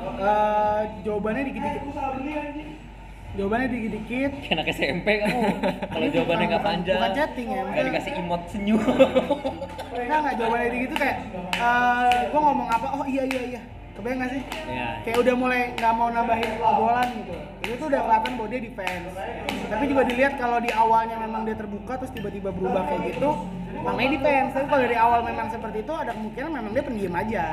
eh, 0.00 0.80
jawabannya 1.04 1.42
dikit-dikit. 1.52 1.82
Jawabannya 3.32 3.68
dikit-dikit. 3.72 4.30
Kayak 4.44 4.54
anak 4.60 4.68
SMP 4.76 5.06
kamu 5.24 5.40
kalau 5.88 6.06
jawabannya 6.12 6.46
nggak 6.52 6.64
panjang. 6.64 7.00
bukan 7.00 7.16
chatting 7.16 7.48
ya, 7.48 7.62
nggak 7.64 7.84
dikasih 7.88 8.12
emot 8.20 8.42
senyum. 8.52 8.80
Enggak, 9.92 10.18
enggak 10.20 10.34
jawabannya 10.36 10.68
dikit 10.68 10.88
itu 10.88 10.96
kayak 11.00 11.16
eh 11.56 12.18
gua 12.28 12.40
ngomong 12.40 12.68
apa? 12.68 12.86
Oh 13.00 13.04
iya 13.08 13.24
iya 13.28 13.42
iya 13.56 13.62
kebayang 13.92 14.18
gak 14.24 14.30
sih? 14.32 14.42
Iya. 14.72 14.88
kayak 15.04 15.18
udah 15.20 15.34
mulai 15.36 15.60
nggak 15.76 15.92
mau 15.94 16.08
nambahin 16.08 16.50
obrolan 16.58 17.08
gitu. 17.12 17.34
Itu 17.62 17.74
tuh 17.78 17.86
udah 17.92 18.00
kelihatan 18.08 18.30
bahwa 18.40 18.48
dia 18.48 18.60
defense. 18.64 19.12
Tapi 19.68 19.84
juga 19.88 20.02
dilihat 20.08 20.32
kalau 20.40 20.58
di 20.58 20.70
awalnya 20.72 21.16
memang 21.20 21.42
dia 21.44 21.56
terbuka 21.56 21.92
terus 22.00 22.12
tiba-tiba 22.16 22.50
berubah 22.50 22.82
kayak 22.88 23.02
gitu 23.12 23.30
namanya 23.82 24.10
defense. 24.16 24.50
Tapi 24.56 24.66
kalau 24.66 24.82
dari 24.82 24.96
awal 24.96 25.20
memang 25.26 25.48
seperti 25.52 25.78
itu 25.84 25.92
ada 25.92 26.10
kemungkinan 26.16 26.50
memang 26.50 26.72
dia 26.72 26.84
pendiam 26.84 27.14
aja. 27.14 27.44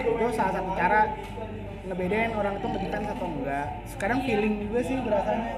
Itu 0.00 0.26
salah 0.32 0.52
satu 0.56 0.70
cara 0.72 1.00
ngebedain 1.84 2.32
orang 2.32 2.54
itu 2.56 2.66
ngedefense 2.66 3.08
atau 3.12 3.26
enggak. 3.28 3.66
Sekarang 3.88 4.18
feeling 4.24 4.54
juga 4.64 4.78
sih 4.80 4.96
berasanya. 5.00 5.52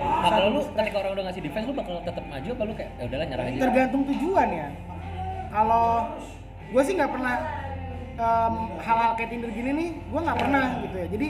Nah 0.00 0.28
kalau 0.32 0.48
lu 0.56 0.60
ketika 0.64 0.96
orang 1.04 1.12
udah 1.12 1.24
ngasih 1.28 1.42
defense 1.44 1.66
lu 1.68 1.74
bakal 1.76 2.00
tetap 2.00 2.24
maju 2.24 2.48
apa 2.48 2.62
lu 2.64 2.72
kayak 2.72 2.90
ya 2.96 3.02
udahlah 3.04 3.26
nyerah 3.28 3.44
aja. 3.44 3.58
Tergantung 3.60 4.02
tujuan 4.08 4.48
ya. 4.48 4.68
Kalau 5.50 5.86
gue 6.70 6.82
sih 6.86 6.94
nggak 6.94 7.10
pernah 7.10 7.36
em, 8.20 8.54
hal-hal 8.84 9.10
kayak 9.16 9.30
Tinder 9.32 9.50
gini 9.50 9.70
nih 9.72 9.88
gue 9.96 10.20
nggak 10.20 10.38
pernah 10.38 10.66
gitu 10.84 10.96
ya. 11.00 11.06
Jadi 11.08 11.28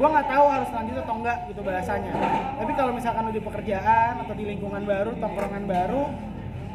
gue 0.00 0.08
nggak 0.08 0.26
tahu 0.32 0.44
harus 0.48 0.68
lanjut 0.72 0.96
atau 1.04 1.14
enggak 1.20 1.38
gitu 1.52 1.60
bahasanya. 1.60 2.12
Tapi 2.56 2.72
kalau 2.72 2.92
misalkan 2.96 3.22
lu 3.28 3.32
di 3.36 3.42
pekerjaan 3.44 4.12
atau 4.24 4.34
di 4.34 4.44
lingkungan 4.48 4.82
baru 4.88 5.10
tongkrongan 5.20 5.64
baru 5.68 6.02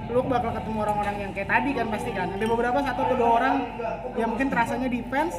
lu 0.05 0.21
bakal 0.29 0.53
ketemu 0.53 0.77
orang-orang 0.85 1.15
yang 1.17 1.31
kayak 1.33 1.49
tadi 1.49 1.69
kan 1.73 1.87
pasti 1.89 2.11
kan. 2.13 2.27
Ada 2.37 2.45
beberapa 2.45 2.77
satu 2.85 2.99
atau 3.09 3.15
dua 3.17 3.29
orang 3.41 3.55
yang 4.13 4.29
mungkin 4.29 4.47
terasanya 4.53 4.87
defense. 4.87 5.35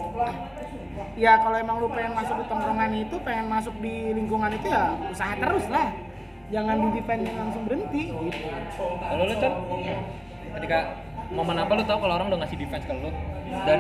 Ya 1.15 1.39
kalau 1.39 1.57
emang 1.57 1.79
lu 1.79 1.89
pengen 1.93 2.19
masuk 2.19 2.35
di 2.43 2.45
tongkrongan 2.51 2.91
itu 2.99 3.17
pengen 3.23 3.47
masuk 3.47 3.75
di 3.79 4.11
lingkungan 4.11 4.51
itu 4.59 4.67
ya 4.67 4.99
usaha 5.07 5.35
terus 5.39 5.65
lah. 5.71 5.95
Jangan 6.51 6.77
di 6.83 6.89
defense 6.99 7.31
langsung 7.31 7.63
berhenti. 7.63 8.03
Gitu 8.11 8.39
kalau 9.07 9.23
lu 9.23 9.35
kan 9.39 9.53
ketika 10.59 10.79
momen 11.31 11.59
apa 11.59 11.73
lu 11.75 11.85
tahu 11.87 11.99
kalau 12.07 12.15
orang 12.19 12.27
udah 12.35 12.39
ngasih 12.43 12.59
defense 12.59 12.85
ke 12.87 12.95
lu 12.95 13.11
dan 13.47 13.79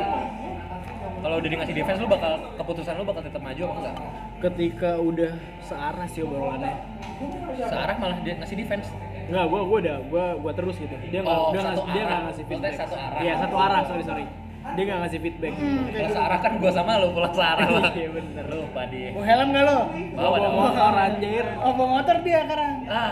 kalau 1.16 1.36
udah 1.36 1.48
di 1.48 1.56
ngasih 1.56 1.74
defense 1.74 1.98
lu 1.98 2.06
bakal 2.06 2.32
keputusan 2.54 2.92
lu 2.94 3.04
bakal 3.04 3.20
tetap 3.20 3.40
maju 3.40 3.62
apa 3.64 3.76
enggak 3.76 3.96
Ketika 4.36 4.90
udah 4.96 5.32
searah 5.58 6.06
sih 6.06 6.20
obrolannya. 6.20 6.76
searah 7.58 7.96
malah 7.96 8.18
dia 8.20 8.36
ngasih 8.36 8.56
defense 8.56 8.88
Enggak, 9.26 9.44
gua 9.44 9.60
gua 9.60 9.78
udah 9.80 9.96
gua 10.06 10.24
gua 10.38 10.52
terus 10.52 10.76
gitu. 10.76 10.94
Dia 11.04 11.18
enggak 11.18 11.34
Oh, 11.34 11.50
dia 11.50 11.60
ngasih 11.60 11.86
dia 11.88 12.02
enggak 12.04 12.20
ngasih 12.22 12.44
Maksudnya 12.44 12.46
feedback. 12.62 12.74
satu 12.78 12.94
arah. 12.96 13.18
Iya, 13.18 13.34
satu 13.36 13.56
arah, 13.58 13.80
sorry 13.82 14.04
sorry. 14.04 14.24
Dia 14.68 14.82
enggak 14.84 14.98
ngasih 15.00 15.18
feedback. 15.20 15.52
kalau 15.88 16.10
searah 16.12 16.38
kan 16.38 16.52
gua 16.56 16.70
sama 16.70 16.92
lu 16.96 17.08
pulang 17.10 17.34
searah 17.34 17.66
lah 17.68 17.90
Iya 17.90 18.08
bener. 18.12 18.44
lupa 18.46 18.82
dia 18.86 19.08
Bawa 19.10 19.24
helm 19.24 19.48
gak 19.50 19.64
lo? 19.64 19.78
bawa 20.12 20.36
Bawa 20.36 20.48
motor 20.52 20.92
anjir. 20.96 21.44
Oh 21.58 21.72
bawa 21.72 21.88
motor 21.96 22.16
dia 22.20 22.38
sekarang. 22.40 22.74
ah 22.86 23.10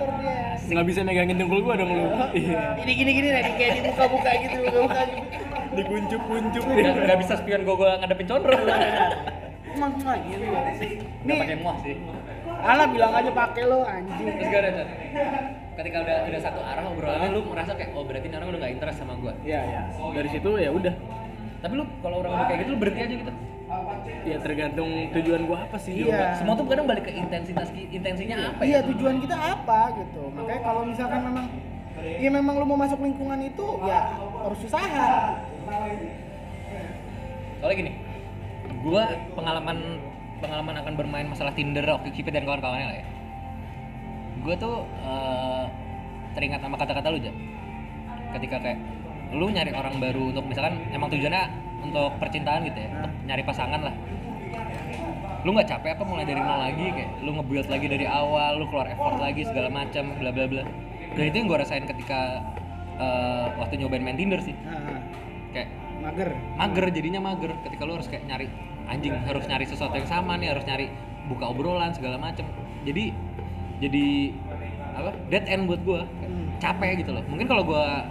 Motor 0.00 0.16
dia. 0.16 0.38
Enggak 0.64 0.86
bisa 0.86 1.00
megangin 1.04 1.36
dengkul 1.36 1.60
gua 1.60 1.74
dong 1.76 1.90
lu. 1.90 2.04
Iya. 2.32 2.62
Ini 2.80 2.92
gini 2.94 3.10
gini 3.12 3.28
nih 3.28 3.42
kayak 3.52 3.72
dibuka-buka 3.76 4.30
gitu, 4.40 4.56
buka-buka 4.64 5.00
gitu. 5.04 5.22
Dikuncup-kuncup 5.70 6.62
nggak 6.64 6.94
nggak 7.04 7.18
bisa 7.20 7.32
spion 7.36 7.60
gua 7.62 7.76
gua 7.76 7.90
ngadepin 8.00 8.26
condro 8.26 8.56
Emang 9.70 9.92
emang 9.94 10.18
gitu. 10.26 10.42
nggak 10.42 11.36
pakai 11.38 11.54
Nih, 11.54 11.62
muah 11.62 11.76
sih 11.78 11.94
alah 12.60 12.86
bilang 12.90 13.12
aja 13.14 13.30
pakai 13.30 13.62
lo 13.64 13.86
anjing. 13.86 14.26
terus 14.26 14.48
gak 14.50 14.60
ada 14.66 14.82
ketika 15.78 15.96
udah 16.02 16.16
udah 16.26 16.40
satu 16.42 16.60
arah 16.60 16.84
obrolannya 16.84 17.28
lu 17.30 17.40
merasa 17.46 17.72
kayak 17.72 17.94
oh 17.94 18.02
berarti 18.02 18.26
orang 18.28 18.50
udah 18.50 18.60
nggak 18.60 18.72
interest 18.74 18.98
sama 18.98 19.14
gua 19.14 19.32
Iya, 19.40 19.60
iya. 19.62 19.80
Dari 19.94 20.28
situ 20.28 20.50
ya 20.58 20.70
udah. 20.74 20.94
tapi 21.62 21.72
lu 21.78 21.84
kalau 22.02 22.16
orang 22.18 22.32
udah 22.34 22.46
kayak 22.50 22.58
gitu 22.60 22.70
lu 22.72 22.78
berhenti 22.82 23.00
aja 23.00 23.14
gitu 23.14 23.32
Ya 24.26 24.36
tergantung 24.40 24.90
tujuan 25.16 25.40
gua 25.48 25.64
apa 25.64 25.76
sih. 25.80 26.04
Iya. 26.04 26.36
semua 26.36 26.54
tuh 26.56 26.68
kadang 26.68 26.86
balik 26.88 27.08
ke 27.08 27.12
intensitas 27.16 27.72
intensinya 27.72 28.52
apa 28.52 28.62
Iya 28.64 28.84
ya 28.84 28.88
tujuan 28.92 29.16
kita 29.24 29.36
apa 29.36 29.80
gitu. 29.96 30.22
Makanya 30.36 30.60
kalau 30.60 30.82
misalkan 30.84 31.20
memang 31.24 31.46
ya 32.00 32.30
memang 32.32 32.54
lu 32.56 32.64
mau 32.64 32.78
masuk 32.80 32.98
lingkungan 33.00 33.40
itu 33.44 33.66
ya 33.84 34.16
harus 34.16 34.60
usaha. 34.64 35.36
soalnya 37.60 37.76
gini 37.76 37.92
gua 38.80 39.04
pengalaman 39.36 40.00
pengalaman 40.40 40.74
akan 40.80 40.92
bermain 40.96 41.28
masalah 41.28 41.52
Tinder, 41.52 41.84
Okcupid 41.84 42.32
dan 42.32 42.48
kawan-kawannya 42.48 42.86
lah 42.88 42.96
ya 42.96 43.06
gua 44.40 44.54
tuh 44.56 44.88
eh, 44.88 45.64
teringat 46.32 46.64
sama 46.64 46.80
kata-kata 46.80 47.12
lu 47.12 47.20
Jam 47.20 47.36
ketika 48.32 48.56
kayak 48.64 48.80
lu 49.30 49.46
nyari 49.50 49.70
orang 49.70 49.96
baru 50.02 50.34
untuk 50.34 50.44
misalkan 50.46 50.82
emang 50.90 51.08
tujuannya 51.10 51.42
untuk 51.86 52.10
percintaan 52.18 52.66
gitu 52.66 52.78
ya 52.78 52.90
untuk 53.02 53.12
nyari 53.26 53.42
pasangan 53.46 53.80
lah. 53.82 53.94
Lu 55.40 55.56
nggak 55.56 55.68
capek 55.72 55.96
apa 55.96 56.02
mulai 56.04 56.26
dari 56.28 56.40
nol 56.42 56.58
lagi? 56.60 56.86
Kayak 56.92 57.10
lu 57.24 57.30
nge-build 57.40 57.68
lagi 57.72 57.86
dari 57.88 58.06
awal 58.06 58.60
lu 58.60 58.68
keluar 58.68 58.90
effort 58.92 59.16
lagi 59.16 59.42
segala 59.48 59.72
macam 59.72 60.12
bla 60.20 60.30
bla 60.34 60.46
bla. 60.50 60.62
Dan 61.16 61.24
itu 61.32 61.36
yang 61.42 61.48
gue 61.48 61.58
rasain 61.58 61.84
ketika 61.88 62.44
eh, 63.00 63.46
waktu 63.56 63.80
nyobain 63.80 64.04
main 64.04 64.18
Tinder 64.18 64.40
sih. 64.44 64.52
Nah, 64.52 65.00
kayak 65.56 65.68
mager. 66.04 66.28
mager 66.58 66.84
jadinya 66.92 67.20
mager. 67.24 67.50
Ketika 67.64 67.82
lu 67.88 67.96
harus 67.96 68.08
kayak 68.10 68.28
nyari 68.28 68.46
anjing 68.90 69.14
harus 69.24 69.44
nyari 69.46 69.64
sesuatu 69.64 69.94
yang 69.94 70.08
sama 70.10 70.34
nih 70.36 70.50
harus 70.52 70.66
nyari 70.66 70.90
buka 71.30 71.48
obrolan 71.48 71.94
segala 71.94 72.20
macem. 72.20 72.44
Jadi 72.84 73.14
jadi 73.80 74.06
apa? 74.92 75.10
Dead 75.32 75.44
end 75.48 75.64
buat 75.70 75.80
gua. 75.86 76.02
Hmm. 76.04 76.52
capek 76.60 77.00
gitu 77.00 77.16
loh. 77.16 77.24
Mungkin 77.24 77.48
kalau 77.48 77.64
gua 77.64 78.04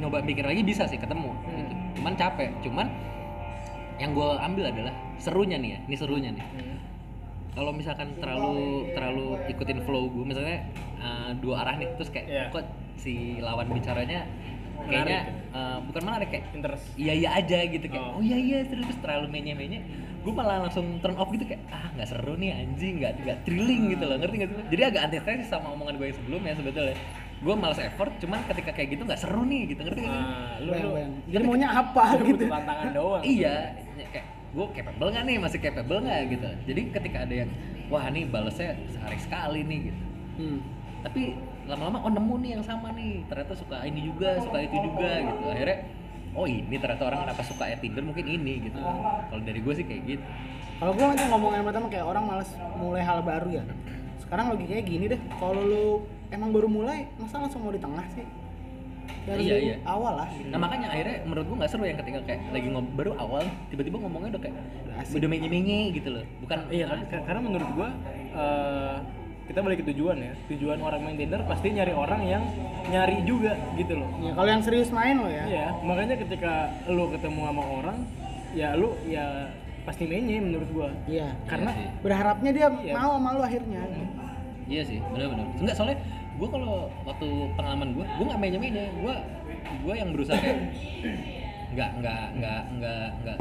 nyoba 0.00 0.24
mikir 0.24 0.42
lagi 0.42 0.64
bisa 0.64 0.88
sih 0.88 0.96
ketemu. 0.96 1.30
Gitu. 1.46 1.74
cuman 2.00 2.12
capek. 2.16 2.50
Cuman 2.64 2.86
yang 4.00 4.16
gua 4.16 4.40
ambil 4.40 4.72
adalah 4.72 4.94
serunya 5.16 5.60
nih 5.60 5.76
ya. 5.76 5.78
Ini 5.84 5.96
serunya 5.96 6.30
nih. 6.32 6.44
Kalau 7.50 7.74
misalkan 7.74 8.14
terlalu 8.16 8.88
terlalu 8.94 9.26
ikutin 9.50 9.82
flow 9.82 10.06
gue 10.08 10.22
misalnya 10.22 10.64
uh, 11.02 11.34
dua 11.36 11.66
arah 11.66 11.76
nih 11.76 11.90
terus 11.98 12.08
kayak 12.08 12.26
Iya. 12.30 12.44
kok 12.48 12.62
si 12.94 13.42
lawan 13.42 13.66
bicaranya 13.68 14.22
kayaknya 14.86 15.20
uh, 15.50 15.82
bukan 15.82 16.02
menarik 16.06 16.30
kayak 16.30 16.46
Interest. 16.54 16.86
iya 16.94 17.12
iya 17.12 17.28
aja 17.36 17.58
gitu 17.66 17.84
kayak 17.84 18.06
Oh. 18.06 18.16
oh, 18.16 18.22
iya 18.22 18.38
iya 18.38 18.58
terus 18.64 18.86
terus 18.86 18.98
terlalu 19.02 19.34
menye 19.34 19.52
menye 19.52 19.82
gue 20.22 20.32
malah 20.32 20.62
langsung 20.62 21.02
turn 21.02 21.18
off 21.18 21.26
gitu 21.34 21.42
kayak 21.42 21.60
ah 21.68 21.90
nggak 21.90 22.08
seru 22.08 22.38
nih 22.38 22.54
anjing 22.54 23.02
nggak 23.02 23.12
nggak 23.18 23.38
thrilling 23.42 23.82
gitu 23.98 24.04
loh. 24.06 24.16
Ngerti 24.16 24.34
nggak 24.40 24.48
sih? 24.54 24.64
Jadi 24.70 24.82
agak 24.86 25.02
antitesis 25.10 25.48
sama 25.50 25.66
omongan 25.74 25.94
gue 25.98 26.06
yang 26.06 26.16
sebelumnya 26.22 26.52
sebetulnya 26.54 26.96
gue 27.40 27.54
malas 27.56 27.80
effort 27.80 28.12
cuman 28.20 28.44
ketika 28.52 28.70
kayak 28.76 28.88
gitu 28.96 29.02
nggak 29.08 29.20
seru 29.20 29.42
nih 29.48 29.72
gitu. 29.72 29.80
Ngerti 29.80 30.00
gak 30.04 30.12
sih? 30.12 30.20
Nah, 30.20 30.56
lu 30.60 30.72
lu. 30.76 30.90
Jadi 31.32 31.44
maunya 31.48 31.68
apa 31.72 32.02
lu 32.20 32.24
gitu. 32.28 32.44
butuh 32.44 32.52
tantangan 32.52 32.86
doang. 32.92 33.22
iya 33.24 33.54
kayak 34.12 34.26
gue 34.50 34.66
capable 34.76 35.08
nggak 35.08 35.24
nih? 35.24 35.36
Masih 35.40 35.58
capable 35.64 35.98
nggak? 36.04 36.20
Gitu. 36.28 36.48
Jadi 36.68 36.80
ketika 36.92 37.18
ada 37.24 37.34
yang 37.34 37.50
wah 37.88 38.04
nih 38.12 38.24
balesnya 38.28 38.76
sehari 38.92 39.18
sekali 39.18 39.60
nih 39.64 39.80
gitu. 39.88 40.02
Hmm. 40.40 40.60
tapi 41.00 41.32
lama-lama 41.64 42.04
oh 42.04 42.12
nemu 42.12 42.34
nih 42.44 42.50
yang 42.60 42.64
sama 42.64 42.92
nih. 42.92 43.24
Ternyata 43.24 43.52
suka 43.56 43.76
ini 43.88 44.00
juga 44.04 44.36
suka 44.44 44.58
itu 44.60 44.76
juga 44.76 45.10
gitu. 45.24 45.44
akhirnya 45.48 45.78
oh 46.36 46.46
ini 46.46 46.76
ternyata 46.76 47.02
orang 47.08 47.20
kenapa 47.24 47.42
suka 47.48 47.64
ya 47.72 47.76
Tinder? 47.80 48.04
Mungkin 48.04 48.26
ini 48.28 48.68
gitu. 48.68 48.76
Kalau 49.32 49.40
dari 49.40 49.60
gue 49.64 49.74
sih 49.80 49.84
kayak 49.88 50.02
gitu. 50.04 50.24
Kalau 50.76 50.92
gue 50.92 51.04
nanti 51.08 51.24
ngomongin 51.24 51.64
pertama 51.64 51.88
kayak 51.88 52.04
orang 52.04 52.24
males 52.28 52.52
mulai 52.76 53.00
hal 53.00 53.24
baru 53.24 53.48
ya. 53.48 53.64
Sekarang 54.20 54.52
logikanya 54.52 54.84
gini 54.84 55.04
deh, 55.12 55.20
kalau 55.36 55.60
lu 55.60 55.86
emang 56.30 56.50
baru 56.50 56.66
mulai, 56.66 57.10
masa 57.16 57.38
langsung 57.38 57.60
mau 57.60 57.70
di 57.70 57.78
tengah 57.78 58.06
sih? 58.10 58.26
Dari 59.20 59.42
Iya, 59.42 59.56
iya. 59.58 59.74
awal 59.84 60.16
lah. 60.16 60.28
Gitu. 60.32 60.48
nah 60.48 60.58
makanya 60.58 60.88
akhirnya 60.88 61.16
menurut 61.22 61.44
gue 61.44 61.56
nggak 61.60 61.70
seru 61.70 61.84
yang 61.84 61.98
ketika 61.98 62.18
kayak 62.24 62.40
lagi 62.48 62.68
ngob 62.68 62.86
baru 62.94 63.12
awal 63.14 63.44
tiba-tiba 63.68 63.96
ngomongnya 63.98 64.30
udah 64.32 64.42
kayak 64.42 64.56
asik. 64.96 65.18
udah 65.20 65.28
menye-menye 65.28 65.78
gitu 65.92 66.08
loh 66.08 66.24
bukan 66.40 66.58
Iya 66.70 66.86
kan, 66.88 66.98
Ka- 67.04 67.24
karena 67.26 67.40
menurut 67.42 67.68
gua 67.74 67.88
eh, 68.32 68.96
kita 69.44 69.58
balik 69.60 69.82
ke 69.82 69.92
tujuan 69.92 70.16
ya. 70.16 70.32
Tujuan 70.48 70.78
orang 70.78 71.00
main 71.02 71.16
Tinder 71.18 71.42
pasti 71.42 71.68
nyari 71.68 71.90
orang 71.90 72.22
yang 72.22 72.42
nyari 72.86 73.18
juga 73.26 73.58
gitu 73.74 73.98
loh. 73.98 74.08
Ya, 74.22 74.32
kalau 74.32 74.48
yang 74.48 74.62
serius 74.62 74.88
main 74.88 75.18
lo 75.18 75.26
ya. 75.26 75.44
Iya, 75.44 75.66
makanya 75.82 76.14
ketika 76.16 76.52
lu 76.86 77.10
ketemu 77.10 77.40
sama 77.44 77.62
orang, 77.66 77.98
ya 78.54 78.68
lu 78.72 78.94
ya 79.04 79.50
pasti 79.82 80.06
mainnya 80.06 80.38
menurut 80.38 80.70
gua. 80.70 80.88
Iya. 81.04 81.34
Karena 81.44 81.70
sih. 81.74 81.86
Berharapnya 81.98 82.50
dia 82.54 82.66
Iya. 82.72 82.94
mau 82.94 83.18
sama 83.18 83.28
lu 83.34 83.42
akhirnya. 83.42 83.82
Iya 84.70 84.82
sih, 84.86 84.98
benar-benar. 85.02 85.46
Enggak 85.58 85.74
soalnya 85.74 85.98
gue 86.40 86.48
kalau 86.48 86.74
waktu 87.04 87.28
pengalaman 87.52 87.88
gue, 87.92 88.04
gue 88.08 88.24
nggak 88.24 88.40
mainnya-mainnya. 88.40 88.86
Gue 88.96 89.14
gue 89.84 89.94
yang 89.94 90.08
berusaha 90.10 90.34
kayak 90.34 90.56
nggak 91.70 91.90
nggak 92.00 92.22
nggak 92.34 92.60
nggak 92.74 93.06
nggak 93.20 93.38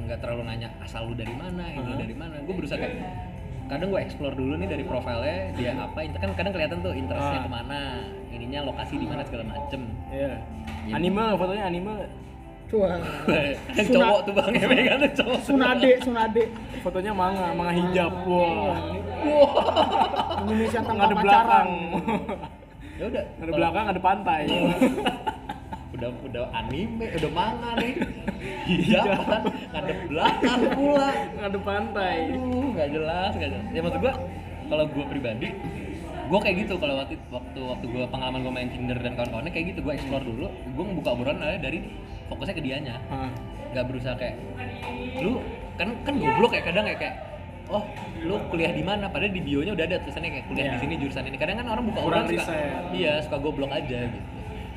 nggak 0.00 0.18
terlalu 0.18 0.42
nanya 0.44 0.68
asal 0.80 1.06
lu 1.06 1.14
dari 1.14 1.30
mana, 1.32 1.62
ini 1.64 1.78
lu 1.80 1.94
dari 1.96 2.12
mana. 2.12 2.34
Gue 2.42 2.54
berusaha 2.56 2.74
kayak 2.74 2.98
kadang 3.66 3.88
gue 3.88 4.00
explore 4.02 4.34
dulu 4.34 4.58
nih 4.58 4.66
dari 4.66 4.82
profilnya 4.82 5.54
dia 5.54 5.78
apa 5.78 6.02
inter- 6.02 6.18
kan 6.18 6.34
kadang 6.34 6.50
kelihatan 6.50 6.82
tuh 6.82 6.90
interestnya 6.90 7.38
Ah. 7.38 7.46
ke 7.46 7.50
mana 7.52 7.78
ininya 8.28 8.66
lokasi 8.66 8.98
di 8.98 9.06
mana 9.06 9.22
segala 9.22 9.46
macem 9.46 9.86
Iya. 10.10 10.42
Iya. 10.84 10.94
Anime 10.98 11.38
fotonya 11.38 11.64
anime 11.64 11.94
Wah. 12.70 12.94
kan 13.74 13.84
cowok 13.90 14.18
tuh 14.30 14.32
bang 14.38 14.54
megang 14.70 14.98
tuh 15.02 15.10
cowok 15.18 15.38
Sunade, 15.42 15.90
Sunade. 16.06 16.42
fotonya 16.86 17.10
manga, 17.10 17.50
manga 17.50 17.72
hijab. 17.74 18.12
Wah. 18.30 18.78
Indonesia 20.46 20.78
tanpa 20.78 20.94
Nggak 20.94 21.08
ada 21.10 21.16
belakang. 21.18 21.68
ya 22.94 23.04
udah 23.10 23.24
Nggak 23.26 23.46
ada 23.46 23.52
belakang, 23.58 23.84
ada 23.90 24.00
pantai. 24.00 24.42
udah 26.00 26.10
udah 26.24 26.44
anime 26.56 27.12
udah 27.12 27.30
manga 27.34 27.70
nih 27.76 27.92
hijaban 28.64 29.42
ada 29.68 29.92
belakang 30.08 30.60
pula 30.72 31.10
Nggak 31.36 31.48
ada 31.50 31.60
pantai. 31.60 32.16
Aduh, 32.30 32.66
nggak 32.72 32.88
jelas, 32.94 33.30
nggak 33.36 33.50
jelas. 33.52 33.66
Ya 33.74 33.80
maksud 33.84 34.00
gua, 34.00 34.14
kalau 34.70 34.84
gua 34.88 35.04
pribadi, 35.10 35.48
gua 36.30 36.38
kayak 36.40 36.56
gitu 36.64 36.74
kalau 36.78 36.94
waktu 36.96 37.18
waktu 37.28 37.60
waktu 37.60 37.86
gua 37.90 38.04
pengalaman 38.08 38.40
gua 38.46 38.54
main 38.54 38.70
Tinder 38.72 38.96
dan 38.96 39.12
kawan-kawannya 39.18 39.52
kayak 39.52 39.66
gitu, 39.74 39.80
gua 39.84 39.92
explore 39.98 40.24
dulu, 40.24 40.46
gua 40.72 40.84
ngebuka 40.88 41.10
obrolan 41.12 41.38
dari 41.60 41.78
fokusnya 42.30 42.54
ke 42.54 42.62
dianya, 42.62 42.94
Hah. 43.10 43.28
nggak 43.74 43.84
berusaha 43.90 44.14
kayak 44.14 44.38
lu 45.20 45.42
kan 45.74 45.88
kan 46.06 46.14
goblok 46.16 46.52
ya 46.54 46.62
kadang 46.62 46.84
kayak 46.86 46.98
kayak 46.98 47.16
oh 47.70 47.82
lu 48.22 48.34
kuliah 48.50 48.70
di 48.70 48.82
mana? 48.82 49.06
Padahal 49.06 49.30
di 49.30 49.42
bionya 49.42 49.72
udah 49.74 49.84
ada 49.84 49.96
tulisannya 50.02 50.30
kayak 50.32 50.46
kuliah 50.46 50.64
Iya. 50.66 50.72
di 50.74 50.78
sini 50.82 50.94
jurusan 50.98 51.22
ini. 51.26 51.36
Kadang 51.38 51.56
kan 51.62 51.66
orang 51.68 51.84
buka 51.86 52.00
Kurang 52.02 52.24
obrolan 52.26 52.42
suka 52.42 52.54
iya 52.90 53.12
suka 53.22 53.36
goblok 53.38 53.70
aja 53.70 53.98
gitu. 54.06 54.26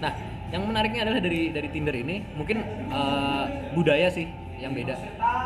Nah 0.01 0.11
yang 0.53 0.69
menariknya 0.69 1.01
adalah 1.05 1.17
dari 1.17 1.49
dari 1.49 1.67
Tinder 1.69 1.95
ini 1.95 2.21
mungkin 2.33 2.61
eh, 2.89 3.43
budaya 3.73 4.09
sih 4.09 4.29
yang 4.61 4.71
beda. 4.71 4.93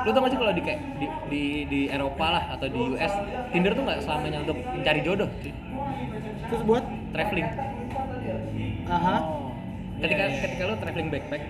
Lu 0.03 0.12
tau 0.12 0.22
gak 0.22 0.30
sih 0.30 0.38
kalau 0.38 0.53
di 0.53 0.62
kayak 0.62 0.80
di, 0.99 1.05
di 1.32 1.43
di 1.66 1.80
Eropa 1.88 2.28
lah 2.30 2.43
atau 2.53 2.68
di 2.68 2.78
US 2.93 3.14
Tinder 3.49 3.72
tuh 3.74 3.84
nggak 3.88 3.99
selamanya 4.03 4.43
untuk 4.43 4.58
mencari 4.62 4.99
jodoh. 5.01 5.30
Terus 6.47 6.62
buat? 6.64 6.84
Traveling. 7.16 7.47
Aha. 8.88 9.16
ketika 9.97 10.24
ketika 10.30 10.64
lu 10.64 10.76
traveling 10.78 11.10
backpack 11.10 11.41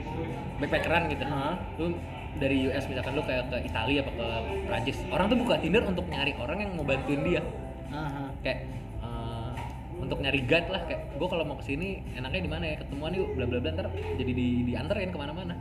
backpackeran 0.57 1.03
gitu 1.09 1.23
Hah? 1.25 1.55
lu 1.77 1.93
dari 2.37 2.69
US 2.69 2.85
misalkan 2.85 3.17
lu 3.17 3.23
kayak 3.25 3.49
ke 3.49 3.57
Italia 3.65 3.99
apa 4.05 4.11
ke 4.13 4.27
Prancis 4.69 4.97
orang 5.09 5.25
tuh 5.29 5.37
buka 5.41 5.55
Tinder 5.57 5.83
untuk 5.85 6.05
nyari 6.05 6.33
orang 6.37 6.57
yang 6.61 6.71
mau 6.77 6.85
bantuin 6.85 7.21
dia 7.25 7.41
Aha. 7.89 8.23
kayak 8.45 8.59
eh, 9.01 9.51
untuk 9.97 10.17
nyari 10.21 10.41
guide 10.45 10.69
lah 10.69 10.81
kayak 10.85 11.17
gue 11.17 11.27
kalau 11.27 11.43
mau 11.45 11.57
ke 11.57 11.65
sini 11.65 12.05
enaknya 12.13 12.41
di 12.45 12.51
mana 12.51 12.63
ya 12.69 12.75
ketemuan 12.81 13.11
yuk 13.17 13.33
bla 13.33 13.45
bla 13.49 13.57
bla 13.57 13.71
ntar 13.73 13.87
jadi 14.17 14.31
di 14.33 14.47
dianterin 14.69 15.09
ke 15.09 15.17
mana-mana 15.17 15.55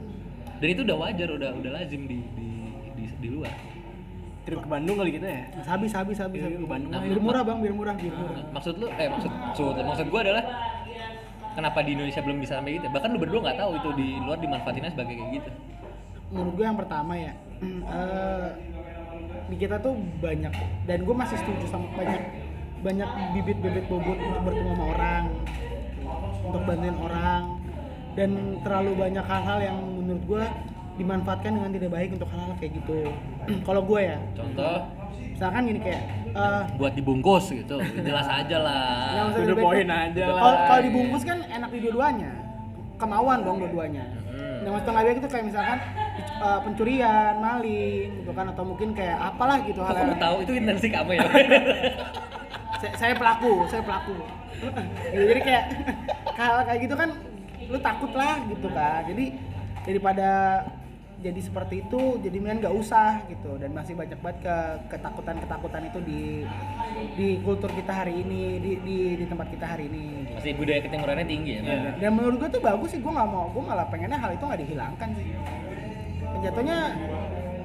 dan 0.56 0.68
itu 0.68 0.80
udah 0.84 0.96
wajar 0.96 1.28
udah 1.32 1.50
udah 1.52 1.70
lazim 1.72 2.04
di 2.04 2.18
di 2.36 2.48
di, 2.96 3.04
di 3.20 3.28
luar 3.32 3.52
Trip 4.46 4.62
ke 4.62 4.70
Bandung 4.70 4.94
kali 4.94 5.10
gitu 5.18 5.26
ya? 5.26 5.42
Habis, 5.66 5.90
habis, 5.90 6.22
habis, 6.22 6.38
Iya, 6.38 6.46
habis. 6.54 6.62
ke 6.62 6.70
Bandung 6.70 6.94
Biar 6.94 7.18
murah 7.18 7.42
bang, 7.42 7.58
biar 7.66 7.74
murah, 7.74 7.94
biar 7.98 8.14
murah. 8.14 8.30
Nah, 8.38 8.46
maksud 8.54 8.78
lu 8.78 8.86
eh 8.94 9.10
maksud 9.10 9.26
maksud, 9.34 9.74
maksud 9.82 10.06
gue 10.06 10.20
adalah 10.22 10.44
kenapa 11.56 11.80
di 11.80 11.96
Indonesia 11.96 12.20
belum 12.20 12.38
bisa 12.44 12.60
sampai 12.60 12.76
gitu? 12.76 12.86
Bahkan 12.92 13.08
lu 13.08 13.18
berdua 13.18 13.40
nggak 13.48 13.58
tahu 13.58 13.70
itu 13.80 13.88
di 13.96 14.08
luar 14.20 14.38
dimanfaatinnya 14.38 14.92
sebagai 14.92 15.16
kayak 15.16 15.30
gitu. 15.40 15.50
Menurut 16.30 16.52
gue 16.60 16.64
yang 16.68 16.78
pertama 16.78 17.12
ya 17.16 17.32
eh, 17.96 18.48
di 19.48 19.56
kita 19.56 19.80
tuh 19.80 19.96
banyak 20.20 20.52
dan 20.84 20.98
gue 21.00 21.14
masih 21.16 21.36
setuju 21.40 21.64
sama 21.72 21.88
banyak 21.96 22.22
banyak 22.84 23.10
bibit-bibit 23.32 23.88
bobot 23.88 24.18
untuk 24.20 24.42
bertemu 24.44 24.70
sama 24.76 24.84
orang 24.92 25.24
untuk 26.46 26.62
bantuin 26.68 26.98
orang 27.00 27.42
dan 28.14 28.30
terlalu 28.62 28.92
banyak 28.96 29.24
hal-hal 29.24 29.58
yang 29.60 29.76
menurut 29.80 30.24
gue 30.28 30.44
dimanfaatkan 30.96 31.52
dengan 31.52 31.70
tidak 31.76 31.90
baik 31.92 32.10
untuk 32.16 32.28
hal-hal 32.32 32.52
kayak 32.56 32.72
gitu. 32.80 33.00
Kalau 33.66 33.82
gue 33.84 34.00
ya 34.00 34.18
contoh 34.36 34.76
misalkan 35.36 35.68
gini 35.68 35.80
kayak 35.84 36.02
eh, 36.32 36.62
buat 36.80 36.92
dibungkus 36.96 37.52
gitu 37.52 37.76
jelas 38.00 38.24
aja 38.24 38.56
lah. 38.56 39.36
The 39.36 39.52
point 39.52 39.84
aja 39.92 40.24
lah. 40.32 40.40
kalau 40.40 40.56
kalau 40.64 40.82
dibungkus 40.88 41.22
kan 41.28 41.38
enak 41.44 41.68
di 41.68 41.78
dua-duanya. 41.84 42.32
Kemauan 42.96 43.44
dong 43.44 43.60
dua-duanya. 43.60 44.04
Hmm. 44.32 44.64
yang 44.64 44.72
nggak 44.80 45.04
baik 45.04 45.18
itu 45.20 45.28
kayak 45.28 45.44
misalkan 45.52 45.78
uh, 46.40 46.58
pencurian 46.64 47.36
maling 47.40 48.08
gitu 48.24 48.32
kan 48.32 48.48
atau 48.48 48.64
mungkin 48.64 48.96
kayak 48.96 49.16
apalah 49.20 49.60
gitu 49.64 49.80
hal 49.84 49.92
kamu 49.92 50.16
tahu 50.16 50.36
itu 50.40 50.52
intensi 50.56 50.88
kamu 50.88 51.10
ya. 51.20 51.24
Saya, 52.76 52.92
saya 53.00 53.14
pelaku 53.16 53.64
saya 53.72 53.80
pelaku. 53.80 54.12
Gitu, 55.08 55.24
jadi 55.32 55.40
kayak 55.40 55.64
hal 56.36 56.60
kayak 56.68 56.80
gitu 56.84 56.94
kan 56.96 57.08
lu 57.66 57.78
takut 57.80 58.12
lah 58.12 58.36
gitu 58.52 58.68
kan 58.68 59.00
jadi 59.08 59.24
daripada 59.88 60.28
jadi 61.16 61.40
seperti 61.40 61.80
itu 61.80 62.20
jadi 62.20 62.36
mendingan 62.36 62.58
nggak 62.60 62.76
usah 62.76 63.24
gitu. 63.26 63.56
Dan 63.56 63.72
masih 63.72 63.96
banyak 63.96 64.20
banget 64.20 64.38
ke 64.44 64.56
ketakutan 64.92 65.36
ketakutan 65.40 65.82
itu 65.84 65.98
di 66.00 66.20
di 67.16 67.28
kultur 67.40 67.72
kita 67.72 68.04
hari 68.04 68.20
ini 68.20 68.60
di 68.60 68.72
di, 68.80 68.96
di 69.16 69.24
tempat 69.24 69.48
kita 69.48 69.66
hari 69.66 69.88
ini. 69.88 70.28
Masih 70.36 70.52
budaya 70.54 70.80
ketimurannya 70.80 71.26
tinggi 71.26 71.52
ya 71.56 71.60
Iya. 71.64 71.90
dan 71.98 72.10
menurut 72.12 72.36
gue 72.38 72.50
tuh 72.52 72.60
bagus 72.60 72.92
sih 72.92 73.00
gue 73.00 73.08
nggak 73.08 73.28
mau 73.28 73.48
gue 73.48 73.62
malah 73.64 73.86
pengennya 73.88 74.18
hal 74.18 74.30
itu 74.32 74.44
nggak 74.44 74.60
dihilangkan 74.60 75.08
sih. 75.16 75.26
Jatuhnya 76.44 76.78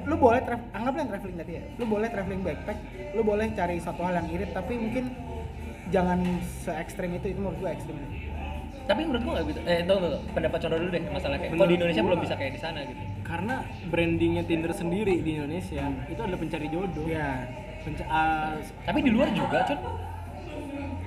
lu 0.02 0.14
boleh 0.18 0.40
tra- 0.42 0.66
anggaplah 0.72 1.06
traveling 1.06 1.38
tadi 1.38 1.52
ya. 1.54 1.62
Lu 1.76 1.84
boleh 1.86 2.08
traveling 2.08 2.42
backpack 2.42 2.78
lu 3.12 3.20
boleh 3.20 3.46
cari 3.52 3.76
satu 3.76 4.00
hal 4.02 4.16
yang 4.16 4.28
irit 4.32 4.50
tapi 4.50 4.74
mungkin 4.74 5.12
jangan 5.92 6.24
se 6.64 6.72
ekstrim 6.72 7.12
itu 7.12 7.28
itu 7.28 7.38
menurut 7.38 7.60
gue 7.60 7.68
ekstrim 7.70 8.00
tapi 8.92 9.00
menurut 9.02 9.22
gua 9.22 9.32
nggak 9.34 9.46
gitu 9.48 9.60
eh 9.64 9.78
tunggu 9.82 10.00
tunggu. 10.04 10.18
Pendapat 10.30 10.58
Condro 10.60 10.76
dulu 10.76 10.90
deh 10.90 11.02
masalah 11.08 11.36
kayak 11.38 11.50
kok 11.50 11.64
di 11.64 11.74
Indonesia 11.74 11.96
gua- 11.98 12.08
belum 12.08 12.20
bisa 12.20 12.34
kayak 12.36 12.52
di 12.52 12.60
sana 12.60 12.78
gitu. 12.84 13.02
Karena 13.22 13.54
brandingnya 13.88 14.42
Tinder 14.44 14.72
sendiri 14.72 15.14
di 15.18 15.30
Indonesia 15.34 15.82
itu 16.06 16.20
adalah 16.20 16.38
pencari 16.38 16.66
jodoh. 16.68 17.04
ya 17.06 17.48
Penca- 17.80 18.06
ah, 18.06 18.54
tapi 18.84 19.00
di 19.00 19.10
luar 19.10 19.32
juga 19.32 19.64
Con 19.64 19.80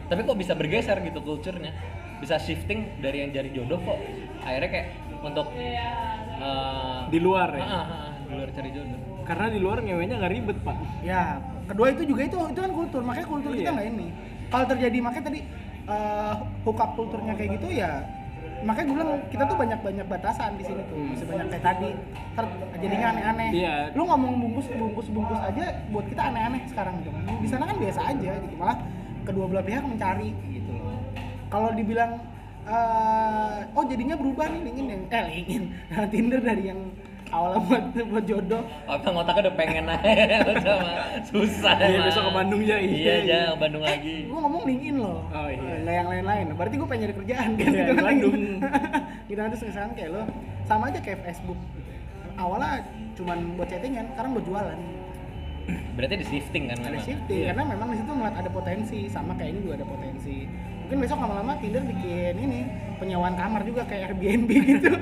tapi 0.05 0.21
kok 0.21 0.36
bisa 0.36 0.53
bergeser 0.53 0.97
gitu 1.01 1.17
kulturnya 1.19 1.71
bisa 2.15 2.36
shifting 2.38 2.99
dari 2.99 3.21
yang 3.21 3.31
cari 3.31 3.49
jodoh 3.49 3.79
kok 3.79 3.97
akhirnya 4.39 4.69
kayak 4.69 4.88
untuk 5.19 5.47
eh, 5.51 7.01
di 7.07 7.19
luar 7.19 7.49
ya. 7.51 7.61
ah, 7.61 7.71
ah, 7.71 7.86
ah, 7.88 8.09
di 8.19 8.33
luar 8.33 8.49
cari 8.51 8.69
jodoh. 8.69 8.99
Karena 9.23 9.47
di 9.47 9.59
luar 9.59 9.77
ngewenya 9.81 10.15
nggak 10.17 10.31
ribet 10.31 10.57
pak. 10.61 10.75
ya 11.01 11.38
kedua 11.65 11.88
itu 11.89 12.03
juga 12.03 12.21
itu 12.23 12.38
itu 12.38 12.59
kan 12.59 12.71
kultur. 12.71 13.01
Makanya 13.01 13.27
kultur 13.27 13.51
kita 13.51 13.61
Iya. 13.63 13.73
nggak 13.73 13.88
ini. 13.89 14.07
Kalau 14.45 14.65
terjadi 14.67 14.97
makanya 14.99 15.25
tadi 15.25 15.39
uh, 15.89 16.33
hookup 16.65 16.97
kulturnya 16.97 17.33
kayak 17.38 17.61
gitu 17.61 17.69
ya 17.73 18.03
makanya 18.65 18.86
gue 18.88 18.95
bilang 18.97 19.11
kita 19.29 19.43
tuh 19.45 19.57
banyak 19.61 19.79
banyak 19.83 20.07
batasan 20.09 20.57
di 20.57 20.63
sini 20.65 20.81
tuh. 20.89 20.97
Masih 20.97 21.27
banyak 21.27 21.47
kayak 21.53 21.63
tadi. 21.65 21.89
Ntar 22.33 22.45
jadinya 22.81 23.07
aneh-aneh. 23.13 23.49
Iya. 23.53 23.73
lu 23.93 24.03
ngomong 24.09 24.33
bungkus 24.41 24.65
bungkus 24.73 25.07
bungkus 25.13 25.38
aja 25.38 25.86
buat 25.93 26.05
kita 26.09 26.21
aneh-aneh 26.33 26.61
sekarang 26.65 26.97
gitu. 27.05 27.13
Di 27.13 27.47
sana 27.51 27.69
kan 27.69 27.77
biasa 27.77 28.01
aja 28.15 28.31
gitu. 28.41 28.55
Malah 28.57 28.77
kedua 29.21 29.45
belah 29.45 29.65
pihak 29.65 29.86
mencari 29.86 30.33
gitu. 30.49 30.71
Loh 30.81 30.97
kalau 31.49 31.69
dibilang 31.71 32.19
eh, 32.65 33.57
oh 33.77 33.83
jadinya 33.86 34.15
berubah 34.17 34.49
nih 34.49 34.61
ingin 34.73 34.86
yang 34.89 35.03
eh 35.13 35.25
ingin 35.45 35.63
Tinder 36.09 36.41
dari 36.41 36.63
yang 36.73 36.79
awalnya 37.36 37.59
buat 37.67 37.83
buat 38.07 38.25
jodoh 38.25 38.63
Abang 38.86 39.15
otaknya 39.17 39.41
udah 39.43 39.55
pengen 39.55 39.86
aja 39.86 40.39
sama 40.65 40.91
susah 41.21 41.75
Iya, 41.77 41.99
besok 42.01 42.23
ke 42.23 42.31
Bandung 42.33 42.61
ya, 42.61 42.77
iya, 42.77 42.95
Iya, 42.95 43.15
iya. 43.21 43.39
ke 43.51 43.59
Bandung 43.59 43.83
lagi. 43.83 44.15
gue 44.25 44.38
ngomong 44.38 44.63
LinkedIn 44.63 44.95
loh 44.95 45.19
Oh, 45.27 45.47
iya. 45.47 45.73
nggak 45.81 45.95
yang 45.95 46.07
lain-lain 46.09 46.45
berarti 46.53 46.75
gue 46.75 46.88
pengen 46.88 47.01
nyari 47.01 47.15
kerjaan 47.15 47.49
kan 47.51 47.61
Iya, 47.61 47.67
gitu 47.67 47.81
di 47.83 47.93
kan 47.93 48.05
Bandung. 48.05 48.36
gitu 49.25 49.38
kan 49.38 49.47
terus 49.49 49.63
sekarang 49.65 49.91
kayak 49.93 50.09
lo 50.09 50.21
sama 50.63 50.83
aja 50.88 50.99
kayak 50.99 51.19
Facebook 51.21 51.59
awalnya 52.36 52.71
cuman 53.13 53.38
buat 53.55 53.67
chattingan 53.67 54.05
sekarang 54.09 54.31
buat 54.33 54.45
jualan 54.45 54.79
Berarti 55.95 56.15
di 56.15 56.27
shifting 56.27 56.63
kan 56.67 56.77
ada 56.77 56.93
memang. 56.93 57.01
shifting 57.01 57.39
Iya. 57.39 57.47
karena 57.49 57.63
memang 57.67 57.88
di 57.89 57.97
situ 57.97 58.11
ngeliat 58.11 58.36
ada 58.36 58.49
potensi 58.49 58.97
sama 59.07 59.33
kayak 59.33 59.49
ini 59.49 59.59
juga 59.61 59.75
ada 59.75 59.88
potensi 59.88 60.36
mungkin 60.86 61.01
besok 61.01 61.17
lama-lama 61.17 61.57
Tinder 61.57 61.81
bikin 61.81 62.38
ini 62.38 62.59
penyewaan 63.01 63.33
kamar 63.33 63.65
juga 63.65 63.81
kayak 63.89 64.13
Airbnb 64.13 64.49
gitu 64.77 64.93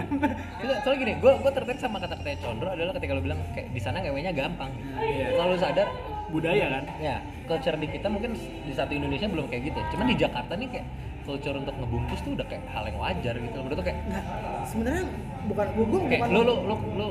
Soalnya, 0.63 0.79
soalnya 0.79 0.99
gini, 1.03 1.13
gue 1.19 1.31
gue 1.43 1.51
tertarik 1.51 1.79
sama 1.83 1.99
kata-kata 1.99 2.39
Condro 2.39 2.71
adalah 2.71 2.95
ketika 2.95 3.11
lo 3.11 3.21
bilang 3.21 3.39
kayak 3.51 3.67
di 3.75 3.81
sana 3.83 3.99
ngewenya 3.99 4.31
gampang. 4.31 4.71
Iya. 4.95 5.35
Kalau 5.35 5.51
lu 5.51 5.59
sadar, 5.59 5.91
budaya 6.31 6.65
kan 6.71 6.83
ya 7.03 7.19
culture 7.51 7.75
di 7.75 7.87
kita 7.91 8.07
mungkin 8.07 8.31
di 8.39 8.71
satu 8.71 8.95
Indonesia 8.95 9.27
belum 9.27 9.51
kayak 9.51 9.75
gitu. 9.75 9.79
Cuman 9.91 10.07
di 10.07 10.15
Jakarta 10.15 10.55
nih 10.55 10.71
kayak 10.71 10.87
culture 11.27 11.55
untuk 11.59 11.75
ngebungkus 11.75 12.19
tuh 12.23 12.31
udah 12.39 12.47
kayak 12.47 12.63
hal 12.71 12.83
yang 12.87 12.97
wajar 13.03 13.35
gitu. 13.35 13.57
Menurut 13.59 13.75
tuh 13.75 13.85
kayak 13.91 13.99
nggak 14.07 14.23
sebenarnya 14.71 15.03
bukan 15.51 15.67
gue 15.67 15.85
gue 15.85 15.99
kayak 16.07 16.21
bukan 16.23 16.31
lu 16.31 16.41
lu 16.47 16.55
lu 16.63 16.75
lu 16.95 17.07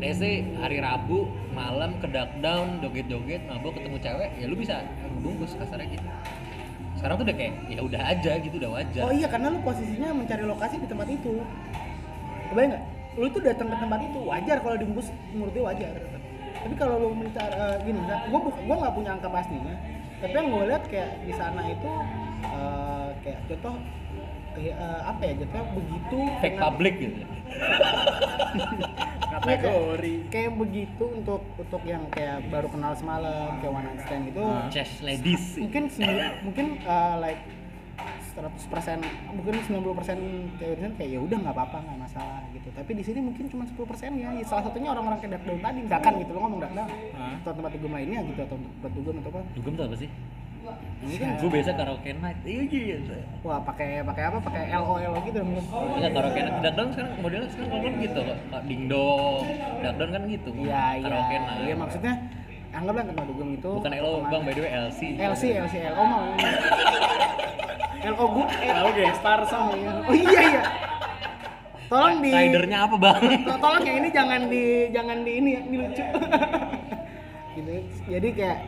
let's 0.00 0.20
say 0.20 0.44
hari 0.60 0.78
Rabu 0.80 1.28
malam 1.56 1.96
ke 2.04 2.06
dark 2.12 2.32
down 2.44 2.84
joget-joget 2.84 3.40
mabok 3.48 3.80
ketemu 3.80 3.96
cewek 4.00 4.30
ya 4.36 4.44
lu 4.44 4.56
bisa 4.56 4.84
ngebungkus 5.08 5.56
kasarnya 5.56 5.88
gitu 5.92 6.08
sekarang 7.00 7.16
tuh 7.16 7.24
udah 7.32 7.36
kayak 7.40 7.54
ya 7.72 7.80
udah 7.80 8.02
aja 8.12 8.32
gitu 8.44 8.54
udah 8.60 8.70
wajar 8.76 9.02
Oh 9.08 9.12
iya 9.16 9.26
karena 9.32 9.48
lu 9.48 9.58
posisinya 9.64 10.08
mencari 10.12 10.44
lokasi 10.44 10.76
di 10.76 10.86
tempat 10.86 11.08
itu. 11.08 11.32
Kebayang 12.52 12.70
nggak? 12.76 12.84
Lu 13.16 13.26
tuh 13.32 13.40
datang 13.40 13.68
ke 13.72 13.76
tempat 13.80 14.00
itu 14.04 14.18
wajar 14.20 14.56
kalau 14.60 14.76
dibungkus 14.76 15.08
menurut 15.32 15.52
gue 15.56 15.64
wajar. 15.64 15.92
Tapi 16.60 16.74
kalau 16.76 16.94
lu 17.00 17.08
mencari 17.16 17.52
eh, 17.56 17.76
gini, 17.88 18.00
gue 18.04 18.40
gua 18.68 18.76
nggak 18.84 18.94
punya 18.94 19.10
angka 19.16 19.28
pastinya. 19.32 19.74
Tapi 20.20 20.34
yang 20.36 20.48
gue 20.52 20.64
lihat 20.68 20.84
kayak 20.92 21.10
di 21.24 21.32
sana 21.32 21.62
itu 21.72 21.90
eh, 22.44 23.08
kayak 23.24 23.40
contoh 23.48 23.74
kayak 24.52 24.76
eh, 24.76 25.00
apa 25.04 25.22
ya 25.22 25.32
jatuhnya 25.40 25.64
begitu 25.72 26.18
fake 26.38 26.50
dengan- 26.50 26.64
public 26.66 26.94
gitu. 26.98 27.20
Kategori. 29.30 30.14
kayak 30.28 30.52
begitu 30.58 31.04
untuk 31.06 31.42
untuk 31.54 31.82
yang 31.86 32.02
kayak 32.10 32.42
baru 32.50 32.66
kenal 32.66 32.92
semalam 32.98 33.62
kayak 33.62 33.72
one 33.72 33.86
night 33.86 34.00
stand 34.04 34.22
gitu. 34.26 34.42
Chess 34.74 34.90
ladies. 35.00 35.54
Mungkin 35.56 35.82
mungkin 36.42 36.66
uh, 36.82 37.16
like 37.22 37.40
100% 38.30 39.36
mungkin 39.36 39.54
90% 39.60 40.56
teorinya 40.56 40.90
kayak 40.96 41.10
ya 41.12 41.20
udah 41.20 41.36
nggak 41.46 41.54
apa-apa 41.54 41.78
nggak 41.84 41.98
masalah 42.00 42.40
gitu. 42.52 42.68
Tapi 42.74 42.90
di 42.96 43.02
sini 43.06 43.20
mungkin 43.22 43.44
cuma 43.48 43.64
10% 43.64 43.76
ya. 44.18 44.28
Ya, 44.34 44.44
salah 44.44 44.66
satunya 44.66 44.88
orang-orang 44.90 45.18
kayak 45.22 45.32
dark 45.38 45.44
down 45.46 45.60
tadi 45.60 45.78
misalkan 45.84 46.12
gitu. 46.18 46.30
Lo 46.34 46.40
ngomong 46.42 46.60
dark 46.60 46.74
down 46.74 46.90
atau 47.40 47.52
tempat 47.54 47.70
dugem 47.76 47.92
lainnya 47.94 48.20
gitu 48.26 48.40
atau 48.44 48.56
tempat 48.58 48.92
dugem 48.98 49.14
atau 49.20 49.30
apa. 49.30 49.40
Dugem 49.54 49.72
tuh 49.78 49.84
apa 49.86 49.96
sih 49.96 50.10
mungkin 51.00 51.28
gue 51.36 51.50
biasa 51.50 51.70
karaoke 51.72 52.10
night 52.12 52.38
iya 52.44 52.62
gitu 52.68 53.12
wah 53.40 53.56
pakai 53.60 54.04
pakai 54.04 54.22
apa? 54.28 54.38
Pakai 54.38 54.62
lo 54.72 55.00
lo 55.00 55.18
gitu 55.24 55.38
mungkin 55.40 55.64
Enggak 55.96 56.12
karaoke 56.12 56.40
night 56.40 56.56
dark 56.60 56.74
down 56.74 56.88
sekarang 56.92 57.12
modelnya 57.18 57.48
sekarang 57.48 57.70
ngomong 57.72 57.94
gitu 57.98 58.20
kok. 58.20 58.38
Dark 59.80 59.96
down 59.96 60.10
kan 60.10 60.22
gitu. 60.28 60.48
Iya 60.54 60.84
iya. 60.96 61.04
Karaoke 61.04 61.36
night 61.36 61.60
iya 61.64 61.74
maksudnya 61.74 62.14
anggaplah 62.70 63.02
tempat 63.02 63.24
dugem 63.26 63.48
itu 63.58 63.70
bukan 63.74 63.92
LO 63.98 64.12
bang 64.24 64.42
by 64.46 64.52
the 64.52 64.62
way 64.62 64.70
LC 64.70 65.00
LC 65.18 65.42
LC 65.58 65.74
LO 65.90 66.02
mau 66.06 66.22
LO 68.00 68.24
gue 68.30 68.46
oke 68.62 69.02
star 69.18 69.40
sama 69.44 69.74
oh 69.74 70.14
iya 70.14 70.40
iya. 70.46 70.62
Tolong 71.90 72.22
di 72.22 72.30
ridernya 72.30 72.86
apa 72.86 72.94
bang? 72.94 73.18
To- 73.42 73.58
tolong 73.58 73.82
ya 73.82 73.98
ini 73.98 74.08
jangan 74.14 74.46
di 74.46 74.62
jangan 74.94 75.26
di 75.26 75.32
ini 75.42 75.50
ya 75.50 75.60
ini 75.66 75.76
lucu. 75.82 76.04
Gitu. 77.58 77.72
Jadi 78.06 78.28
kayak 78.30 78.58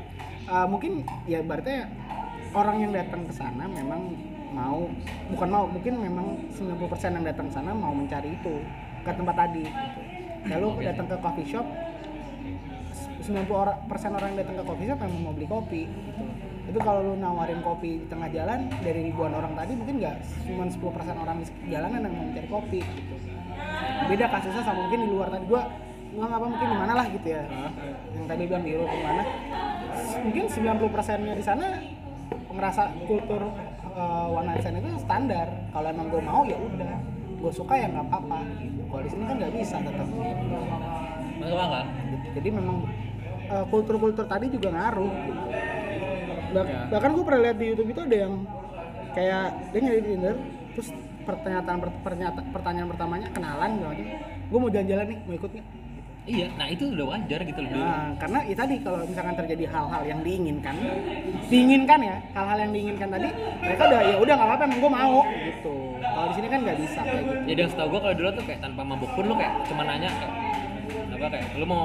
uh, 0.52 0.66
mungkin 0.68 1.02
ya 1.24 1.40
berarti 1.40 1.88
orang 2.52 2.76
yang 2.84 2.92
datang 2.92 3.24
ke 3.24 3.32
sana 3.32 3.64
memang 3.64 4.12
mau 4.52 4.84
bukan 5.32 5.48
mau 5.48 5.64
mungkin 5.64 5.96
memang 5.96 6.36
90% 6.52 7.16
yang 7.16 7.24
datang 7.24 7.48
ke 7.48 7.54
sana 7.56 7.72
mau 7.72 7.96
mencari 7.96 8.36
itu 8.36 8.60
ke 9.02 9.10
tempat 9.16 9.34
tadi 9.34 9.64
gitu. 9.64 10.00
lalu 10.52 10.68
Oke. 10.76 10.84
datang 10.84 11.06
ke 11.08 11.16
coffee 11.24 11.48
shop 11.48 11.66
90 13.24 13.48
orang 13.48 13.78
persen 13.88 14.12
orang 14.12 14.36
yang 14.36 14.38
datang 14.44 14.56
ke 14.60 14.64
coffee 14.68 14.86
shop 14.92 14.98
memang 15.00 15.20
mau 15.24 15.32
beli 15.32 15.48
kopi 15.48 15.82
gitu. 15.88 16.24
Tapi 16.62 16.78
kalau 16.78 17.00
lu 17.04 17.14
nawarin 17.18 17.60
kopi 17.60 18.00
di 18.00 18.06
tengah 18.06 18.30
jalan 18.30 18.70
dari 18.80 19.10
ribuan 19.10 19.34
orang 19.34 19.52
tadi 19.58 19.72
mungkin 19.74 19.98
nggak 19.98 20.16
cuma 20.46 20.64
10 20.70 20.78
persen 20.94 21.16
orang 21.18 21.36
di 21.42 21.46
jalanan 21.68 22.00
yang 22.06 22.14
mau 22.14 22.26
mencari 22.28 22.48
kopi 22.50 22.80
gitu. 22.82 23.14
Beda 24.10 24.26
kasusnya 24.30 24.62
sama 24.62 24.78
mungkin 24.86 25.00
di 25.06 25.08
luar 25.10 25.28
tadi 25.30 25.44
gua 25.46 25.62
gua 26.12 26.24
nggak 26.28 26.40
apa 26.40 26.46
mungkin 26.46 26.68
di 26.68 26.76
mana 26.76 26.92
lah 26.94 27.06
gitu 27.08 27.28
ya. 27.28 27.42
Yang 28.12 28.24
tadi 28.28 28.42
bilang 28.46 28.64
di 28.64 28.70
Eropa 28.72 28.96
mana. 28.98 29.22
Mungkin 30.22 30.44
90 30.46 30.94
persennya 30.94 31.34
di 31.34 31.44
sana 31.44 31.66
ngerasa 32.52 32.82
kultur 33.04 33.42
uh, 33.92 34.28
one 34.28 34.46
night 34.46 34.60
stand 34.60 34.78
itu 34.78 35.00
standar. 35.00 35.48
Kalau 35.72 35.86
emang 35.88 36.06
gue 36.08 36.20
mau 36.20 36.42
ya 36.44 36.56
udah, 36.56 36.92
gue 37.40 37.52
suka 37.52 37.74
ya 37.74 37.86
nggak 37.88 38.06
apa-apa 38.06 38.36
gitu. 38.60 38.80
Kalau 38.86 39.02
di 39.02 39.10
sini 39.10 39.22
kan 39.24 39.34
nggak 39.40 39.52
bisa 39.56 39.76
tetap 39.80 40.06
gitu 40.06 40.56
masuk 41.42 41.58
akal 41.58 41.82
gitu. 42.06 42.26
jadi 42.38 42.48
memang 42.54 42.76
uh, 43.50 43.64
kultur-kultur 43.66 44.24
tadi 44.30 44.46
juga 44.46 44.68
ngaruh 44.70 45.10
gitu. 45.26 45.42
Bah- 46.52 46.68
Ya. 46.68 46.84
bahkan 46.86 47.10
gue 47.16 47.24
pernah 47.24 47.40
lihat 47.48 47.56
di 47.56 47.66
YouTube 47.72 47.90
itu 47.90 48.00
ada 48.04 48.16
yang 48.28 48.34
kayak 49.16 49.44
dia 49.72 49.80
nyari 49.80 50.00
di 50.04 50.08
Tinder 50.12 50.36
terus 50.76 50.88
pertanyaan 51.24 51.64
pertanyaan 52.04 52.34
pertanyaan 52.52 52.88
pertamanya 52.92 53.28
kenalan 53.32 53.70
gitu 53.72 53.88
gue 54.52 54.58
mau 54.60 54.68
jalan-jalan 54.68 55.06
nih 55.08 55.18
mau 55.24 55.34
ikut 55.34 55.50
nggak 55.50 55.66
iya 56.24 56.46
nah 56.54 56.66
itu 56.66 56.84
udah 56.88 57.06
wajar 57.08 57.40
gitu 57.42 57.58
loh. 57.58 57.70
Nah, 57.72 58.14
karena 58.14 58.38
ya 58.42 58.54
tadi 58.54 58.74
kalau 58.78 59.02
misalkan 59.02 59.34
terjadi 59.34 59.64
hal-hal 59.68 60.02
yang 60.04 60.20
diinginkan 60.20 60.74
diinginkan 61.46 61.98
ya 62.00 62.16
hal-hal 62.32 62.58
yang 62.60 62.70
diinginkan 62.70 63.08
tadi 63.08 63.28
mereka 63.58 63.82
udah 63.84 64.00
ya 64.02 64.16
udah 64.16 64.32
nggak 64.32 64.48
apa-apa 64.48 64.64
emang 64.64 64.80
gue 64.80 64.92
mau 64.92 65.18
gitu. 65.26 65.74
Kalau 65.98 66.26
di 66.28 66.34
sini 66.34 66.46
kan 66.46 66.58
nggak 66.62 66.78
bisa 66.78 67.00
kayak 67.00 67.22
gitu. 67.22 67.34
Jadi 67.44 67.58
yang 67.58 67.70
setahu 67.70 67.88
gue 67.88 68.00
kalau 68.00 68.14
dulu 68.14 68.28
tuh 68.32 68.44
kayak 68.44 68.60
tanpa 68.60 68.80
mabuk 68.82 69.10
pun 69.12 69.24
lu 69.24 69.34
kayak 69.34 69.52
cuma 69.66 69.82
nanya 69.82 70.08
kayak 70.12 70.32
apa 71.12 71.26
kayak 71.28 71.46
lu 71.54 71.64
mau 71.64 71.84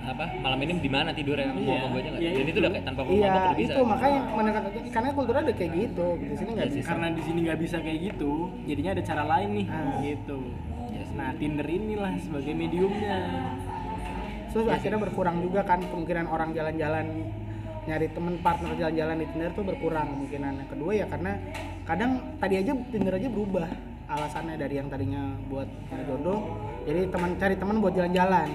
apa 0.00 0.24
malam 0.40 0.58
ini 0.58 0.72
di 0.76 0.88
mana 0.88 1.12
tidur 1.12 1.36
ya 1.36 1.48
mau 1.48 1.60
Iya, 1.60 1.76
sama 1.76 1.86
gue 1.86 2.00
aja 2.00 2.08
nggak? 2.10 2.20
iya 2.20 2.30
jadi 2.32 2.40
itu 2.42 2.50
itu. 2.50 2.58
udah 2.58 2.70
kayak 2.70 2.84
tanpa 2.84 3.00
iya 3.02 3.08
mabuk 3.22 3.40
udah 3.40 3.54
bisa. 3.54 3.70
itu 3.70 3.82
makanya 3.86 4.20
mendekat 4.32 4.62
karena 4.90 5.08
kulturnya 5.12 5.42
udah 5.42 5.56
kayak 5.56 5.72
gitu 5.76 6.06
di 6.18 6.34
sini 6.34 6.50
nggak 6.50 6.66
Iya 6.66 6.74
bisa. 6.74 6.86
karena 6.88 7.06
di 7.10 7.22
sini 7.22 7.38
nggak 7.40 7.58
bisa 7.60 7.76
kayak 7.78 7.98
gitu 8.02 8.32
jadinya 8.64 8.90
ada 8.90 9.02
cara 9.02 9.22
lain 9.26 9.48
nih 9.54 9.66
Ah. 9.68 9.96
gitu 10.02 10.38
Nah 11.16 11.32
Tinder 11.36 11.66
inilah 11.66 12.14
sebagai 12.20 12.52
mediumnya. 12.52 13.18
Terus 14.50 14.66
akhirnya 14.66 14.98
berkurang 14.98 15.40
juga 15.40 15.62
kan 15.62 15.78
kemungkinan 15.78 16.26
orang 16.26 16.50
jalan-jalan 16.50 17.06
nyari 17.86 18.06
temen 18.12 18.34
partner 18.44 18.76
jalan-jalan 18.76 19.16
di 19.22 19.26
Tinder 19.30 19.50
tuh 19.54 19.64
berkurang 19.64 20.06
kemungkinan. 20.12 20.52
Yang 20.64 20.70
kedua 20.74 20.92
ya 20.94 21.06
karena 21.08 21.32
kadang 21.86 22.10
tadi 22.42 22.54
aja 22.60 22.72
Tinder 22.90 23.14
aja 23.14 23.28
berubah 23.30 23.68
alasannya 24.10 24.58
dari 24.58 24.74
yang 24.74 24.90
tadinya 24.90 25.38
buat 25.46 25.70
cari 25.86 26.02
jodoh 26.02 26.38
jadi 26.82 27.06
teman 27.14 27.30
cari 27.38 27.54
teman 27.54 27.76
buat 27.78 27.94
jalan-jalan. 27.94 28.48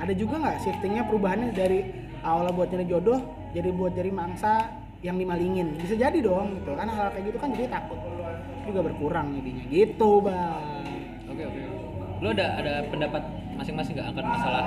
Ada 0.00 0.12
juga 0.16 0.34
nggak 0.40 0.56
shiftingnya 0.64 1.02
perubahannya 1.08 1.52
dari 1.56 1.88
awalnya 2.20 2.52
buat 2.52 2.68
nyari 2.68 2.86
jodoh 2.88 3.20
jadi 3.56 3.68
buat 3.72 3.92
jadi 3.96 4.10
mangsa 4.12 4.68
yang 5.00 5.16
dimalingin? 5.16 5.80
Bisa 5.80 5.96
jadi 5.96 6.20
dong 6.20 6.60
gitu 6.60 6.76
kan 6.76 6.88
hal 6.88 7.08
kayak 7.16 7.32
gitu 7.32 7.38
kan 7.40 7.48
jadi 7.56 7.68
takut. 7.72 7.96
Juga 8.68 8.80
berkurang 8.84 9.32
jadinya. 9.40 9.64
Gitu 9.72 10.10
bang. 10.20 10.84
Oke 11.32 11.42
oke. 11.48 11.60
Lu 12.20 12.28
ada 12.30 12.46
ada 12.54 12.72
pendapat 12.86 13.22
masing-masing 13.56 13.92
nggak 13.92 14.08
akan 14.10 14.24
masalah 14.26 14.64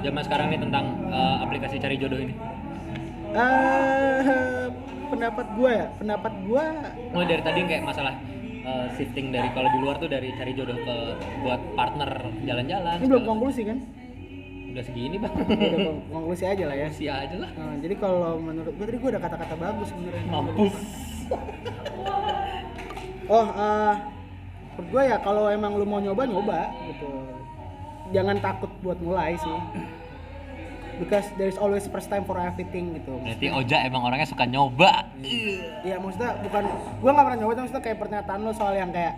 zaman 0.00 0.22
sekarang 0.22 0.46
nih 0.48 0.60
tentang 0.60 0.84
uh, 1.08 1.36
aplikasi 1.40 1.76
cari 1.76 1.96
jodoh 1.96 2.16
ini? 2.18 2.34
eh 3.32 4.68
pendapat 5.08 5.46
gue 5.56 5.70
ya 5.72 5.86
pendapat 5.96 6.32
gue 6.44 6.64
Mulai 7.12 7.26
dari 7.26 7.42
tadi 7.42 7.60
kayak 7.64 7.80
masalah 7.82 8.12
uh, 8.62 8.86
shifting 8.92 9.32
dari 9.32 9.48
kalau 9.50 9.68
di 9.68 9.78
luar 9.80 9.96
tuh 9.96 10.04
dari 10.06 10.36
cari 10.36 10.52
jodoh 10.52 10.76
ke 10.76 10.96
buat 11.40 11.60
partner 11.72 12.12
jalan-jalan. 12.44 12.96
ini 13.00 13.08
belum 13.08 13.24
konklusi 13.26 13.64
kan 13.64 13.80
Udah 14.68 14.84
segini 14.84 15.16
bang. 15.16 15.32
udah 15.32 15.78
kon- 15.78 16.04
konklusi 16.12 16.44
aja 16.44 16.64
lah 16.64 16.72
ya 16.74 16.88
Sia 16.88 17.24
aja 17.24 17.36
lah. 17.36 17.50
Nah, 17.52 17.76
jadi 17.76 17.94
kalau 17.96 18.36
menurut 18.36 18.72
gue 18.72 18.84
tadi 18.84 18.96
gue 18.96 19.10
ada 19.10 19.20
kata-kata 19.20 19.54
bagus 19.54 19.88
sebenarnya 19.88 20.24
Mampus. 20.28 20.74
oh 23.28 23.46
eh 23.48 23.94
menurut 24.72 24.88
gue 24.88 25.02
ya 25.04 25.16
kalau 25.20 25.48
emang 25.52 25.76
lu 25.76 25.84
mau 25.84 26.00
nyoba 26.00 26.22
nyoba 26.24 26.60
gitu. 26.88 27.08
Jangan 28.12 28.36
takut 28.40 28.70
buat 28.84 28.98
mulai 29.00 29.36
sih. 29.40 29.58
Because 31.00 31.26
there 31.40 31.48
is 31.48 31.56
always 31.56 31.88
first 31.88 32.12
time 32.12 32.22
for 32.28 32.36
everything 32.36 32.94
gitu. 33.00 33.16
Berarti 33.16 33.48
Oja 33.48 33.76
emang 33.84 34.04
orangnya 34.04 34.28
suka 34.28 34.44
nyoba. 34.44 35.08
Iya 35.24 35.96
maksudnya 35.98 36.36
bukan 36.44 36.62
gue 37.00 37.10
nggak 37.10 37.24
pernah 37.26 37.38
nyoba 37.40 37.52
tapi 37.52 37.62
maksudnya 37.64 37.84
kayak 37.84 37.98
pernyataan 37.98 38.40
lo 38.44 38.52
soal 38.52 38.74
yang 38.76 38.92
kayak 38.92 39.14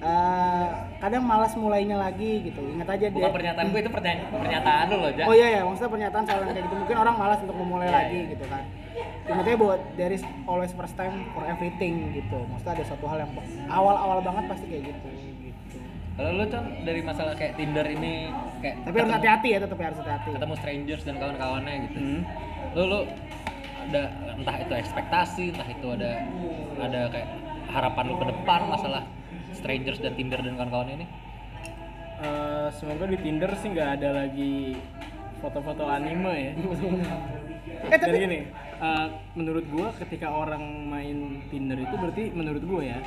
eh, 0.00 0.66
kadang 0.98 1.22
malas 1.22 1.52
mulainya 1.54 1.96
lagi 1.96 2.44
gitu 2.44 2.62
ingat 2.64 2.88
aja 2.88 3.06
Bukan 3.08 3.18
dia 3.20 3.32
pernyataan 3.32 3.66
gue 3.68 3.80
itu 3.80 3.90
pernyataan 3.90 4.84
lu 4.86 4.96
loh, 4.96 5.10
Ja. 5.10 5.24
Oh 5.26 5.34
iya 5.34 5.48
ya, 5.50 5.60
maksudnya 5.62 5.90
pernyataan 5.90 6.24
soal 6.24 6.40
kayak 6.44 6.62
gitu 6.62 6.74
mungkin 6.76 6.96
orang 6.96 7.14
malas 7.18 7.38
untuk 7.42 7.56
memulai 7.56 7.88
lagi 7.88 8.20
gitu 8.30 8.44
kan. 8.46 8.62
Ingatnya 9.24 9.56
buat 9.56 9.80
there 9.94 10.10
is 10.10 10.22
always 10.46 10.70
first 10.72 10.94
time 10.94 11.26
for 11.32 11.42
everything 11.44 12.14
gitu. 12.14 12.38
Maksudnya 12.48 12.78
ada 12.78 12.84
satu 12.86 13.04
hal 13.06 13.18
yang 13.20 13.30
awal-awal 13.68 14.18
banget 14.20 14.44
pasti 14.46 14.66
kayak 14.66 14.82
gitu 14.88 15.06
gitu. 15.10 15.78
Kalau 16.14 16.34
lu 16.34 16.44
con 16.46 16.64
dari 16.82 17.00
masalah 17.00 17.34
kayak 17.34 17.54
Tinder 17.54 17.86
ini 17.86 18.26
kayak 18.58 18.74
Tapi 18.80 18.86
harus 18.88 18.98
ketemu- 18.98 19.14
hati-hati 19.14 19.48
ya, 19.48 19.58
tetap 19.62 19.78
harus 19.78 19.98
hati-hati. 19.98 20.28
ketemu 20.34 20.54
strangers 20.58 21.02
dan 21.02 21.14
kawan-kawannya 21.16 21.74
gitu. 21.86 21.98
Hmm. 21.98 22.20
Lu 22.74 22.82
lu 22.84 23.00
ada 23.88 24.02
entah 24.34 24.56
itu 24.58 24.72
ekspektasi, 24.74 25.44
entah 25.54 25.68
itu 25.68 25.86
ada 25.88 26.10
ada 26.76 27.00
kayak 27.08 27.28
harapan 27.68 28.04
lu 28.04 28.14
ke 28.16 28.26
depan 28.26 28.60
masalah 28.66 29.02
strangers 29.58 29.98
dan 29.98 30.14
Tinder 30.14 30.38
dan 30.38 30.54
kawan-kawannya 30.54 30.94
ini. 31.02 31.06
Eh, 32.18 32.68
semoga 32.74 33.06
di 33.06 33.18
Tinder 33.18 33.50
sih 33.58 33.70
nggak 33.70 33.90
ada 34.02 34.08
lagi 34.26 34.74
foto-foto 35.38 35.86
anime 35.86 36.34
ya. 36.34 36.52
Eh 36.54 37.94
Jadi 37.94 38.02
tapi 38.02 38.16
gini, 38.18 38.38
eh, 38.82 39.06
menurut 39.38 39.64
gua 39.70 39.94
ketika 40.02 40.26
orang 40.30 40.90
main 40.90 41.42
Tinder 41.46 41.78
itu 41.78 41.94
berarti 41.94 42.34
menurut 42.34 42.62
gua 42.66 42.82
ya, 42.82 42.98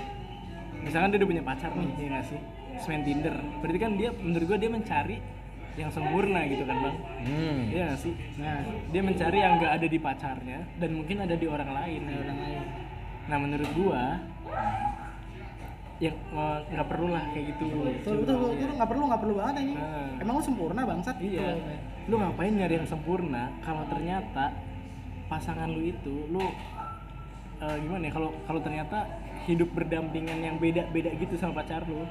misalkan 0.80 1.12
dia 1.12 1.20
udah 1.20 1.30
punya 1.36 1.44
pacar 1.44 1.72
nih, 1.76 1.92
ya 2.00 2.08
nggak 2.08 2.26
sih? 2.32 2.40
Terus 2.72 2.88
main 2.88 3.04
Tinder, 3.04 3.36
berarti 3.60 3.80
kan 3.84 3.92
dia 4.00 4.10
menurut 4.16 4.46
gua 4.48 4.60
dia 4.64 4.72
mencari 4.72 5.18
yang 5.76 5.92
sempurna 5.92 6.48
gitu 6.48 6.64
kan 6.64 6.78
bang? 6.84 6.98
Hmm. 7.28 7.60
Iya 7.68 7.82
nggak 7.92 8.00
sih? 8.00 8.14
nah, 8.40 8.60
Dia 8.92 9.02
mencari 9.04 9.38
yang 9.40 9.54
nggak 9.60 9.74
ada 9.76 9.88
di 9.92 10.00
pacarnya 10.00 10.60
dan 10.80 10.90
mungkin 10.96 11.18
ada 11.24 11.36
di 11.36 11.48
orang 11.48 11.68
lain. 11.72 12.02
orang 12.12 12.40
lain. 12.48 12.64
Nah 13.28 13.38
menurut 13.40 13.70
gua 13.76 14.04
yang 16.02 16.18
eh, 16.18 16.58
nggak 16.74 16.88
perlu 16.90 17.08
lah 17.14 17.24
kayak 17.30 17.46
gitu. 17.54 17.66
betul 17.70 18.14
betul 18.26 18.36
betul 18.42 18.74
nggak 18.74 18.90
perlu 18.90 19.04
nggak 19.06 19.22
perlu 19.22 19.36
banget 19.38 19.56
ini. 19.62 19.74
Nah. 19.78 20.18
Emang 20.18 20.34
lu 20.42 20.44
sempurna 20.44 20.82
bangsat 20.84 21.16
Iya. 21.22 21.50
Lu 22.10 22.16
ngapain 22.18 22.54
nyari 22.58 22.74
yang 22.82 22.90
sempurna 22.90 23.54
kalau 23.62 23.86
ternyata 23.86 24.50
pasangan 25.30 25.70
lu 25.70 25.86
itu 25.86 26.26
lu 26.34 26.42
eh, 27.62 27.78
gimana 27.86 28.10
ya 28.10 28.12
kalau 28.12 28.34
kalau 28.50 28.60
ternyata 28.66 29.06
hidup 29.46 29.70
berdampingan 29.78 30.42
yang 30.42 30.56
beda-beda 30.58 31.14
gitu 31.16 31.38
sama 31.38 31.62
pacar 31.62 31.86
lu 31.86 32.04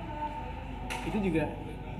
itu 1.06 1.18
juga 1.30 1.50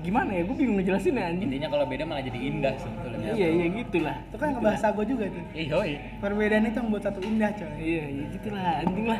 gimana 0.01 0.29
ya 0.33 0.41
gue 0.41 0.55
bingung 0.55 0.75
ngejelasin 0.75 1.13
ya 1.13 1.25
anjing 1.27 1.47
Intinya 1.47 1.69
kalau 1.69 1.85
beda 1.85 2.03
malah 2.03 2.21
jadi 2.21 2.39
indah 2.41 2.73
sebetulnya. 2.75 3.31
iya 3.31 3.47
iya 3.49 3.65
gitulah 3.71 4.17
Itu 4.23 4.35
kan 4.35 4.47
ngebahasa 4.51 4.87
gue 4.91 5.05
juga 5.05 5.25
tuh. 5.27 5.43
Iya, 5.51 5.75
iya. 5.83 5.99
Perbedaan 6.17 6.63
itu 6.65 6.77
yang 6.77 6.89
buat 6.89 7.03
satu 7.03 7.19
indah 7.21 7.49
coy. 7.53 7.69
iya 7.77 8.03
iya 8.07 8.25
gitulah 8.29 8.65
anjing 8.81 9.05
lah 9.05 9.19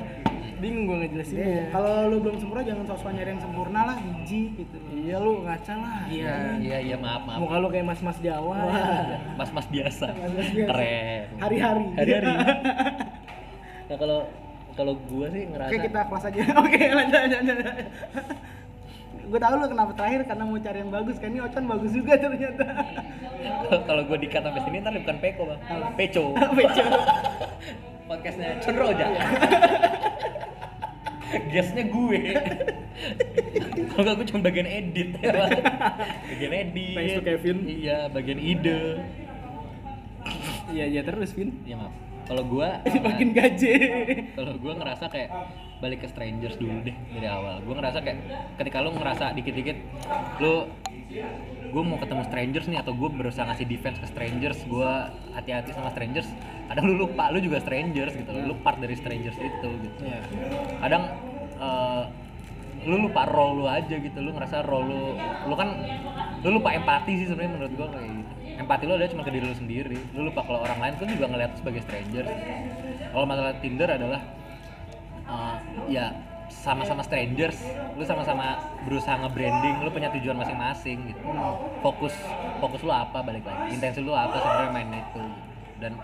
bingung 0.58 0.84
gue 0.86 0.98
ngejelasin 1.00 1.36
Iya, 1.38 1.64
kalau 1.70 1.94
lu 2.06 2.18
belum 2.20 2.38
sempurna 2.38 2.62
jangan 2.62 2.86
sok-sok 2.86 3.12
nyari 3.12 3.30
yang 3.30 3.42
sempurna 3.42 3.80
lah, 3.82 3.98
biji 3.98 4.42
gitu. 4.56 4.78
iya 4.92 5.16
lu 5.18 5.42
ngaca 5.42 5.74
lah 5.76 6.02
Iya, 6.06 6.36
iya, 6.58 6.78
iya, 6.82 6.96
maaf, 6.96 7.22
maaf. 7.26 7.40
muka 7.42 7.56
lu 7.58 7.68
kayak 7.68 7.86
mas-mas 7.88 8.18
Jawa 8.22 8.58
Mas-mas 9.34 9.66
biasa. 9.68 10.08
Mas-mas 10.14 10.50
biasa. 10.52 10.70
Keren. 10.70 11.22
Hari-hari. 11.38 11.86
Hari-hari. 11.96 12.30
nah, 13.90 13.98
kalau 13.98 14.20
kalau 14.72 14.94
gua 15.04 15.28
sih 15.30 15.44
ngerasa 15.46 15.70
Oke, 15.70 15.78
kita 15.84 16.00
kelas 16.08 16.24
aja. 16.26 16.42
Oke, 16.64 16.82
lanjut 16.92 17.20
lanjut. 17.28 17.58
Gue 19.32 19.40
tahu 19.40 19.54
lu 19.56 19.68
kenapa 19.72 19.92
terakhir 19.96 20.22
karena 20.28 20.44
mau 20.44 20.60
cari 20.60 20.78
yang 20.84 20.92
bagus 20.92 21.16
kan 21.16 21.32
ini 21.32 21.40
Ocon 21.40 21.64
bagus 21.64 21.92
juga 21.96 22.14
ternyata. 22.20 22.66
kalau 23.88 24.02
gua 24.04 24.18
dikat 24.20 24.44
sampai 24.44 24.62
sini 24.68 24.84
ntar 24.84 24.92
bukan 24.92 25.18
Peko, 25.24 25.44
Bang. 25.48 25.60
Peco. 25.96 26.24
Peco. 26.60 26.84
Podcastnya 28.12 28.60
Cenro 28.60 28.92
aja. 28.92 29.08
Guestnya 31.48 31.84
gue. 31.88 32.20
Kalau 33.88 34.02
nggak 34.04 34.16
gue 34.20 34.28
cuma 34.36 34.42
bagian 34.44 34.68
edit. 34.68 35.10
bagian 36.28 36.52
edit. 36.52 36.96
Thanks 37.00 37.16
to 37.16 37.24
Kevin. 37.24 37.58
Iya, 37.64 37.98
bagian 38.12 38.40
ide. 38.40 38.82
iya 40.72 40.86
iya 40.88 41.02
terus 41.04 41.32
Vin 41.32 41.56
Iya 41.64 41.80
maaf. 41.80 41.94
Kalau 42.28 42.44
gua 42.46 42.84
Makin 42.84 43.32
gaje. 43.32 43.76
kalau 44.36 44.54
gue 44.60 44.74
ngerasa 44.76 45.08
kayak 45.08 45.30
balik 45.82 46.06
ke 46.06 46.08
strangers 46.08 46.56
dulu 46.62 46.86
deh 46.86 46.96
dari 47.18 47.28
awal. 47.28 47.60
Gue 47.66 47.74
ngerasa 47.74 48.06
kayak 48.06 48.18
ketika 48.62 48.78
lu 48.86 48.94
ngerasa 48.94 49.34
dikit-dikit 49.34 49.78
lu 50.38 50.70
gue 51.72 51.84
mau 51.84 51.98
ketemu 52.00 52.24
strangers 52.30 52.66
nih 52.70 52.80
atau 52.80 52.94
gue 52.96 53.10
berusaha 53.12 53.44
ngasih 53.50 53.68
defense 53.68 53.98
ke 54.00 54.08
strangers 54.08 54.60
gue 54.64 54.92
hati-hati 55.36 55.76
sama 55.76 55.92
strangers 55.92 56.28
kadang 56.72 56.88
lu 56.88 57.04
lupa 57.04 57.34
lu 57.34 57.42
juga 57.42 57.60
strangers 57.60 58.14
gitu. 58.14 58.30
Lu 58.30 58.54
part 58.62 58.78
dari 58.78 58.96
strangers 58.96 59.36
itu 59.42 59.70
gitu. 59.82 60.00
Iya. 60.06 60.22
kadang 60.86 61.04
eh, 61.58 62.04
lu 62.86 63.10
lupa 63.10 63.26
role 63.26 63.54
lu 63.60 63.66
aja 63.66 63.96
gitu. 63.98 64.18
Lu 64.22 64.32
ngerasa 64.38 64.62
role 64.64 64.86
lu 64.86 65.02
lu 65.50 65.56
kan 65.58 65.82
lu 66.46 66.62
lupa 66.62 66.78
empati 66.78 67.26
sih 67.26 67.28
sebenarnya 67.28 67.52
menurut 67.58 67.74
gua 67.74 67.88
kayak 67.90 68.10
gitu. 68.22 68.34
Empati 68.62 68.84
lu 68.86 68.94
ada 68.94 69.10
cuma 69.10 69.26
ke 69.26 69.32
diri 69.34 69.46
lu 69.50 69.58
sendiri. 69.58 69.98
Lu 70.14 70.30
lupa 70.30 70.46
kalau 70.46 70.62
orang 70.62 70.78
lain 70.78 70.94
kan 71.02 71.10
juga 71.10 71.26
ngeliat 71.26 71.52
sebagai 71.58 71.82
stranger 71.82 72.26
kalau 73.12 73.26
masalah 73.28 73.54
Tinder 73.60 73.90
adalah 73.92 74.24
eh, 75.32 75.56
ya 75.88 76.06
sama-sama 76.52 77.02
strangers. 77.02 77.58
Lu 77.96 78.04
sama-sama 78.04 78.60
berusaha 78.84 79.16
nge-branding 79.24 79.82
lu 79.82 79.90
punya 79.90 80.12
tujuan 80.12 80.36
masing-masing 80.36 81.00
gitu. 81.08 81.24
Fokus 81.80 82.14
fokus 82.60 82.82
lu 82.84 82.92
apa 82.92 83.24
balik 83.24 83.48
lagi. 83.48 83.80
Intensi 83.80 84.04
lu 84.04 84.12
apa 84.12 84.36
sebenarnya 84.36 84.72
main 84.76 84.90
itu. 84.92 85.24
Dan 85.82 85.98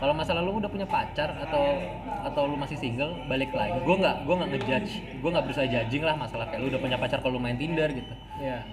kalau 0.00 0.16
masalah 0.16 0.40
lu 0.40 0.56
udah 0.56 0.70
punya 0.72 0.88
pacar 0.88 1.28
atau 1.44 1.76
atau 2.24 2.42
lu 2.48 2.56
masih 2.56 2.78
single 2.80 3.12
balik 3.28 3.52
lagi. 3.52 3.76
Gue 3.84 4.00
nggak 4.00 4.24
gue 4.24 4.34
nggak 4.38 4.50
ngejudge 4.56 4.92
gue 5.20 5.30
nggak 5.30 5.44
berusaha 5.44 5.66
judging 5.68 6.04
lah 6.06 6.16
masalah 6.16 6.48
kayak 6.48 6.60
lu 6.64 6.66
udah 6.72 6.80
punya 6.80 6.96
pacar 6.96 7.18
kalau 7.20 7.36
lu 7.36 7.40
main 7.42 7.58
tinder 7.60 7.90
gitu. 7.92 8.14
Iya. 8.40 8.64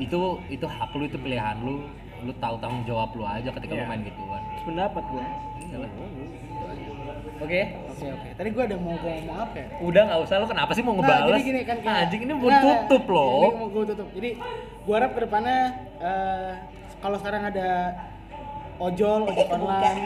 Itu 0.00 0.40
itu 0.48 0.64
hak 0.64 0.94
lu 0.96 1.04
itu 1.04 1.18
pilihan 1.20 1.60
lu. 1.60 1.84
Lu 2.22 2.32
tahu 2.38 2.54
tanggung 2.62 2.86
jawab 2.86 3.12
lu 3.18 3.26
aja 3.26 3.50
ketika 3.50 3.74
lu 3.74 3.82
Iya. 3.84 3.90
main 3.90 4.00
gituan. 4.06 4.42
Pendapat 4.64 5.04
gua 7.42 7.48
oke 7.48 7.62
Oke 7.92 8.06
oke. 8.08 8.28
Tadi 8.32 8.48
gue 8.50 8.62
ada 8.64 8.76
mau 8.76 8.94
ngomong 8.94 9.36
apa 9.36 9.56
ya? 9.56 9.66
udah 9.80 10.02
nggak 10.04 10.20
usah 10.20 10.34
lu 10.36 10.46
kenapa 10.46 10.70
sih 10.72 10.82
mau 10.82 10.92
Nah, 10.92 10.98
ngebales 10.98 11.30
jadi 11.32 11.42
gini 11.44 11.60
kan 11.62 11.76
kayak- 11.76 12.00
anjing 12.02 12.20
ini 12.20 12.32
mau 12.32 12.48
Nah, 12.48 12.62
tutup 12.62 13.02
Ini 13.02 13.12
loh 13.12 13.52
mau 13.52 13.68
gue 13.68 13.82
tutup. 13.88 14.08
Jadi 14.12 14.30
gue 14.82 14.94
harap 14.94 15.10
ke 15.12 15.20
depannya 15.20 15.58
eh, 16.00 16.50
kalau 16.98 17.16
sekarang 17.16 17.42
ada 17.44 17.68
ojol, 18.78 19.20
ojek 19.24 19.48
online, 19.48 20.02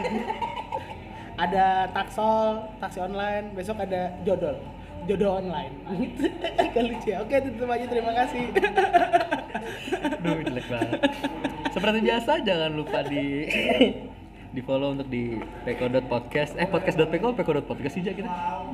ada 1.37 1.67
taksol, 1.91 2.49
taksi 2.77 2.99
online, 2.99 3.53
besok 3.53 3.77
ada 3.79 4.13
jodol, 4.23 4.57
jodoh 5.05 5.33
online. 5.35 5.73
Agak 6.59 6.83
lucu 6.83 7.09
ya. 7.09 7.21
Oke 7.21 7.37
tutup 7.39 7.69
aja. 7.71 7.85
Terima 7.87 8.13
kasih. 8.15 8.43
Duh, 10.19 10.37
jelek 10.43 10.67
banget. 10.67 11.01
Seperti 11.71 11.99
biasa, 12.03 12.33
jangan 12.43 12.71
lupa 12.73 13.01
di 13.03 13.25
di 14.57 14.65
follow 14.65 14.97
untuk 14.97 15.05
di 15.13 15.37
peko.podcast 15.69 16.57
eh 16.57 16.65
podcast.peko 16.65 17.37
peko.podcast 17.37 17.93
sih 17.93 18.01
aja 18.01 18.17
kita 18.17 18.31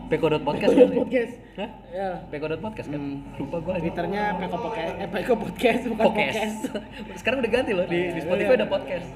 peko.podcast 0.06 0.70
kan 0.70 0.78
ya? 0.78 0.94
Podcast. 0.94 1.34
Hah? 1.58 1.70
Ya. 1.90 2.10
peko.podcast 2.30 2.86
kan 2.86 3.02
lupa 3.34 3.56
gua 3.58 3.74
Twitternya 3.82 4.22
Peko 4.38 4.56
Podcast, 4.62 4.94
eh 4.94 5.08
Peko 5.10 5.34
Podcast 5.34 5.82
bukan 5.90 6.04
podcast 6.06 6.54
podcast. 6.70 7.18
sekarang 7.18 7.38
udah 7.42 7.50
ganti 7.50 7.72
loh 7.74 7.86
di, 7.90 8.14
di 8.14 8.20
Spotify 8.22 8.54
Iya. 8.54 8.58
ada 8.62 8.68
podcast 8.70 9.08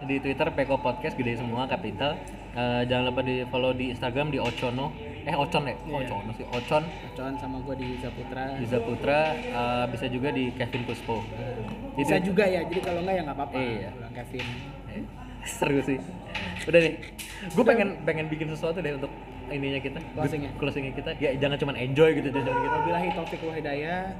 di 0.00 0.16
Twitter 0.22 0.46
peko 0.54 0.78
podcast 0.78 1.14
gede 1.18 1.42
semua 1.42 1.66
kapital 1.66 2.14
Eh, 2.50 2.82
jangan 2.90 3.14
lupa 3.14 3.22
di 3.22 3.46
follow 3.46 3.70
di 3.70 3.94
Instagram 3.94 4.34
di 4.34 4.42
Ocono 4.42 4.90
eh 5.22 5.30
Ocon 5.38 5.70
ya 5.70 5.76
Iya. 5.86 6.02
Ocono 6.02 6.30
sih 6.34 6.42
Ocon 6.50 6.82
Coan 7.14 7.34
sama 7.38 7.62
gue 7.62 7.78
di 7.78 7.88
Zaputra. 8.02 8.58
Riza 8.58 8.82
Putra 8.82 9.20
eh, 9.38 9.84
bisa 9.86 10.10
juga 10.10 10.34
di 10.34 10.50
Kevin 10.58 10.82
Kuspo 10.82 11.22
Bisa 11.94 12.18
juga 12.18 12.50
ya. 12.50 12.66
Jadi 12.66 12.80
kalau 12.82 13.06
enggak 13.06 13.14
ya 13.14 13.22
nggak 13.22 13.38
apa-apa. 13.38 13.54
Iya. 13.54 13.90
Kevin. 14.18 14.46
Seru 15.46 15.80
sih 15.84 15.98
udah 16.68 16.80
nih 16.80 16.94
gue 17.50 17.64
pengen 17.64 17.88
pengen 18.04 18.26
bikin 18.28 18.52
sesuatu 18.52 18.84
deh 18.84 18.92
untuk 18.94 19.08
ininya 19.50 19.80
kita 19.82 19.98
Closingnya. 20.14 20.50
closingnya 20.60 20.92
kita 20.94 21.10
ya 21.18 21.34
jangan 21.40 21.56
cuma 21.58 21.72
enjoy 21.74 22.14
gitu 22.14 22.28
jangan 22.30 22.46
cuma 22.52 22.60
gitu 22.62 22.76
Wabillahi 22.84 23.08
taufik 23.16 23.40
wal 23.42 23.56
hidayah. 23.56 24.14